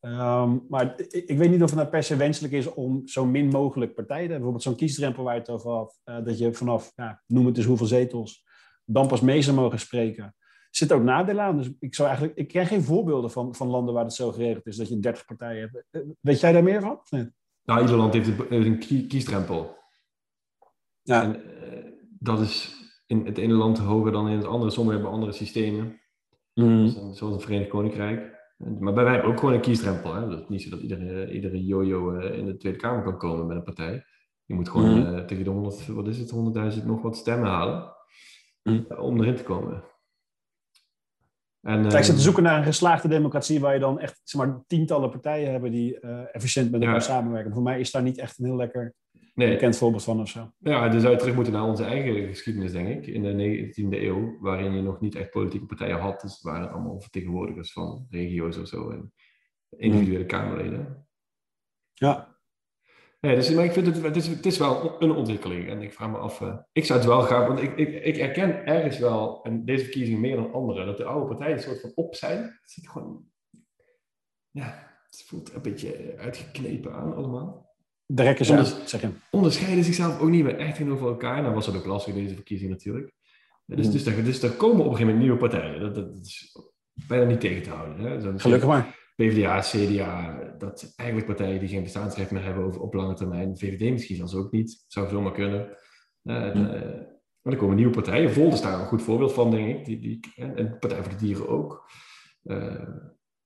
Um, 0.00 0.66
maar 0.68 1.00
ik, 1.00 1.12
ik, 1.12 1.38
weet 1.38 1.50
niet 1.50 1.62
of 1.62 1.70
het 1.70 1.78
nou 1.78 1.90
per 1.90 2.02
se 2.02 2.16
wenselijk 2.16 2.52
is 2.52 2.74
om 2.74 3.06
zo 3.06 3.24
min 3.24 3.48
mogelijk 3.48 3.94
partijen 3.94 4.26
te 4.26 4.32
hebben. 4.32 4.52
Bijvoorbeeld 4.52 4.62
zo'n 4.62 4.86
kiesdrempel 4.86 5.24
waar 5.24 5.34
je 5.34 5.40
het 5.40 5.50
over 5.50 5.70
had. 5.70 6.00
Uh, 6.04 6.24
dat 6.24 6.38
je 6.38 6.54
vanaf, 6.54 6.92
ja, 6.94 7.22
noem 7.26 7.46
het 7.46 7.54
dus 7.54 7.64
hoeveel 7.64 7.86
zetels, 7.86 8.44
dan 8.84 9.06
pas 9.06 9.20
mee 9.20 9.42
zou 9.42 9.56
mogen 9.56 9.78
spreken. 9.78 10.34
Zit 10.70 10.92
ook 10.92 11.02
nadelen 11.02 11.44
aan. 11.44 11.56
Dus 11.56 11.70
ik, 11.78 11.94
zou 11.94 12.08
eigenlijk, 12.08 12.38
ik 12.38 12.48
ken 12.48 12.66
geen 12.66 12.82
voorbeelden 12.82 13.30
van, 13.30 13.54
van 13.54 13.68
landen 13.68 13.94
waar 13.94 14.04
het 14.04 14.14
zo 14.14 14.32
geregeld 14.32 14.66
is 14.66 14.76
dat 14.76 14.88
je 14.88 14.98
30 14.98 15.24
partijen 15.24 15.70
hebt. 15.72 15.86
Eh, 15.90 16.00
weet 16.20 16.40
jij 16.40 16.52
daar 16.52 16.62
meer 16.62 16.80
van? 16.80 17.00
Nee. 17.10 17.28
Nou, 17.64 17.80
ieder 17.80 17.96
land 17.96 18.12
heeft 18.12 18.30
een 18.50 18.78
kiesdrempel. 19.08 19.76
Ja. 21.02 21.22
En, 21.22 21.42
dat 22.18 22.40
is 22.40 22.74
in 23.06 23.26
het 23.26 23.38
ene 23.38 23.54
land 23.54 23.78
hoger 23.78 24.12
dan 24.12 24.28
in 24.28 24.36
het 24.36 24.46
andere. 24.46 24.70
Sommigen 24.70 25.00
hebben 25.00 25.18
andere 25.18 25.36
systemen. 25.36 26.00
Mm. 26.54 26.88
Zoals 26.88 27.34
het 27.34 27.42
Verenigd 27.42 27.70
Koninkrijk. 27.70 28.34
Maar 28.56 28.94
wij 28.94 29.12
hebben 29.12 29.30
ook 29.30 29.38
gewoon 29.38 29.54
een 29.54 29.60
kiesdrempel. 29.60 30.14
Hè? 30.14 30.28
Dat 30.28 30.40
is 30.40 30.48
niet 30.48 30.62
zo 30.62 30.70
dat 30.70 30.80
iedere, 30.80 31.32
iedere 31.32 31.64
jojo 31.64 32.12
uh, 32.12 32.38
in 32.38 32.46
de 32.46 32.56
Tweede 32.56 32.78
Kamer 32.78 33.02
kan 33.02 33.18
komen 33.18 33.46
met 33.46 33.56
een 33.56 33.62
partij. 33.62 34.04
Je 34.44 34.54
moet 34.54 34.68
gewoon 34.68 34.90
mm. 34.90 35.14
uh, 35.14 35.24
tegen 35.24 35.44
de 35.44 35.50
100, 35.50 35.86
wat 35.86 36.08
is 36.08 36.18
het, 36.18 36.32
100.000 36.78 36.84
nog 36.84 37.02
wat 37.02 37.16
stemmen 37.16 37.48
halen. 37.48 37.94
Mm. 38.62 38.86
om 38.98 39.20
erin 39.20 39.36
te 39.36 39.42
komen. 39.42 39.84
En, 41.60 41.88
Kijk, 41.88 42.04
zit 42.04 42.14
te 42.14 42.20
zoeken 42.20 42.42
naar 42.42 42.58
een 42.58 42.64
geslaagde 42.64 43.08
democratie 43.08 43.60
waar 43.60 43.74
je 43.74 43.80
dan 43.80 43.98
echt 43.98 44.20
zeg 44.24 44.40
maar, 44.40 44.64
tientallen 44.66 45.10
partijen 45.10 45.50
hebben 45.50 45.70
die 45.70 45.98
uh, 46.00 46.34
efficiënt 46.34 46.70
met 46.70 46.80
elkaar 46.80 46.96
ja. 46.96 47.00
samenwerken. 47.00 47.52
Voor 47.52 47.62
mij 47.62 47.80
is 47.80 47.90
daar 47.90 48.02
niet 48.02 48.18
echt 48.18 48.38
een 48.38 48.44
heel 48.44 48.56
lekker 48.56 48.94
nee. 49.34 49.48
bekend 49.48 49.76
voorbeeld 49.76 50.04
van 50.04 50.20
of 50.20 50.28
zo. 50.28 50.52
Ja, 50.58 50.88
dan 50.88 51.00
zou 51.00 51.12
je 51.12 51.18
terug 51.18 51.34
moeten 51.34 51.52
naar 51.52 51.64
onze 51.64 51.84
eigen 51.84 52.26
geschiedenis, 52.26 52.72
denk 52.72 52.88
ik, 52.88 53.06
in 53.06 53.22
de 53.22 53.70
19e 53.72 54.02
eeuw, 54.02 54.38
waarin 54.40 54.72
je 54.72 54.82
nog 54.82 55.00
niet 55.00 55.14
echt 55.14 55.30
politieke 55.30 55.66
partijen 55.66 55.98
had. 55.98 56.20
Dus 56.20 56.32
het 56.32 56.42
waren 56.42 56.70
allemaal 56.70 57.00
vertegenwoordigers 57.00 57.72
van 57.72 58.06
regio's 58.10 58.56
of 58.56 58.68
zo 58.68 58.90
en 58.90 59.12
individuele 59.76 60.22
mm. 60.22 60.28
Kamerleden. 60.28 61.08
Ja. 61.92 62.34
Nee, 63.20 63.34
dus, 63.34 63.50
maar 63.50 63.64
ik 63.64 63.72
vind 63.72 63.86
het, 63.86 64.02
het, 64.02 64.16
is, 64.16 64.26
het 64.26 64.46
is 64.46 64.58
wel 64.58 65.02
een 65.02 65.10
ontwikkeling. 65.10 65.68
En 65.68 65.82
ik 65.82 65.92
vraag 65.92 66.10
me 66.10 66.18
af, 66.18 66.40
uh, 66.40 66.56
ik 66.72 66.84
zou 66.84 66.98
het 66.98 67.08
wel 67.08 67.20
graag, 67.20 67.46
want 67.46 67.62
ik, 67.62 67.76
ik, 67.76 68.04
ik 68.04 68.16
erken 68.16 68.66
ergens 68.66 68.98
wel, 68.98 69.42
en 69.42 69.64
deze 69.64 69.82
verkiezingen 69.84 70.20
meer 70.20 70.36
dan 70.36 70.52
andere, 70.52 70.84
dat 70.84 70.96
de 70.96 71.04
oude 71.04 71.26
partijen 71.26 71.56
een 71.56 71.62
soort 71.62 71.80
van 71.80 71.92
op 71.94 72.14
zijn. 72.14 72.42
Het 72.42 72.88
gewoon, 72.88 73.24
ja, 74.50 74.98
het 75.10 75.24
voelt 75.26 75.54
een 75.54 75.62
beetje 75.62 76.14
uitgeknepen 76.16 76.94
aan 76.94 77.14
allemaal. 77.14 77.65
De 78.06 78.22
rekken 78.22 78.48
Onders, 78.48 78.74
zeggen. 78.84 79.20
Onderscheiden 79.30 79.84
zichzelf 79.84 80.20
ook 80.20 80.28
niet 80.28 80.44
meer 80.44 80.56
echt 80.56 80.76
tegenover 80.76 81.06
elkaar. 81.06 81.42
Nou 81.42 81.54
was 81.54 81.66
het 81.66 81.76
ook 81.76 81.86
lastig 81.86 82.14
deze 82.14 82.34
verkiezing 82.34 82.70
natuurlijk. 82.70 83.12
Dus, 83.66 83.86
mm. 83.86 83.92
dus, 83.92 84.04
daar, 84.04 84.24
dus 84.24 84.40
daar 84.40 84.50
komen 84.50 84.84
op 84.84 84.90
een 84.90 84.96
gegeven 84.96 85.14
moment 85.14 85.22
nieuwe 85.22 85.38
partijen. 85.38 85.80
Dat, 85.80 85.94
dat, 85.94 86.18
is 86.22 86.58
bijna 87.06 87.24
niet 87.24 87.40
tegen 87.40 87.62
te 87.62 87.70
houden. 87.70 87.98
Hè? 87.98 88.20
Zo, 88.20 88.32
Gelukkig 88.36 88.68
maar. 88.68 89.04
PvdA, 89.16 89.60
CDA, 89.60 90.38
dat 90.58 90.92
eigenlijk 90.96 91.28
partijen 91.28 91.60
die 91.60 91.68
geen 91.68 91.82
bestaansrecht 91.82 92.30
meer 92.30 92.42
hebben 92.42 92.64
over, 92.64 92.80
op 92.80 92.94
lange 92.94 93.14
termijn. 93.14 93.58
VVD 93.58 93.90
misschien 93.90 94.16
zelfs 94.16 94.34
ook 94.34 94.52
niet. 94.52 94.84
Zou 94.86 95.08
zomaar 95.08 95.32
kunnen. 95.32 95.76
Uh, 96.22 96.54
mm. 96.54 96.64
uh, 96.64 96.80
maar 97.42 97.52
er 97.52 97.58
komen 97.58 97.76
nieuwe 97.76 97.92
partijen. 97.92 98.32
Volt 98.32 98.52
is 98.52 98.60
daar 98.60 98.80
een 98.80 98.86
goed 98.86 99.02
voorbeeld 99.02 99.32
van, 99.32 99.50
denk 99.50 99.78
ik. 99.78 99.84
Die, 99.84 99.98
die, 100.00 100.20
en 100.34 100.78
Partij 100.78 101.02
voor 101.02 101.12
de 101.12 101.16
Dieren 101.16 101.48
ook. 101.48 101.90
Uh, 102.44 102.88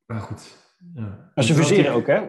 maar 0.06 0.20
goed. 0.20 0.74
Ja. 0.94 1.30
Maar 1.34 1.44
ze 1.44 1.54
fuseren 1.54 1.92
ook, 1.92 2.06
hè? 2.06 2.20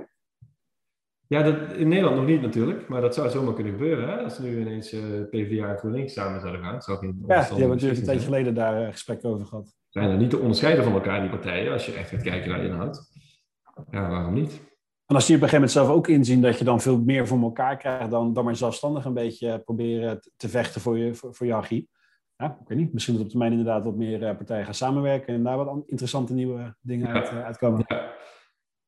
Ja, 1.31 1.43
dat, 1.43 1.73
in 1.73 1.87
Nederland 1.87 2.15
nog 2.15 2.25
niet 2.25 2.41
natuurlijk, 2.41 2.87
maar 2.87 3.01
dat 3.01 3.13
zou 3.13 3.29
zomaar 3.29 3.53
kunnen 3.53 3.73
gebeuren. 3.73 4.09
Hè? 4.09 4.23
Als 4.23 4.39
nu 4.39 4.59
ineens 4.59 4.93
uh, 4.93 5.01
PvdA 5.29 5.69
en 5.69 5.77
GroenLinks 5.77 6.13
samen 6.13 6.41
zouden 6.41 6.61
gaan. 6.61 6.81
Zou 6.81 6.97
geen 6.97 7.23
ja, 7.27 7.39
die 7.39 7.49
hebben 7.49 7.69
natuurlijk 7.69 7.99
een 7.99 8.05
tijdje 8.05 8.25
geleden 8.25 8.53
daar 8.53 8.81
uh, 8.81 8.91
gesprek 8.91 9.25
over 9.25 9.45
gehad. 9.45 9.75
Zijn 9.89 10.09
er 10.09 10.17
niet 10.17 10.29
te 10.29 10.37
onderscheiden 10.37 10.83
van 10.83 10.93
elkaar, 10.93 11.21
die 11.21 11.29
partijen, 11.29 11.71
als 11.71 11.85
je 11.85 11.93
echt 11.93 12.09
gaat 12.09 12.21
kijken 12.21 12.49
naar 12.49 12.63
inhoud? 12.63 13.11
Ja, 13.91 14.09
waarom 14.09 14.33
niet? 14.33 14.61
En 15.05 15.15
als 15.15 15.25
die 15.25 15.35
op 15.35 15.41
een 15.41 15.49
gegeven 15.49 15.53
moment 15.53 15.71
zelf 15.71 15.89
ook 15.89 16.07
inzien 16.07 16.41
dat 16.41 16.57
je 16.57 16.63
dan 16.63 16.81
veel 16.81 17.01
meer 17.01 17.27
voor 17.27 17.41
elkaar 17.41 17.77
krijgt 17.77 18.11
dan, 18.11 18.33
dan 18.33 18.45
maar 18.45 18.55
zelfstandig 18.55 19.05
een 19.05 19.13
beetje 19.13 19.59
proberen 19.59 20.19
te 20.37 20.49
vechten 20.49 20.81
voor 20.81 20.97
je, 20.97 21.13
voor, 21.13 21.35
voor 21.35 21.47
je 21.47 21.53
archie. 21.53 21.89
Ja, 22.35 22.57
ik 22.61 22.67
weet 22.67 22.77
niet. 22.77 22.93
Misschien 22.93 23.15
dat 23.15 23.23
op 23.23 23.29
termijn 23.29 23.51
inderdaad 23.51 23.83
wat 23.83 23.95
meer 23.95 24.35
partijen 24.35 24.65
gaan 24.65 24.73
samenwerken 24.73 25.33
en 25.33 25.43
daar 25.43 25.57
wat 25.57 25.83
interessante 25.85 26.33
nieuwe 26.33 26.75
dingen 26.81 27.07
uit, 27.07 27.29
uitkomen. 27.29 27.83
Ja. 27.87 28.11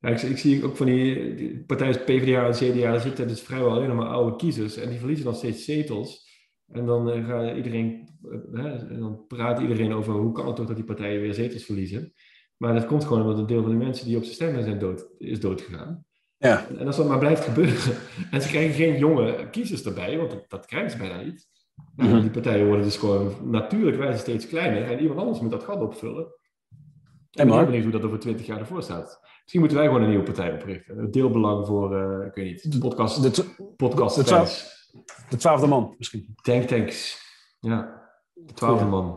Ja, 0.04 0.10
ik, 0.10 0.22
ik, 0.22 0.38
zie 0.38 0.66
ook 0.66 0.78
van 0.78 0.86
die, 0.86 1.36
die 1.36 1.64
partijen 1.64 2.04
PvdA 2.04 2.46
en 2.46 2.54
CDA, 2.54 3.00
zitten 3.00 3.28
dus 3.28 3.42
vrijwel 3.42 3.72
alleen 3.72 3.96
maar 3.96 4.08
oude 4.08 4.36
kiezers. 4.36 4.78
En 4.78 4.90
die 4.90 4.98
verliezen 4.98 5.26
dan 5.26 5.36
steeds 5.36 5.66
zetels. 5.66 6.32
En 6.72 6.86
dan, 6.86 7.18
uh, 7.18 7.28
gaat 7.28 7.56
iedereen, 7.56 8.10
uh, 8.52 8.66
en 8.66 9.00
dan 9.00 9.28
praat 9.28 9.60
iedereen 9.60 9.94
over 9.94 10.14
hoe 10.14 10.32
kan 10.32 10.48
het 10.48 10.56
toch 10.56 10.66
dat 10.66 10.76
die 10.76 10.86
partijen 10.86 11.22
weer 11.22 11.34
zetels 11.34 11.64
verliezen. 11.64 12.14
Maar 12.58 12.74
dat 12.74 12.86
komt 12.86 13.04
gewoon 13.04 13.22
omdat 13.22 13.38
een 13.38 13.46
deel 13.46 13.62
van 13.62 13.72
de 13.72 13.78
mensen 13.78 14.06
die 14.06 14.18
op 14.18 14.24
ze 14.24 14.34
stemmen 14.34 14.64
zijn 14.64 14.80
dood, 14.80 15.08
is 15.18 15.40
doodgegaan. 15.40 16.06
Ja. 16.38 16.68
En 16.78 16.88
als 16.88 16.98
dat 16.98 17.08
maar 17.08 17.20
blijft 17.20 17.44
gebeuren. 17.44 17.96
En 18.32 18.42
ze 18.42 18.48
krijgen 18.48 18.74
geen 18.74 18.98
jonge 18.98 19.50
kiezers 19.52 19.86
erbij, 19.86 20.18
want 20.18 20.30
dat, 20.30 20.46
dat 20.48 20.66
krijgen 20.66 20.92
ze 20.92 20.98
bijna 20.98 21.22
niet. 21.22 21.48
Mm 21.96 22.08
-hmm. 22.08 22.22
Die 22.22 22.30
partijen 22.30 22.66
worden 22.66 22.86
dus 22.86 22.98
gewoon 22.98 23.34
natuurlijk 23.44 23.98
wijze 23.98 24.20
steeds 24.20 24.48
kleiner. 24.48 24.84
En 24.84 25.00
iemand 25.00 25.20
anders 25.20 25.40
moet 25.40 25.52
dat 25.52 25.64
gat 25.64 25.82
opvullen. 25.82 26.28
En 27.34 27.48
ik 27.48 27.54
ben 27.54 27.66
benieuwd 27.66 27.84
hoe 27.84 27.92
dat 27.92 28.04
over 28.04 28.20
twintig 28.20 28.46
jaar 28.46 28.60
ervoor 28.60 28.84
staat. 28.84 29.20
Misschien 29.42 29.60
moeten 29.60 29.78
wij 29.78 29.88
gewoon 29.88 30.02
een 30.02 30.10
nieuwe 30.10 30.24
partij 30.24 30.54
oprichten. 30.54 30.98
Een 30.98 31.12
deelbelang 31.12 31.68
voor, 31.68 31.94
uh, 31.94 32.26
ik 32.26 32.34
weet 32.34 32.46
niet, 32.46 32.72
de 32.72 32.78
podcast. 32.78 33.36
De, 33.36 33.46
podcast 33.78 34.16
de, 34.16 34.24
twaalf, 34.24 34.74
de 35.30 35.38
twaalfde 35.38 35.68
man 35.68 35.96
misschien. 35.98 36.36
Denk 36.44 36.68
tanks. 36.68 37.22
Ja, 37.60 38.10
de 38.34 38.54
twaalfde 38.54 38.86
man. 38.86 39.08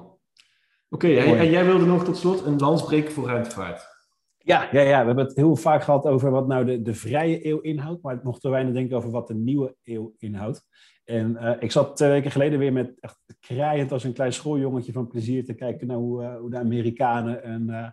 Oké, 0.88 1.06
okay, 1.06 1.38
en, 1.38 1.50
jij 1.50 1.64
wilde 1.64 1.86
nog 1.86 2.04
tot 2.04 2.16
slot 2.16 2.44
een 2.44 2.58
lans 2.58 2.84
breken 2.84 3.12
voor 3.12 3.26
ruimtevaart. 3.26 3.94
Ja, 4.38 4.68
ja, 4.72 4.80
ja, 4.80 5.00
we 5.00 5.06
hebben 5.06 5.24
het 5.24 5.36
heel 5.36 5.56
vaak 5.56 5.82
gehad 5.82 6.06
over 6.06 6.30
wat 6.30 6.46
nou 6.46 6.64
de, 6.64 6.82
de 6.82 6.94
vrije 6.94 7.46
eeuw 7.46 7.60
inhoudt, 7.60 8.02
maar 8.02 8.20
nog 8.22 8.40
te 8.40 8.48
weinig 8.48 8.74
denken 8.74 8.96
over 8.96 9.10
wat 9.10 9.26
de 9.26 9.34
nieuwe 9.34 9.76
eeuw 9.82 10.14
inhoudt. 10.18 10.66
En 11.04 11.30
uh, 11.40 11.52
ik 11.58 11.72
zat 11.72 11.96
twee 11.96 12.10
weken 12.10 12.30
geleden 12.30 12.58
weer 12.58 12.72
met 12.72 13.00
echt 13.00 13.18
kraaiend 13.46 13.92
als 13.92 14.04
een 14.04 14.12
klein 14.12 14.32
schooljongetje 14.32 14.92
van 14.92 15.08
plezier 15.08 15.44
te 15.44 15.54
kijken 15.54 15.86
naar 15.86 15.96
hoe, 15.96 16.22
uh, 16.22 16.36
hoe 16.36 16.50
de 16.50 16.58
Amerikanen 16.58 17.50
een, 17.50 17.68
uh, 17.68 17.88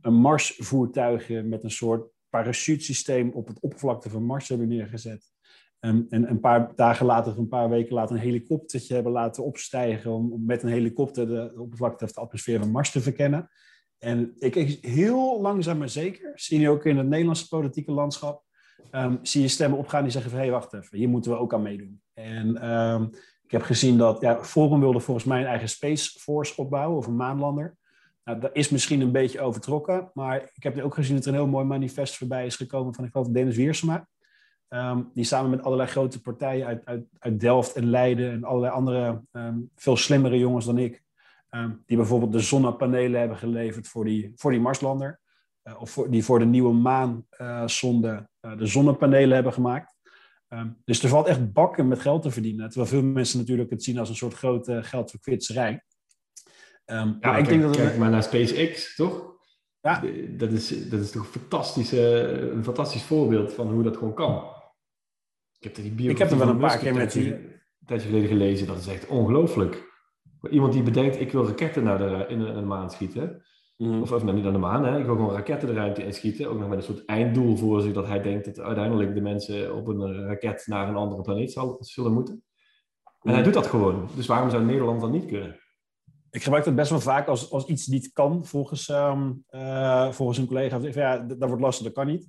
een 0.00 0.14
Marsvoertuig 0.14 1.28
met 1.28 1.64
een 1.64 1.70
soort 1.70 2.10
parachutesysteem 2.28 3.30
op 3.30 3.48
het 3.48 3.60
oppervlakte 3.60 4.10
van 4.10 4.24
Mars 4.24 4.48
hebben 4.48 4.68
neergezet. 4.68 5.32
En, 5.78 6.06
en 6.08 6.30
een 6.30 6.40
paar 6.40 6.72
dagen 6.74 7.06
later, 7.06 7.38
een 7.38 7.48
paar 7.48 7.68
weken 7.68 7.94
later, 7.94 8.16
een 8.16 8.22
helikoptertje 8.22 8.94
hebben 8.94 9.12
laten 9.12 9.44
opstijgen 9.44 10.12
om, 10.12 10.44
met 10.46 10.62
een 10.62 10.68
helikopter 10.68 11.26
de, 11.26 11.52
oppervlakte 11.56 12.04
of 12.04 12.12
de 12.12 12.20
atmosfeer 12.20 12.58
van 12.58 12.70
Mars 12.70 12.90
te 12.90 13.00
verkennen. 13.00 13.50
En 13.98 14.32
ik, 14.38 14.54
heel 14.80 15.40
langzaam 15.40 15.78
maar 15.78 15.88
zeker, 15.88 16.32
zie 16.34 16.60
je 16.60 16.68
ook 16.68 16.84
in 16.84 16.96
het 16.96 17.08
Nederlandse 17.08 17.48
politieke 17.48 17.92
landschap, 17.92 18.44
um, 18.92 19.18
zie 19.22 19.42
je 19.42 19.48
stemmen 19.48 19.78
opgaan 19.78 20.02
die 20.02 20.12
zeggen 20.12 20.30
van, 20.30 20.40
hé, 20.40 20.46
hey, 20.46 20.54
wacht 20.54 20.74
even, 20.74 20.98
hier 20.98 21.08
moeten 21.08 21.30
we 21.30 21.38
ook 21.38 21.54
aan 21.54 21.62
meedoen. 21.62 22.02
En 22.14 22.70
um, 22.70 23.10
ik 23.48 23.54
heb 23.54 23.62
gezien 23.62 23.98
dat, 23.98 24.20
ja, 24.20 24.44
Forum 24.44 24.80
wilde 24.80 25.00
volgens 25.00 25.26
mij 25.26 25.40
een 25.40 25.46
eigen 25.46 25.68
Space 25.68 26.18
Force 26.18 26.56
opbouwen, 26.56 26.98
of 26.98 27.06
een 27.06 27.16
maanlander. 27.16 27.76
Nou, 28.24 28.40
dat 28.40 28.50
is 28.52 28.68
misschien 28.68 29.00
een 29.00 29.12
beetje 29.12 29.40
overtrokken, 29.40 30.10
maar 30.14 30.50
ik 30.54 30.62
heb 30.62 30.80
ook 30.80 30.94
gezien 30.94 31.14
dat 31.14 31.24
er 31.24 31.30
een 31.30 31.38
heel 31.38 31.46
mooi 31.46 31.64
manifest 31.64 32.16
voorbij 32.16 32.46
is 32.46 32.56
gekomen 32.56 32.94
van, 32.94 33.04
ik 33.04 33.10
geloof, 33.10 33.28
Dennis 33.28 33.56
Wiersma. 33.56 34.08
Um, 34.68 35.10
die 35.14 35.24
samen 35.24 35.50
met 35.50 35.62
allerlei 35.62 35.88
grote 35.88 36.20
partijen 36.20 36.66
uit, 36.66 36.84
uit, 36.84 37.06
uit 37.18 37.40
Delft 37.40 37.72
en 37.72 37.90
Leiden 37.90 38.32
en 38.32 38.44
allerlei 38.44 38.72
andere 38.72 39.22
um, 39.32 39.70
veel 39.74 39.96
slimmere 39.96 40.38
jongens 40.38 40.64
dan 40.64 40.78
ik, 40.78 41.02
um, 41.50 41.82
die 41.86 41.96
bijvoorbeeld 41.96 42.32
de 42.32 42.40
zonnepanelen 42.40 43.20
hebben 43.20 43.38
geleverd 43.38 43.88
voor 43.88 44.04
die, 44.04 44.32
voor 44.34 44.50
die 44.50 44.60
Marslander, 44.60 45.20
uh, 45.64 45.80
of 45.80 45.90
voor, 45.90 46.10
die 46.10 46.24
voor 46.24 46.38
de 46.38 46.44
nieuwe 46.44 46.72
maansonde 46.72 48.28
uh, 48.44 48.52
uh, 48.52 48.58
de 48.58 48.66
zonnepanelen 48.66 49.34
hebben 49.34 49.52
gemaakt. 49.52 49.96
Um, 50.48 50.76
dus 50.84 51.02
er 51.02 51.08
valt 51.08 51.26
echt 51.26 51.52
bakken 51.52 51.88
met 51.88 52.00
geld 52.00 52.22
te 52.22 52.30
verdienen. 52.30 52.68
Terwijl 52.68 52.90
veel 52.90 53.02
mensen 53.02 53.38
natuurlijk 53.38 53.70
het 53.70 53.82
zien 53.82 53.98
als 53.98 54.08
een 54.08 54.16
soort 54.16 54.34
grote 54.34 54.82
geldverkwitserij. 54.82 55.84
Um, 56.86 56.96
ja, 56.96 57.12
ik 57.12 57.20
kijk, 57.20 57.48
denk 57.48 57.62
dat 57.62 57.76
kijk 57.76 57.96
maar 57.96 58.10
naar 58.10 58.22
SpaceX, 58.22 58.94
toch? 58.94 59.36
Ja. 59.80 60.04
Dat 60.28 60.52
is, 60.52 60.88
dat 60.88 61.00
is 61.00 61.10
toch 61.10 61.22
een, 61.22 61.40
fantastische, 61.40 62.28
een 62.52 62.64
fantastisch 62.64 63.02
voorbeeld 63.02 63.52
van 63.52 63.72
hoe 63.72 63.82
dat 63.82 63.96
gewoon 63.96 64.14
kan. 64.14 64.56
Ik 65.58 65.64
heb, 65.64 65.74
die 65.74 66.10
ik 66.10 66.18
heb 66.18 66.30
er 66.30 66.38
wel 66.38 66.48
een 66.48 66.58
paar 66.58 66.78
keer 66.78 66.94
met 66.94 67.12
die... 67.12 67.34
Een 67.34 67.86
tijdje 67.86 68.08
geleden 68.08 68.28
gelezen, 68.28 68.66
dat 68.66 68.78
is 68.78 68.86
echt 68.86 69.06
ongelooflijk. 69.06 69.86
Iemand 70.50 70.72
die 70.72 70.82
bedenkt, 70.82 71.20
ik 71.20 71.32
wil 71.32 71.46
raketten 71.46 71.84
naar 71.84 71.98
de, 71.98 72.24
in, 72.28 72.38
de, 72.38 72.60
maan 72.60 72.90
schieten. 72.90 73.42
Mm. 73.78 74.02
Of, 74.02 74.12
of 74.12 74.22
nou, 74.22 74.34
niet 74.34 74.44
naar 74.44 74.52
de 74.52 74.58
maan, 74.58 74.84
hè. 74.84 74.98
ik 74.98 75.04
wil 75.04 75.14
gewoon 75.14 75.34
raketten 75.34 75.68
de 75.68 75.74
ruimte 75.74 76.04
inschieten. 76.04 76.50
Ook 76.50 76.58
nog 76.58 76.68
met 76.68 76.78
een 76.78 76.84
soort 76.84 77.04
einddoel 77.04 77.56
voor 77.56 77.80
zich, 77.80 77.92
dat 77.92 78.06
hij 78.06 78.22
denkt 78.22 78.44
dat 78.44 78.60
uiteindelijk 78.60 79.14
de 79.14 79.20
mensen 79.20 79.74
op 79.74 79.88
een 79.88 80.26
raket 80.26 80.64
naar 80.66 80.88
een 80.88 80.96
andere 80.96 81.22
planeet 81.22 81.52
zal, 81.52 81.76
zullen 81.80 82.12
moeten. 82.12 82.42
En 83.22 83.34
hij 83.34 83.42
doet 83.42 83.54
dat 83.54 83.66
gewoon. 83.66 84.08
Dus 84.16 84.26
waarom 84.26 84.50
zou 84.50 84.64
Nederland 84.64 85.00
dat 85.00 85.10
niet 85.10 85.26
kunnen? 85.26 85.60
Ik 86.30 86.42
gebruik 86.42 86.64
het 86.64 86.74
best 86.74 86.90
wel 86.90 87.00
vaak 87.00 87.28
als, 87.28 87.50
als 87.50 87.66
iets 87.66 87.86
niet 87.86 88.12
kan, 88.12 88.44
volgens, 88.44 88.88
um, 88.88 89.44
uh, 89.50 90.10
volgens 90.10 90.38
een 90.38 90.46
collega. 90.46 90.78
Ja, 90.82 91.18
dat 91.18 91.48
wordt 91.48 91.62
lastig, 91.62 91.84
dat 91.84 91.94
kan 91.94 92.06
niet. 92.06 92.28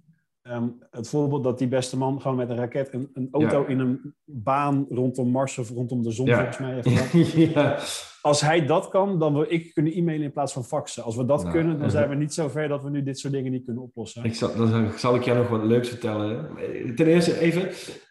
Ehm, 0.49 0.67
het 0.91 1.09
voorbeeld 1.09 1.43
dat 1.43 1.57
die 1.57 1.67
beste 1.67 1.97
man 1.97 2.21
gewoon 2.21 2.37
met 2.37 2.49
een 2.49 2.55
raket 2.55 2.93
een, 2.93 3.09
een 3.13 3.27
auto 3.31 3.65
in 3.65 3.79
een 3.79 4.15
baan 4.25 4.85
rondom 4.89 5.29
Mars 5.29 5.57
of 5.57 5.69
rondom 5.69 6.03
de 6.03 6.11
zon, 6.11 6.27
volgens 6.27 6.57
mij. 6.57 6.81
ja. 7.53 7.77
Als 8.21 8.41
hij 8.41 8.65
dat 8.65 8.87
kan, 8.87 9.19
dan 9.19 9.33
wil 9.33 9.45
ik 9.47 9.73
kunnen 9.73 9.93
e-mailen 9.93 10.25
in 10.25 10.31
plaats 10.31 10.53
van 10.53 10.63
faxen. 10.63 11.03
Als 11.03 11.15
we 11.15 11.25
dat 11.25 11.41
nou, 11.41 11.53
kunnen, 11.53 11.77
dan 11.77 11.85
eh, 11.85 11.91
zijn 11.91 12.09
we 12.09 12.15
niet 12.15 12.33
zo 12.33 12.47
ver 12.47 12.67
dat 12.67 12.83
we 12.83 12.89
nu 12.89 13.03
dit 13.03 13.19
soort 13.19 13.33
dingen 13.33 13.51
niet 13.51 13.65
kunnen 13.65 13.83
oplossen. 13.83 14.23
Ik 14.23 14.35
zal, 14.35 14.55
dan 14.55 14.91
zal 14.97 15.15
ik 15.15 15.23
jou 15.23 15.37
nog 15.37 15.49
wat 15.49 15.63
leuks 15.63 15.89
vertellen. 15.89 16.49
Ten 16.95 17.07
eerste 17.07 17.39
even, 17.39 17.61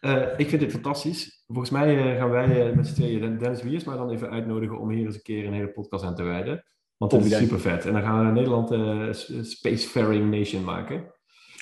uh, 0.01 0.27
ik 0.37 0.49
vind 0.49 0.61
dit 0.61 0.71
fantastisch. 0.71 1.43
Volgens 1.47 1.69
mij 1.69 2.13
uh, 2.13 2.19
gaan 2.19 2.29
wij 2.29 2.73
met 2.75 2.87
z'n 2.87 2.93
tweeën 2.93 3.37
Dennis 3.37 3.63
Wiers 3.63 3.83
maar 3.83 3.97
dan 3.97 4.11
even 4.11 4.29
uitnodigen 4.29 4.79
om 4.79 4.89
hier 4.89 5.05
eens 5.05 5.15
een 5.15 5.21
keer 5.21 5.45
een 5.45 5.53
hele 5.53 5.71
podcast 5.71 6.03
aan 6.03 6.15
te 6.15 6.23
wijden. 6.23 6.63
Want 6.97 7.11
dat 7.11 7.25
is 7.25 7.37
super 7.37 7.59
vet. 7.59 7.85
En 7.85 7.93
dan 7.93 8.01
gaan 8.01 8.25
we 8.25 8.31
Nederland 8.31 8.69
Spacefaring 9.45 10.31
Nation 10.31 10.63
maken. 10.63 11.13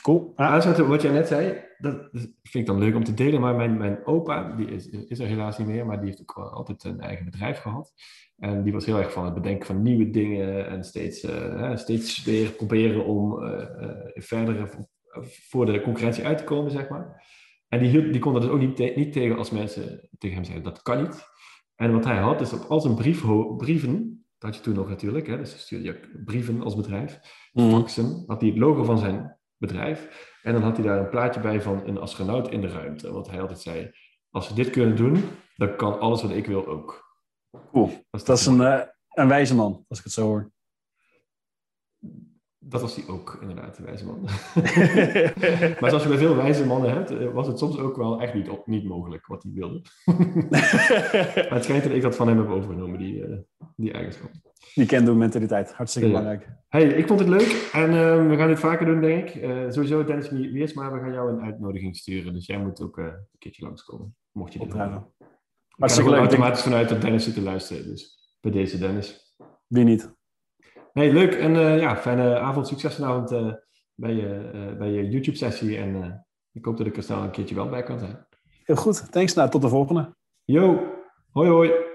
Cool. 0.07 0.33
Aansluiten 0.35 0.87
wat 0.87 1.01
jij 1.01 1.11
net 1.11 1.27
zei, 1.27 1.63
dat, 1.77 2.09
vind 2.11 2.53
ik 2.53 2.65
dan 2.65 2.77
leuk 2.77 2.95
om 2.95 3.03
te 3.03 3.13
delen. 3.13 3.41
Maar 3.41 3.55
mijn, 3.55 3.77
mijn 3.77 4.05
opa, 4.05 4.55
die 4.55 4.67
is, 4.67 4.89
is 4.89 5.19
er 5.19 5.27
helaas 5.27 5.57
niet 5.57 5.67
meer, 5.67 5.85
maar 5.85 5.97
die 5.97 6.05
heeft 6.05 6.21
ook 6.21 6.37
altijd 6.37 6.83
een 6.83 6.99
eigen 6.99 7.25
bedrijf 7.25 7.59
gehad. 7.59 7.93
En 8.37 8.63
die 8.63 8.73
was 8.73 8.85
heel 8.85 8.97
erg 8.97 9.11
van 9.11 9.25
het 9.25 9.33
bedenken 9.33 9.65
van 9.65 9.81
nieuwe 9.81 10.09
dingen 10.09 10.67
en 10.67 10.83
steeds, 10.83 11.23
uh, 11.23 11.75
steeds 11.75 12.23
weer 12.23 12.49
proberen 12.49 13.05
om 13.05 13.43
uh, 13.43 13.65
verder 14.13 14.69
voor 15.49 15.65
de 15.65 15.81
concurrentie 15.81 16.25
uit 16.25 16.37
te 16.37 16.43
komen, 16.43 16.71
zeg 16.71 16.89
maar. 16.89 17.25
En 17.67 17.79
die, 17.79 17.89
hield, 17.89 18.11
die 18.11 18.21
kon 18.21 18.33
dat 18.33 18.41
dus 18.41 18.51
ook 18.51 18.59
niet, 18.59 18.95
niet 18.95 19.13
tegen 19.13 19.37
als 19.37 19.51
mensen 19.51 20.09
tegen 20.17 20.35
hem 20.35 20.45
zeiden, 20.45 20.73
dat 20.73 20.81
kan 20.81 21.01
niet. 21.01 21.23
En 21.75 21.91
wat 21.91 22.05
hij 22.05 22.17
had, 22.17 22.41
is 22.41 22.53
op 22.53 22.65
al 22.69 22.81
zijn 22.81 22.95
brief, 22.95 23.25
brieven, 23.57 24.25
dat 24.37 24.49
had 24.49 24.55
je 24.55 24.61
toen 24.61 24.75
nog 24.75 24.89
natuurlijk, 24.89 25.27
hè, 25.27 25.37
dus 25.37 25.59
stuurde 25.59 25.85
je 25.85 26.21
brieven 26.25 26.61
als 26.61 26.75
bedrijf, 26.75 27.19
mm. 27.53 27.69
faxen, 27.69 28.23
had 28.27 28.41
hij 28.41 28.49
het 28.49 28.59
logo 28.59 28.83
van 28.83 28.97
zijn 28.97 29.36
bedrijf. 29.57 30.29
En 30.41 30.53
dan 30.53 30.61
had 30.61 30.77
hij 30.77 30.85
daar 30.85 30.99
een 30.99 31.09
plaatje 31.09 31.39
bij 31.39 31.61
van 31.61 31.81
een 31.85 31.97
astronaut 31.97 32.49
in 32.49 32.61
de 32.61 32.67
ruimte. 32.67 33.11
Want 33.11 33.29
hij 33.29 33.41
altijd 33.41 33.59
zei, 33.59 33.91
als 34.29 34.47
we 34.47 34.55
dit 34.55 34.69
kunnen 34.69 34.95
doen, 34.95 35.23
dan 35.55 35.75
kan 35.75 35.99
alles 35.99 36.21
wat 36.21 36.31
ik 36.31 36.45
wil 36.45 36.67
ook. 36.67 37.05
Cool. 37.71 38.05
Dat, 38.09 38.25
dat 38.25 38.37
is 38.37 38.45
een, 38.45 38.61
uh, 38.61 38.81
een 39.09 39.27
wijze 39.27 39.55
man, 39.55 39.85
als 39.87 39.97
ik 39.97 40.03
het 40.03 40.13
zo 40.13 40.25
hoor. 40.25 40.51
Dat 42.59 42.81
was 42.81 42.95
hij 42.95 43.07
ook, 43.07 43.37
inderdaad, 43.41 43.77
een 43.77 43.85
wijze 43.85 44.05
man. 44.05 44.21
maar 45.79 45.89
zoals 45.89 46.03
je 46.03 46.09
bij 46.09 46.17
veel 46.17 46.35
wijze 46.35 46.65
mannen 46.65 46.89
hebt, 46.89 47.11
eh, 47.11 47.33
was 47.33 47.47
het 47.47 47.59
soms 47.59 47.77
ook 47.77 47.95
wel 47.95 48.21
echt 48.21 48.33
niet, 48.33 48.65
niet 48.65 48.83
mogelijk 48.83 49.25
wat 49.25 49.43
hij 49.43 49.51
wilde. 49.51 49.81
maar 50.49 51.53
het 51.53 51.63
schijnt 51.63 51.83
dat 51.83 51.91
ik 51.91 52.01
dat 52.01 52.15
van 52.15 52.27
hem 52.27 52.37
heb 52.37 52.49
overgenomen, 52.49 52.99
die, 52.99 53.27
uh, 53.27 53.37
die 53.75 53.93
eigenschap. 53.93 54.31
Die 54.73 54.85
kent 54.85 55.15
mentaliteit, 55.15 55.73
hartstikke 55.73 56.07
belangrijk. 56.07 56.49
Hey, 56.67 56.83
ik 56.83 57.07
vond 57.07 57.19
het 57.19 57.29
leuk 57.29 57.69
en 57.73 57.91
uh, 57.91 58.27
we 58.29 58.37
gaan 58.37 58.47
dit 58.47 58.59
vaker 58.59 58.85
doen, 58.85 59.01
denk 59.01 59.29
ik. 59.29 59.35
Uh, 59.35 59.71
sowieso, 59.71 60.03
Dennis 60.03 60.29
Wiers, 60.29 60.73
maar 60.73 60.93
we 60.93 60.99
gaan 60.99 61.13
jou 61.13 61.31
een 61.31 61.41
uitnodiging 61.41 61.95
sturen. 61.95 62.33
Dus 62.33 62.45
jij 62.45 62.59
moet 62.59 62.81
ook 62.81 62.97
uh, 62.97 63.05
een 63.05 63.37
keertje 63.39 63.63
langskomen, 63.63 64.15
mocht 64.31 64.53
je 64.53 64.59
dit 64.59 64.73
hebben. 64.73 65.13
Hartstikke 65.69 66.09
leuk. 66.09 66.19
automatisch 66.19 66.61
vanuit 66.61 66.89
dat 66.89 67.01
Dennis 67.01 67.23
zit 67.23 67.33
te 67.33 67.41
luisteren, 67.41 67.83
dus 67.83 68.35
bij 68.41 68.51
deze 68.51 68.77
Dennis. 68.77 69.35
Wie 69.67 69.83
niet? 69.83 70.15
Nee, 70.93 71.13
leuk. 71.13 71.33
En 71.33 71.79
ja, 71.79 71.97
fijne 71.97 72.39
avond, 72.39 72.67
succes 72.67 72.95
vanavond 72.95 73.29
bij, 73.95 74.13
je, 74.13 74.75
bij 74.77 74.91
je 74.91 75.09
YouTube-sessie. 75.09 75.77
En 75.77 76.25
ik 76.51 76.65
hoop 76.65 76.77
dat 76.77 76.87
ik 76.87 76.97
er 76.97 77.03
snel 77.03 77.23
een 77.23 77.31
keertje 77.31 77.55
wel 77.55 77.69
bij 77.69 77.83
kan 77.83 77.99
zijn. 77.99 78.27
Heel 78.63 78.75
goed, 78.75 79.11
thanks. 79.11 79.33
Nou, 79.33 79.49
tot 79.49 79.61
de 79.61 79.69
volgende. 79.69 80.15
Yo, 80.43 80.93
hoi 81.31 81.49
hoi. 81.49 81.86